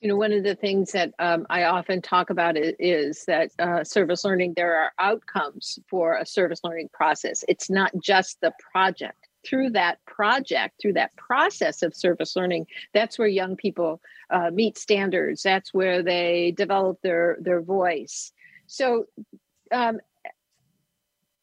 You 0.00 0.08
know, 0.08 0.16
one 0.16 0.32
of 0.32 0.44
the 0.44 0.54
things 0.54 0.92
that 0.92 1.14
um, 1.18 1.46
I 1.48 1.64
often 1.64 2.02
talk 2.02 2.28
about 2.28 2.56
is, 2.58 3.24
that 3.24 3.52
uh, 3.58 3.84
service 3.84 4.22
learning, 4.22 4.52
there 4.54 4.76
are 4.76 4.92
outcomes 4.98 5.78
for 5.88 6.18
a 6.18 6.26
service 6.26 6.60
learning 6.62 6.90
process. 6.92 7.42
It's 7.48 7.70
not 7.70 7.90
just 8.02 8.38
the 8.42 8.52
project. 8.70 9.16
Through 9.46 9.70
that 9.70 9.98
project, 10.06 10.74
through 10.80 10.94
that 10.94 11.16
process 11.16 11.82
of 11.82 11.94
service 11.94 12.36
learning, 12.36 12.66
that's 12.92 13.18
where 13.18 13.28
young 13.28 13.56
people 13.56 14.00
uh, 14.30 14.50
meet 14.52 14.78
standards. 14.78 15.42
That's 15.42 15.72
where 15.72 16.02
they 16.02 16.52
develop 16.56 17.00
their 17.02 17.36
their 17.40 17.60
voice. 17.60 18.32
So, 18.66 19.06
um, 19.72 19.98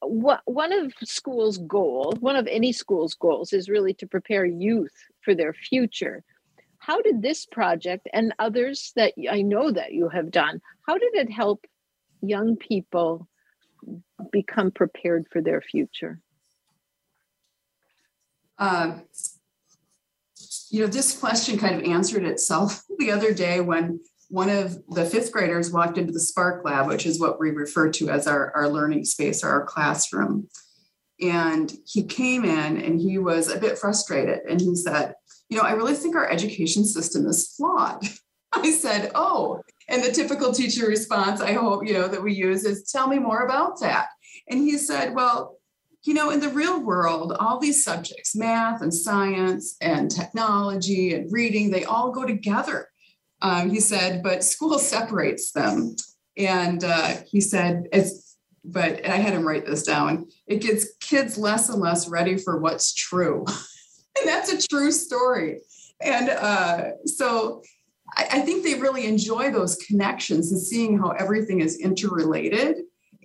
what, 0.01 0.41
one 0.45 0.73
of 0.73 0.93
schools' 1.03 1.59
goals, 1.59 2.15
one 2.19 2.35
of 2.35 2.47
any 2.47 2.71
school's 2.71 3.13
goals, 3.13 3.53
is 3.53 3.69
really 3.69 3.93
to 3.95 4.07
prepare 4.07 4.45
youth 4.45 4.95
for 5.21 5.35
their 5.35 5.53
future 5.53 6.23
how 6.81 6.99
did 6.99 7.21
this 7.21 7.45
project 7.45 8.09
and 8.11 8.33
others 8.39 8.91
that 8.95 9.13
I 9.29 9.43
know 9.43 9.71
that 9.71 9.93
you 9.93 10.09
have 10.09 10.31
done, 10.31 10.61
how 10.87 10.97
did 10.97 11.13
it 11.13 11.31
help 11.31 11.63
young 12.21 12.57
people 12.57 13.27
become 14.31 14.71
prepared 14.71 15.27
for 15.31 15.41
their 15.41 15.61
future? 15.61 16.19
Uh, 18.57 18.93
you 20.71 20.81
know, 20.81 20.87
this 20.87 21.17
question 21.17 21.59
kind 21.59 21.75
of 21.75 21.83
answered 21.83 22.23
itself 22.23 22.83
the 22.97 23.11
other 23.11 23.33
day 23.33 23.59
when 23.59 23.99
one 24.29 24.49
of 24.49 24.81
the 24.87 25.05
fifth 25.05 25.31
graders 25.33 25.71
walked 25.71 25.97
into 25.97 26.13
the 26.13 26.19
Spark 26.19 26.63
Lab, 26.63 26.87
which 26.87 27.05
is 27.05 27.19
what 27.19 27.39
we 27.39 27.51
refer 27.51 27.89
to 27.91 28.09
as 28.09 28.27
our, 28.27 28.51
our 28.55 28.69
learning 28.69 29.03
space 29.03 29.43
or 29.43 29.49
our 29.49 29.65
classroom. 29.65 30.47
And 31.19 31.71
he 31.85 32.03
came 32.03 32.45
in 32.45 32.81
and 32.81 32.99
he 32.99 33.17
was 33.17 33.49
a 33.49 33.59
bit 33.59 33.77
frustrated. 33.77 34.39
And 34.49 34.61
he 34.61 34.73
said, 34.75 35.13
you 35.49 35.57
know, 35.57 35.63
I 35.63 35.73
really 35.73 35.95
think 35.95 36.15
our 36.15 36.29
education 36.29 36.85
system 36.85 37.27
is 37.27 37.53
flawed. 37.55 38.07
I 38.53 38.71
said, 38.71 39.11
oh, 39.15 39.61
and 39.89 40.01
the 40.01 40.11
typical 40.11 40.53
teacher 40.53 40.87
response 40.87 41.41
I 41.41 41.53
hope, 41.53 41.85
you 41.85 41.93
know, 41.93 42.07
that 42.07 42.23
we 42.23 42.33
use 42.33 42.63
is 42.63 42.89
tell 42.89 43.07
me 43.07 43.19
more 43.19 43.41
about 43.41 43.81
that. 43.81 44.07
And 44.49 44.61
he 44.61 44.77
said, 44.77 45.13
well, 45.13 45.57
you 46.03 46.13
know, 46.13 46.31
in 46.31 46.39
the 46.39 46.49
real 46.49 46.81
world, 46.81 47.35
all 47.39 47.59
these 47.59 47.83
subjects, 47.83 48.35
math 48.35 48.81
and 48.81 48.93
science 48.93 49.75
and 49.81 50.09
technology 50.09 51.13
and 51.13 51.31
reading, 51.31 51.69
they 51.69 51.85
all 51.85 52.11
go 52.11 52.25
together. 52.25 52.87
Um, 53.41 53.69
he 53.69 53.79
said, 53.79 54.23
but 54.23 54.43
school 54.43 54.79
separates 54.79 55.51
them. 55.51 55.95
And 56.37 56.83
uh, 56.83 57.17
he 57.27 57.41
said, 57.41 57.87
it's, 57.91 58.37
but 58.63 59.05
I 59.05 59.17
had 59.17 59.33
him 59.33 59.47
write 59.47 59.65
this 59.65 59.83
down. 59.83 60.27
It 60.47 60.61
gets 60.61 60.87
kids 60.99 61.37
less 61.37 61.69
and 61.69 61.81
less 61.81 62.07
ready 62.07 62.37
for 62.37 62.57
what's 62.57 62.93
true. 62.93 63.45
and 64.17 64.27
that's 64.27 64.51
a 64.51 64.67
true 64.67 64.91
story. 64.91 65.61
And 65.99 66.29
uh, 66.29 66.91
so 67.05 67.61
I, 68.15 68.27
I 68.31 68.39
think 68.41 68.63
they 68.63 68.79
really 68.79 69.05
enjoy 69.05 69.51
those 69.51 69.75
connections 69.75 70.51
and 70.51 70.61
seeing 70.61 70.97
how 70.97 71.09
everything 71.09 71.61
is 71.61 71.79
interrelated. 71.79 72.77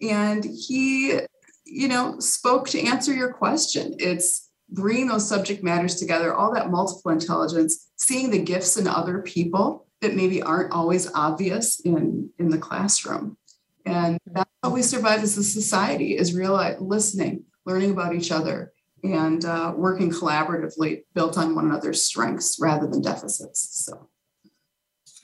And 0.03 0.45
he, 0.45 1.21
you 1.67 1.89
know, 1.89 2.19
spoke 2.21 2.69
to 2.69 2.81
answer 2.81 3.13
your 3.13 3.33
question. 3.33 3.95
It's 3.99 4.49
bringing 4.71 5.09
those 5.09 5.29
subject 5.29 5.63
matters 5.63 5.97
together, 5.97 6.35
all 6.35 6.55
that 6.55 6.71
multiple 6.71 7.11
intelligence, 7.11 7.91
seeing 7.97 8.31
the 8.31 8.43
gifts 8.43 8.77
in 8.77 8.87
other 8.87 9.21
people 9.21 9.87
that 10.01 10.15
maybe 10.15 10.43
aren't 10.43 10.73
always 10.73 11.13
obvious 11.13 11.81
in, 11.81 12.31
in 12.39 12.51
the 12.51 12.59
classroom. 12.59 13.37
And 13.85 14.19
that's 14.27 14.51
how 14.63 14.71
we 14.71 14.83
survive 14.83 15.23
as 15.23 15.37
a 15.37 15.45
society 15.45 16.17
is 16.17 16.35
real 16.35 16.77
listening, 16.81 17.45
learning 17.65 17.93
about 17.93 18.15
each 18.15 18.31
other, 18.33 18.73
and 19.03 19.45
uh, 19.45 19.73
working 19.77 20.11
collaboratively, 20.11 21.05
built 21.15 21.39
on 21.39 21.55
one 21.55 21.67
another's 21.67 22.05
strengths 22.05 22.59
rather 22.61 22.87
than 22.87 23.03
deficits. 23.03 23.85
So. 23.85 24.09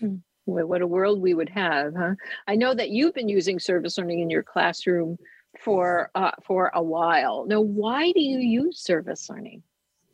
Hmm. 0.01 0.17
What 0.45 0.83
a 0.83 0.87
world 0.89 1.21
we 1.21 1.35
would 1.35 1.51
have, 1.51 1.95
huh? 1.97 2.15
I 2.49 2.57
know 2.57 2.75
that 2.75 2.91
you've 2.91 3.15
been 3.15 3.29
using 3.29 3.61
service 3.61 3.97
learning 3.97 4.21
in 4.21 4.31
your 4.31 4.43
classroom 4.43 5.17
for 5.63 6.11
uh, 6.15 6.33
for 6.45 6.71
a 6.75 6.83
while. 6.83 7.47
Now, 7.47 7.61
why 7.61 8.13
do 8.13 8.21
you 8.21 8.39
use 8.39 8.81
service 8.81 9.29
learning? 9.31 9.63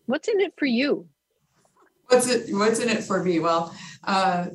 What's 0.07 0.29
in 0.29 0.41
it 0.41 0.55
for 0.57 0.67
you? 0.67 1.09
What's 2.07 2.29
it 2.29 2.55
What's 2.55 2.81
in 2.81 2.89
it 2.89 3.05
for 3.05 3.23
me? 3.23 3.39
Well, 3.39 3.75
uh, 4.05 4.47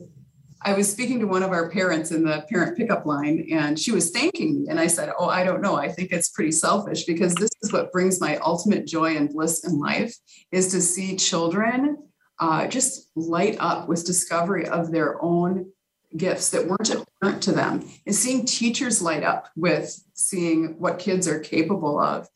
I 0.61 0.73
was 0.73 0.89
speaking 0.89 1.19
to 1.19 1.27
one 1.27 1.43
of 1.43 1.51
our 1.51 1.69
parents 1.69 2.11
in 2.11 2.23
the 2.23 2.45
parent 2.49 2.77
pickup 2.77 3.05
line, 3.05 3.47
and 3.51 3.77
she 3.77 3.91
was 3.91 4.11
thanking 4.11 4.61
me. 4.61 4.69
And 4.69 4.79
I 4.79 4.87
said, 4.87 5.11
Oh, 5.17 5.27
I 5.27 5.43
don't 5.43 5.61
know. 5.61 5.75
I 5.75 5.89
think 5.89 6.11
it's 6.11 6.29
pretty 6.29 6.51
selfish 6.51 7.05
because 7.05 7.35
this 7.35 7.51
is 7.61 7.73
what 7.73 7.91
brings 7.91 8.21
my 8.21 8.37
ultimate 8.37 8.87
joy 8.87 9.17
and 9.17 9.29
bliss 9.29 9.65
in 9.65 9.79
life 9.79 10.15
is 10.51 10.69
to 10.71 10.81
see 10.81 11.17
children 11.17 11.97
uh, 12.39 12.67
just 12.67 13.09
light 13.15 13.57
up 13.59 13.87
with 13.87 14.05
discovery 14.05 14.67
of 14.67 14.91
their 14.91 15.21
own 15.23 15.71
gifts 16.15 16.51
that 16.51 16.67
weren't 16.67 16.89
apparent 16.89 17.43
to 17.43 17.51
them. 17.51 17.87
And 18.05 18.15
seeing 18.15 18.45
teachers 18.45 19.01
light 19.01 19.23
up 19.23 19.49
with 19.55 20.03
seeing 20.13 20.79
what 20.79 20.99
kids 20.99 21.27
are 21.27 21.39
capable 21.39 21.99
of. 21.99 22.27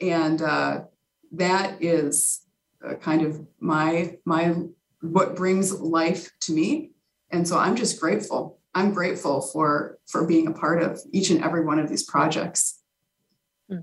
And 0.00 0.40
uh, 0.42 0.84
that 1.32 1.82
is 1.82 2.42
uh, 2.86 2.94
kind 2.94 3.22
of 3.22 3.46
my, 3.60 4.16
my, 4.24 4.54
what 5.00 5.36
brings 5.36 5.72
life 5.72 6.30
to 6.40 6.52
me. 6.52 6.92
And 7.30 7.46
so 7.46 7.58
i'm 7.58 7.76
just 7.76 8.00
grateful. 8.00 8.60
I'm 8.74 8.92
grateful 8.92 9.40
for 9.40 9.98
for 10.06 10.26
being 10.26 10.46
a 10.46 10.52
part 10.52 10.82
of 10.82 11.00
each 11.12 11.30
and 11.30 11.42
every 11.42 11.64
one 11.64 11.78
of 11.78 11.88
these 11.88 12.04
projects. 12.04 12.80
Hmm. 13.68 13.80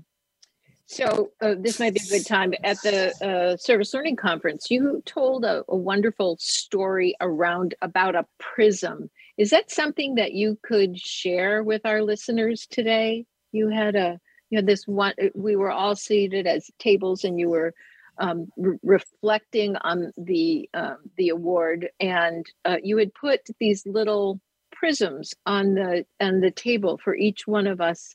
so 0.86 1.30
uh, 1.40 1.54
this 1.58 1.78
might 1.78 1.94
be 1.94 2.00
a 2.06 2.10
good 2.10 2.26
time. 2.26 2.54
At 2.62 2.80
the 2.82 3.12
uh, 3.20 3.56
service 3.56 3.92
learning 3.92 4.16
conference 4.16 4.70
you 4.70 5.02
told 5.04 5.44
a, 5.44 5.64
a, 5.68 5.76
wonderful 5.76 6.36
story 6.40 7.14
around 7.20 7.74
about 7.82 8.14
a 8.14 8.26
prism 8.38 9.10
is 9.36 9.50
that 9.50 9.70
something 9.70 10.14
that 10.16 10.32
you 10.32 10.58
could 10.62 10.98
share 10.98 11.62
with 11.62 11.84
our 11.84 12.02
listeners 12.02 12.66
today 12.70 13.24
you 13.52 13.68
had 13.68 13.94
a 13.96 14.18
you 14.50 14.58
had 14.58 14.66
this 14.66 14.86
one 14.86 15.14
we 15.34 15.56
were 15.56 15.70
all 15.70 15.96
seated 15.96 16.46
as 16.46 16.70
tables 16.78 17.24
and 17.24 17.38
you 17.38 17.48
were 17.48 17.74
um, 18.18 18.48
re- 18.56 18.78
reflecting 18.82 19.76
on 19.76 20.12
the 20.16 20.68
uh, 20.74 20.94
the 21.16 21.30
award, 21.30 21.88
and 22.00 22.46
uh, 22.64 22.76
you 22.82 22.96
had 22.96 23.12
put 23.14 23.40
these 23.58 23.84
little 23.86 24.40
prisms 24.72 25.34
on 25.46 25.74
the 25.74 26.04
on 26.20 26.40
the 26.40 26.50
table 26.50 26.98
for 27.02 27.14
each 27.14 27.46
one 27.46 27.66
of 27.66 27.80
us 27.80 28.14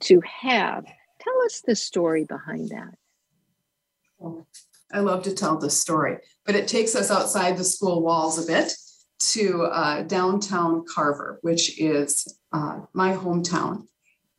to 0.00 0.20
have. 0.20 0.84
Tell 0.84 1.42
us 1.44 1.62
the 1.66 1.74
story 1.74 2.24
behind 2.24 2.70
that. 2.70 2.94
I 4.92 5.00
love 5.00 5.22
to 5.24 5.34
tell 5.34 5.58
the 5.58 5.70
story, 5.70 6.18
but 6.46 6.54
it 6.54 6.68
takes 6.68 6.94
us 6.94 7.10
outside 7.10 7.56
the 7.56 7.64
school 7.64 8.02
walls 8.02 8.42
a 8.42 8.46
bit 8.46 8.72
to 9.18 9.64
uh, 9.64 10.02
downtown 10.02 10.84
Carver, 10.92 11.38
which 11.42 11.78
is 11.80 12.38
uh, 12.52 12.80
my 12.92 13.14
hometown. 13.14 13.84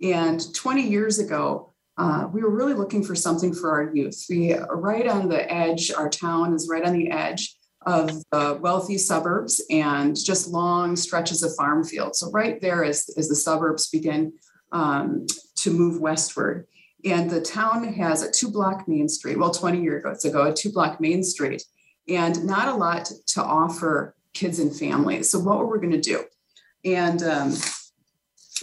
And 0.02 0.42
20 0.54 0.82
years 0.82 1.20
ago, 1.20 1.74
uh, 1.98 2.28
we 2.32 2.42
were 2.42 2.50
really 2.50 2.74
looking 2.74 3.04
for 3.04 3.14
something 3.14 3.54
for 3.54 3.72
our 3.72 3.94
youth. 3.94 4.26
We 4.30 4.54
are 4.54 4.78
right 4.78 5.08
on 5.08 5.28
the 5.28 5.52
edge, 5.52 5.92
our 5.92 6.10
town 6.10 6.54
is 6.54 6.70
right 6.70 6.86
on 6.86 6.94
the 6.94 7.12
edge 7.12 7.58
of 7.86 8.10
the 8.32 8.58
wealthy 8.62 8.98
suburbs 8.98 9.62
and 9.70 10.16
just 10.16 10.48
long 10.48 10.96
stretches 10.96 11.44
of 11.44 11.56
farm 11.56 11.84
fields. 11.84 12.20
So, 12.20 12.32
right 12.32 12.60
there 12.62 12.84
as, 12.84 13.10
as 13.18 13.28
the 13.28 13.36
suburbs 13.36 13.90
begin 13.90 14.34
um, 14.72 15.26
to 15.58 15.72
move 15.72 16.00
westward. 16.00 16.68
And 17.06 17.30
the 17.30 17.42
town 17.42 17.94
has 17.94 18.24
a 18.24 18.32
two 18.32 18.52
block 18.52 18.88
main 18.88 19.08
street, 19.08 19.38
well, 19.38 19.52
20 19.52 19.82
years 19.82 20.26
ago, 20.26 20.44
a 20.44 20.54
two 20.54 20.72
block 20.72 21.00
main 21.00 21.24
street, 21.24 21.64
and 22.08 22.46
not 22.46 22.68
a 22.68 22.76
lot 22.76 23.12
to 23.28 23.44
offer 23.44 24.16
kids 24.40 24.60
and 24.60 24.76
families. 24.76 25.30
So, 25.30 25.40
what 25.40 25.60
were 25.60 25.68
we 25.68 25.80
going 25.80 26.02
to 26.02 26.10
do? 26.10 26.24
And 26.86 27.22
um, 27.24 27.56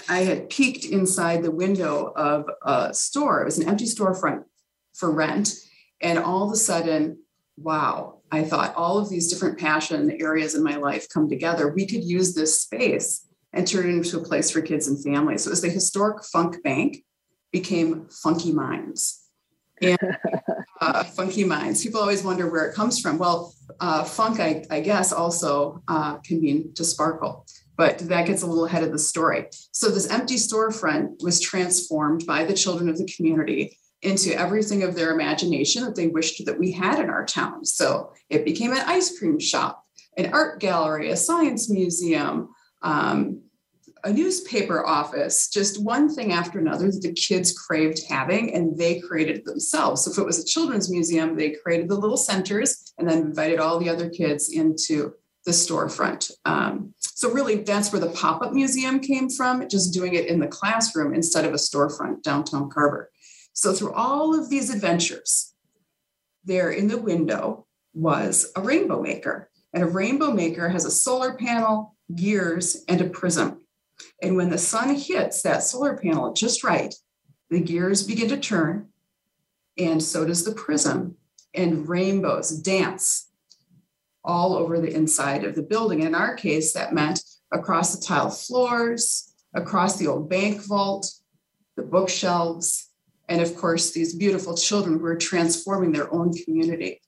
I 0.08 0.20
had 0.20 0.48
peeked 0.48 0.84
inside 0.84 1.42
the 1.42 1.50
window 1.50 2.12
of 2.16 2.46
a 2.62 2.94
store. 2.94 3.42
It 3.42 3.44
was 3.44 3.58
an 3.58 3.68
empty 3.68 3.84
storefront 3.84 4.44
for 4.94 5.10
rent. 5.10 5.54
And 6.00 6.18
all 6.18 6.44
of 6.44 6.52
a 6.52 6.56
sudden, 6.56 7.18
wow, 7.56 8.20
I 8.30 8.44
thought 8.44 8.74
all 8.74 8.98
of 8.98 9.08
these 9.08 9.30
different 9.30 9.58
passion 9.58 10.10
areas 10.20 10.54
in 10.54 10.62
my 10.62 10.76
life 10.76 11.08
come 11.08 11.28
together. 11.28 11.72
We 11.72 11.86
could 11.86 12.04
use 12.04 12.34
this 12.34 12.60
space 12.60 13.26
and 13.52 13.66
turn 13.66 13.88
it 13.88 13.94
into 13.94 14.18
a 14.18 14.24
place 14.24 14.50
for 14.50 14.60
kids 14.60 14.88
and 14.88 15.02
families. 15.02 15.44
So 15.44 15.48
it 15.48 15.52
was 15.52 15.62
the 15.62 15.70
historic 15.70 16.24
Funk 16.24 16.62
Bank 16.62 17.04
became 17.52 18.08
Funky 18.22 18.52
Minds. 18.52 19.24
And 19.80 19.98
uh, 20.94 21.04
Funky 21.04 21.44
Minds. 21.44 21.82
People 21.82 22.00
always 22.00 22.22
wonder 22.22 22.50
where 22.50 22.66
it 22.66 22.74
comes 22.74 23.00
from. 23.00 23.18
Well, 23.18 23.54
uh, 23.80 24.04
funk, 24.04 24.40
I, 24.40 24.64
I, 24.70 24.80
guess, 24.80 25.12
also 25.12 25.82
uh, 25.88 26.18
can 26.18 26.40
mean 26.40 26.72
to 26.74 26.84
sparkle 26.84 27.46
but 27.76 27.98
that 27.98 28.26
gets 28.26 28.42
a 28.42 28.46
little 28.46 28.64
ahead 28.64 28.82
of 28.82 28.92
the 28.92 28.98
story. 28.98 29.46
So, 29.72 29.88
this 29.90 30.08
empty 30.08 30.36
storefront 30.36 31.22
was 31.22 31.40
transformed 31.40 32.26
by 32.26 32.44
the 32.44 32.54
children 32.54 32.88
of 32.88 32.98
the 32.98 33.10
community 33.16 33.78
into 34.02 34.38
everything 34.38 34.82
of 34.82 34.94
their 34.94 35.12
imagination 35.12 35.84
that 35.84 35.96
they 35.96 36.08
wished 36.08 36.44
that 36.44 36.58
we 36.58 36.72
had 36.72 36.98
in 36.98 37.10
our 37.10 37.26
town. 37.26 37.64
So, 37.64 38.12
it 38.30 38.44
became 38.44 38.72
an 38.72 38.82
ice 38.86 39.18
cream 39.18 39.38
shop, 39.38 39.84
an 40.16 40.32
art 40.32 40.60
gallery, 40.60 41.10
a 41.10 41.16
science 41.16 41.70
museum, 41.70 42.48
um, 42.82 43.42
a 44.06 44.12
newspaper 44.12 44.86
office, 44.86 45.48
just 45.48 45.82
one 45.82 46.08
thing 46.14 46.32
after 46.32 46.60
another 46.60 46.90
that 46.90 47.02
the 47.02 47.12
kids 47.12 47.52
craved 47.52 48.00
having, 48.08 48.54
and 48.54 48.78
they 48.78 49.00
created 49.00 49.38
it 49.38 49.44
themselves. 49.44 50.04
So, 50.04 50.12
if 50.12 50.18
it 50.18 50.24
was 50.24 50.38
a 50.38 50.44
children's 50.44 50.90
museum, 50.90 51.36
they 51.36 51.56
created 51.62 51.88
the 51.88 51.96
little 51.96 52.16
centers 52.16 52.92
and 52.98 53.08
then 53.08 53.18
invited 53.18 53.58
all 53.58 53.78
the 53.78 53.88
other 53.88 54.08
kids 54.08 54.48
into 54.48 55.14
the 55.44 55.52
storefront. 55.52 56.30
Um, 56.44 56.94
so 57.00 57.30
really, 57.30 57.56
that's 57.56 57.92
where 57.92 58.00
the 58.00 58.10
pop-up 58.10 58.52
museum 58.52 59.00
came 59.00 59.30
from, 59.30 59.68
just 59.68 59.94
doing 59.94 60.14
it 60.14 60.26
in 60.26 60.40
the 60.40 60.46
classroom 60.46 61.14
instead 61.14 61.44
of 61.44 61.52
a 61.52 61.56
storefront 61.56 62.22
downtown 62.22 62.68
Carver. 62.68 63.10
So 63.52 63.72
through 63.72 63.92
all 63.92 64.38
of 64.38 64.50
these 64.50 64.74
adventures, 64.74 65.54
there 66.44 66.70
in 66.70 66.88
the 66.88 66.98
window 66.98 67.66
was 67.94 68.52
a 68.54 68.60
rainbow 68.60 69.00
maker. 69.00 69.50
And 69.72 69.82
a 69.82 69.86
rainbow 69.86 70.30
maker 70.30 70.68
has 70.68 70.84
a 70.84 70.90
solar 70.90 71.34
panel, 71.34 71.96
gears, 72.14 72.84
and 72.88 73.00
a 73.00 73.08
prism. 73.08 73.65
And 74.22 74.36
when 74.36 74.50
the 74.50 74.58
sun 74.58 74.94
hits 74.94 75.42
that 75.42 75.62
solar 75.62 75.96
panel 75.96 76.32
just 76.32 76.64
right, 76.64 76.94
the 77.50 77.60
gears 77.60 78.06
begin 78.06 78.28
to 78.28 78.36
turn, 78.36 78.88
and 79.78 80.02
so 80.02 80.24
does 80.24 80.44
the 80.44 80.52
prism, 80.52 81.16
and 81.54 81.88
rainbows 81.88 82.50
dance 82.50 83.30
all 84.24 84.54
over 84.54 84.80
the 84.80 84.92
inside 84.92 85.44
of 85.44 85.54
the 85.54 85.62
building. 85.62 86.02
In 86.02 86.14
our 86.14 86.34
case, 86.34 86.72
that 86.72 86.92
meant 86.92 87.22
across 87.52 87.94
the 87.94 88.04
tile 88.04 88.30
floors, 88.30 89.32
across 89.54 89.96
the 89.96 90.08
old 90.08 90.28
bank 90.28 90.64
vault, 90.64 91.08
the 91.76 91.82
bookshelves, 91.82 92.90
and 93.28 93.40
of 93.40 93.56
course, 93.56 93.92
these 93.92 94.14
beautiful 94.14 94.56
children 94.56 94.98
who 94.98 95.04
are 95.06 95.16
transforming 95.16 95.92
their 95.92 96.12
own 96.12 96.32
community. 96.32 97.00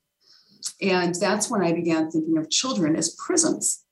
And 0.81 1.15
that's 1.15 1.51
when 1.51 1.63
I 1.63 1.73
began 1.73 2.11
thinking 2.11 2.39
of 2.39 2.51
children 2.51 2.97
as 2.97 3.15
prisms. 3.15 3.85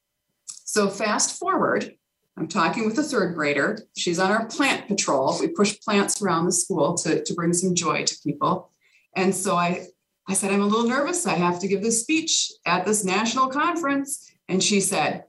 So, 0.47 0.89
fast 0.89 1.39
forward, 1.39 1.95
I'm 2.39 2.49
talking 2.49 2.85
with 2.85 2.99
a 2.99 3.03
third 3.03 3.35
grader. 3.35 3.79
She's 3.97 4.19
on 4.19 4.31
our 4.31 4.47
plant 4.47 4.89
patrol. 4.89 5.39
We 5.41 5.49
push 5.49 5.81
plants 5.81 6.21
around 6.21 6.45
the 6.45 6.53
school 6.53 6.95
to, 6.99 7.25
to 7.25 7.35
bring 7.35 7.53
some 7.55 7.75
joy 7.75 8.05
to 8.05 8.17
people. 8.23 8.71
And 9.15 9.35
so 9.35 9.57
I, 9.57 9.87
I 10.29 10.35
said, 10.35 10.53
I'm 10.53 10.61
a 10.61 10.67
little 10.67 10.89
nervous. 10.89 11.27
I 11.27 11.35
have 11.35 11.59
to 11.61 11.69
give 11.69 11.83
this 11.83 12.03
speech 12.03 12.53
at 12.67 12.85
this 12.85 13.05
national 13.05 13.49
conference. 13.49 14.31
And 14.49 14.63
she 14.63 14.81
said, 14.81 15.25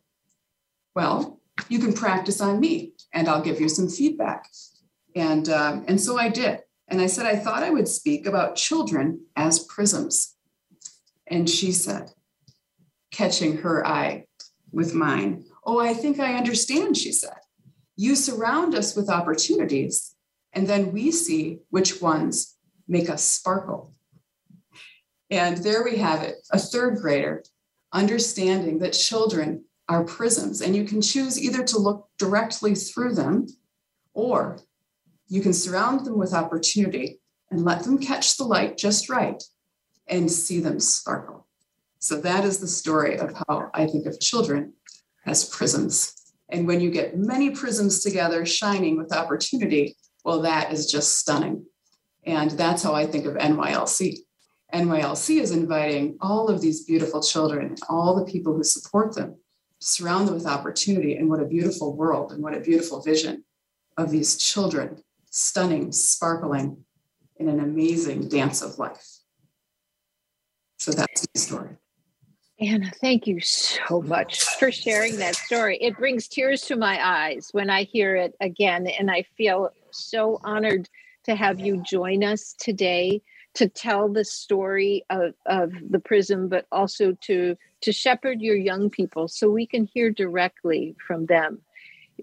Well, 0.96 1.40
you 1.70 1.80
can 1.80 1.94
practice 1.94 2.42
on 2.42 2.60
me 2.60 2.94
and 3.14 3.30
I'll 3.30 3.42
give 3.42 3.62
you 3.62 3.70
some 3.70 3.90
feedback. 3.90 4.50
And, 5.16 5.50
um, 5.50 5.86
and 5.88 6.00
so 6.00 6.18
I 6.20 6.30
did. 6.30 6.60
And 6.90 7.02
I 7.02 7.08
said, 7.08 7.26
I 7.26 7.36
thought 7.36 7.64
I 7.64 7.70
would 7.70 7.88
speak 7.88 8.26
about 8.26 8.56
children 8.56 9.22
as 9.36 9.60
prisms. 9.60 10.36
And 11.26 11.50
she 11.50 11.72
said, 11.72 12.12
catching 13.12 13.58
her 13.58 13.86
eye 13.86 14.26
with 14.72 14.94
mine, 14.94 15.46
Oh, 15.68 15.80
I 15.80 15.94
think 15.94 16.18
I 16.18 16.36
understand, 16.36 16.96
she 16.96 17.12
said. 17.12 17.36
You 17.98 18.16
surround 18.16 18.74
us 18.74 18.96
with 18.96 19.10
opportunities, 19.10 20.16
and 20.54 20.66
then 20.66 20.94
we 20.94 21.12
see 21.12 21.60
which 21.70 22.02
ones 22.02 22.56
make 22.88 23.10
us 23.10 23.22
sparkle. 23.22 23.94
And 25.30 25.58
there 25.58 25.84
we 25.84 25.98
have 25.98 26.24
it 26.24 26.38
a 26.52 26.58
third 26.58 27.00
grader 27.00 27.44
understanding 27.92 28.80
that 28.80 28.94
children 28.94 29.66
are 29.90 30.06
prisms, 30.06 30.62
and 30.62 30.74
you 30.74 30.86
can 30.86 31.02
choose 31.02 31.42
either 31.42 31.66
to 31.66 31.78
look 31.78 32.08
directly 32.18 32.74
through 32.74 33.16
them 33.16 33.48
or 34.14 34.60
you 35.28 35.42
can 35.42 35.54
surround 35.54 36.06
them 36.06 36.18
with 36.18 36.34
opportunity 36.34 37.20
and 37.52 37.66
let 37.66 37.84
them 37.84 37.98
catch 37.98 38.38
the 38.38 38.44
light 38.46 38.78
just 38.78 39.10
right 39.10 39.44
and 40.08 40.32
see 40.32 40.62
them 40.62 40.80
sparkle. 40.80 41.46
So 42.00 42.22
that 42.22 42.46
is 42.46 42.60
the 42.60 42.68
story 42.68 43.18
of 43.18 43.34
how 43.48 43.70
I 43.74 43.86
think 43.88 44.06
of 44.06 44.20
children 44.20 44.74
as 45.28 45.46
prisms. 45.46 46.14
And 46.50 46.66
when 46.66 46.80
you 46.80 46.90
get 46.90 47.18
many 47.18 47.52
prisms 47.52 48.02
together 48.02 48.46
shining 48.46 48.98
with 48.98 49.14
opportunity, 49.14 49.98
well, 50.24 50.42
that 50.42 50.72
is 50.72 50.90
just 50.90 51.20
stunning. 51.20 51.66
And 52.26 52.52
that's 52.52 52.82
how 52.82 52.94
I 52.94 53.06
think 53.06 53.26
of 53.26 53.36
NYLC. 53.36 54.18
NYLC 54.74 55.42
is 55.42 55.52
inviting 55.52 56.18
all 56.22 56.50
of 56.50 56.62
these 56.62 56.86
beautiful 56.86 57.22
children, 57.22 57.76
all 57.90 58.16
the 58.16 58.30
people 58.32 58.56
who 58.56 58.64
support 58.64 59.16
them, 59.16 59.36
surround 59.80 60.28
them 60.28 60.36
with 60.36 60.46
opportunity. 60.46 61.16
And 61.16 61.30
what 61.30 61.42
a 61.42 61.46
beautiful 61.46 61.96
world 61.96 62.32
and 62.32 62.42
what 62.42 62.56
a 62.56 62.60
beautiful 62.60 63.02
vision 63.02 63.44
of 63.98 64.10
these 64.10 64.38
children, 64.38 64.98
stunning, 65.30 65.92
sparkling 65.92 66.84
in 67.38 67.50
an 67.50 67.60
amazing 67.60 68.28
dance 68.30 68.62
of 68.62 68.80
life. 68.80 69.06
So 70.80 70.92
that's 70.92 71.26
my 71.34 71.40
story. 71.40 71.70
Anna, 72.60 72.92
thank 73.02 73.28
you 73.28 73.40
so 73.40 74.02
much 74.02 74.44
for 74.58 74.72
sharing 74.72 75.18
that 75.18 75.36
story. 75.36 75.78
It 75.80 75.96
brings 75.96 76.28
tears 76.28 76.62
to 76.64 76.76
my 76.76 77.00
eyes 77.06 77.50
when 77.52 77.70
I 77.70 77.84
hear 77.84 78.16
it 78.16 78.34
again, 78.42 78.88
and 78.88 79.12
I 79.12 79.26
feel 79.38 79.70
so 79.92 80.40
honored 80.44 80.90
to 81.26 81.36
have 81.36 81.60
you 81.60 81.84
join 81.84 82.24
us 82.24 82.56
today 82.58 83.22
to 83.54 83.70
tell 83.70 84.10
the 84.10 84.26
story 84.26 85.06
of, 85.12 85.34
of 85.46 85.72
the 85.88 86.00
prism, 86.00 86.48
but 86.48 86.66
also 86.72 87.16
to 87.22 87.56
to 87.82 87.92
shepherd 87.92 88.42
your 88.42 88.56
young 88.56 88.90
people 88.90 89.28
so 89.28 89.52
we 89.52 89.68
can 89.68 89.86
hear 89.86 90.10
directly 90.10 90.96
from 91.06 91.28
them. 91.28 91.60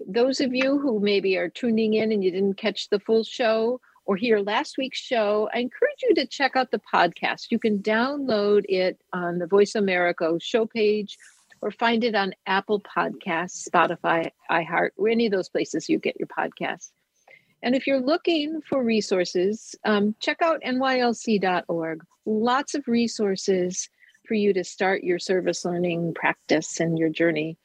Those 0.05 0.41
of 0.41 0.53
you 0.53 0.77
who 0.79 0.99
maybe 0.99 1.37
are 1.37 1.47
tuning 1.47 1.93
in 1.93 2.11
and 2.11 2.21
you 2.21 2.29
didn't 2.29 2.55
catch 2.57 2.89
the 2.89 2.99
full 2.99 3.23
show, 3.23 3.79
or 4.05 4.15
hear 4.15 4.39
last 4.39 4.77
week's 4.77 4.99
show, 4.99 5.49
I 5.53 5.59
encourage 5.59 6.03
you 6.03 6.15
to 6.15 6.27
check 6.27 6.55
out 6.55 6.71
the 6.71 6.81
podcast. 6.93 7.47
You 7.49 7.59
can 7.59 7.79
download 7.79 8.65
it 8.69 8.99
on 9.13 9.39
the 9.39 9.47
Voice 9.47 9.75
America 9.75 10.37
show 10.39 10.65
page 10.65 11.17
or 11.61 11.71
find 11.71 12.03
it 12.03 12.15
on 12.15 12.33
Apple 12.45 12.81
Podcasts, 12.81 13.67
Spotify, 13.67 14.29
iHeart, 14.51 14.89
or 14.97 15.09
any 15.09 15.25
of 15.25 15.31
those 15.31 15.49
places 15.49 15.89
you 15.89 15.97
get 15.97 16.19
your 16.19 16.27
podcasts. 16.27 16.91
And 17.63 17.73
if 17.73 17.87
you're 17.87 17.99
looking 17.99 18.61
for 18.61 18.83
resources, 18.83 19.75
um, 19.83 20.15
check 20.19 20.37
out 20.43 20.61
nylc.org. 20.63 22.03
Lots 22.25 22.75
of 22.75 22.87
resources 22.87 23.89
for 24.27 24.35
you 24.35 24.53
to 24.53 24.63
start 24.63 25.03
your 25.03 25.19
service 25.19 25.65
learning 25.65 26.13
practice 26.13 26.79
and 26.79 26.99
your 26.99 27.09
journey. 27.09 27.57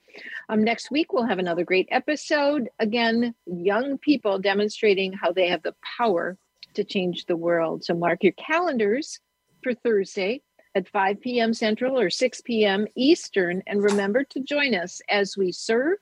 Um, 0.49 0.65
next 0.65 0.91
week, 0.91 1.13
we'll 1.13 1.27
have 1.27 1.39
another 1.39 1.65
great 1.65 1.89
episode. 1.91 2.69
Again, 2.79 3.35
young 3.47 3.99
people 3.99 4.39
demonstrating 4.39 5.13
how 5.13 5.33
they 5.33 5.49
have 5.49 5.63
the 5.63 5.75
power 5.99 6.37
to 6.75 6.85
change 6.85 7.27
the 7.27 7.37
world. 7.37 7.85
So 7.85 7.95
mark 7.95 8.23
your 8.23 8.33
calendars 8.33 9.19
for 9.63 9.75
Thursday 9.75 10.43
at 10.75 10.89
5 10.89 11.21
p.m. 11.21 11.53
Central 11.53 11.99
or 11.99 12.11
6 12.11 12.41
p.m. 12.43 12.87
Eastern. 12.97 13.63
And 13.67 13.83
remember 13.83 14.25
to 14.31 14.41
join 14.41 14.75
us 14.75 15.01
as 15.09 15.37
we 15.37 15.53
serve, 15.53 15.99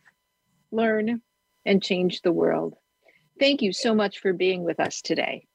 learn, 0.70 1.22
and 1.64 1.82
change 1.82 2.22
the 2.22 2.32
world. 2.32 2.74
Thank 3.38 3.62
you 3.62 3.72
so 3.72 3.94
much 3.94 4.18
for 4.18 4.32
being 4.32 4.64
with 4.64 4.80
us 4.80 5.00
today. 5.00 5.47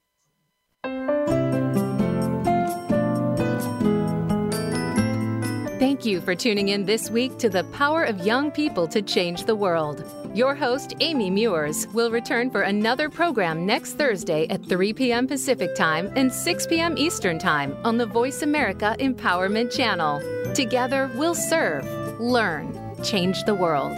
Thank 6.04 6.16
you 6.16 6.20
for 6.20 6.36
tuning 6.36 6.68
in 6.68 6.84
this 6.84 7.10
week 7.10 7.38
to 7.38 7.48
the 7.48 7.64
Power 7.72 8.04
of 8.04 8.26
Young 8.26 8.52
People 8.52 8.90
to 8.90 9.02
Change 9.02 9.46
the 9.46 9.56
World. 9.56 10.04
Your 10.36 10.54
host, 10.54 10.94
Amy 11.00 11.32
Meuers, 11.32 11.88
will 11.94 12.12
return 12.12 12.50
for 12.52 12.64
another 12.64 13.10
program 13.10 13.66
next 13.66 13.94
Thursday 13.94 14.46
at 14.50 14.66
3 14.66 14.92
p.m. 14.92 15.28
Pacific 15.28 15.74
Time 15.76 16.12
and 16.18 16.30
6 16.30 16.68
p.m. 16.68 16.98
Eastern 16.98 17.40
Time 17.40 17.78
on 17.86 17.98
the 17.98 18.06
Voice 18.06 18.42
America 18.42 18.98
Empowerment 19.00 19.74
Channel. 19.74 20.22
Together, 20.54 21.10
we'll 21.16 21.34
serve, 21.34 21.86
learn, 22.20 22.78
change 23.02 23.42
the 23.46 23.56
world. 23.56 23.98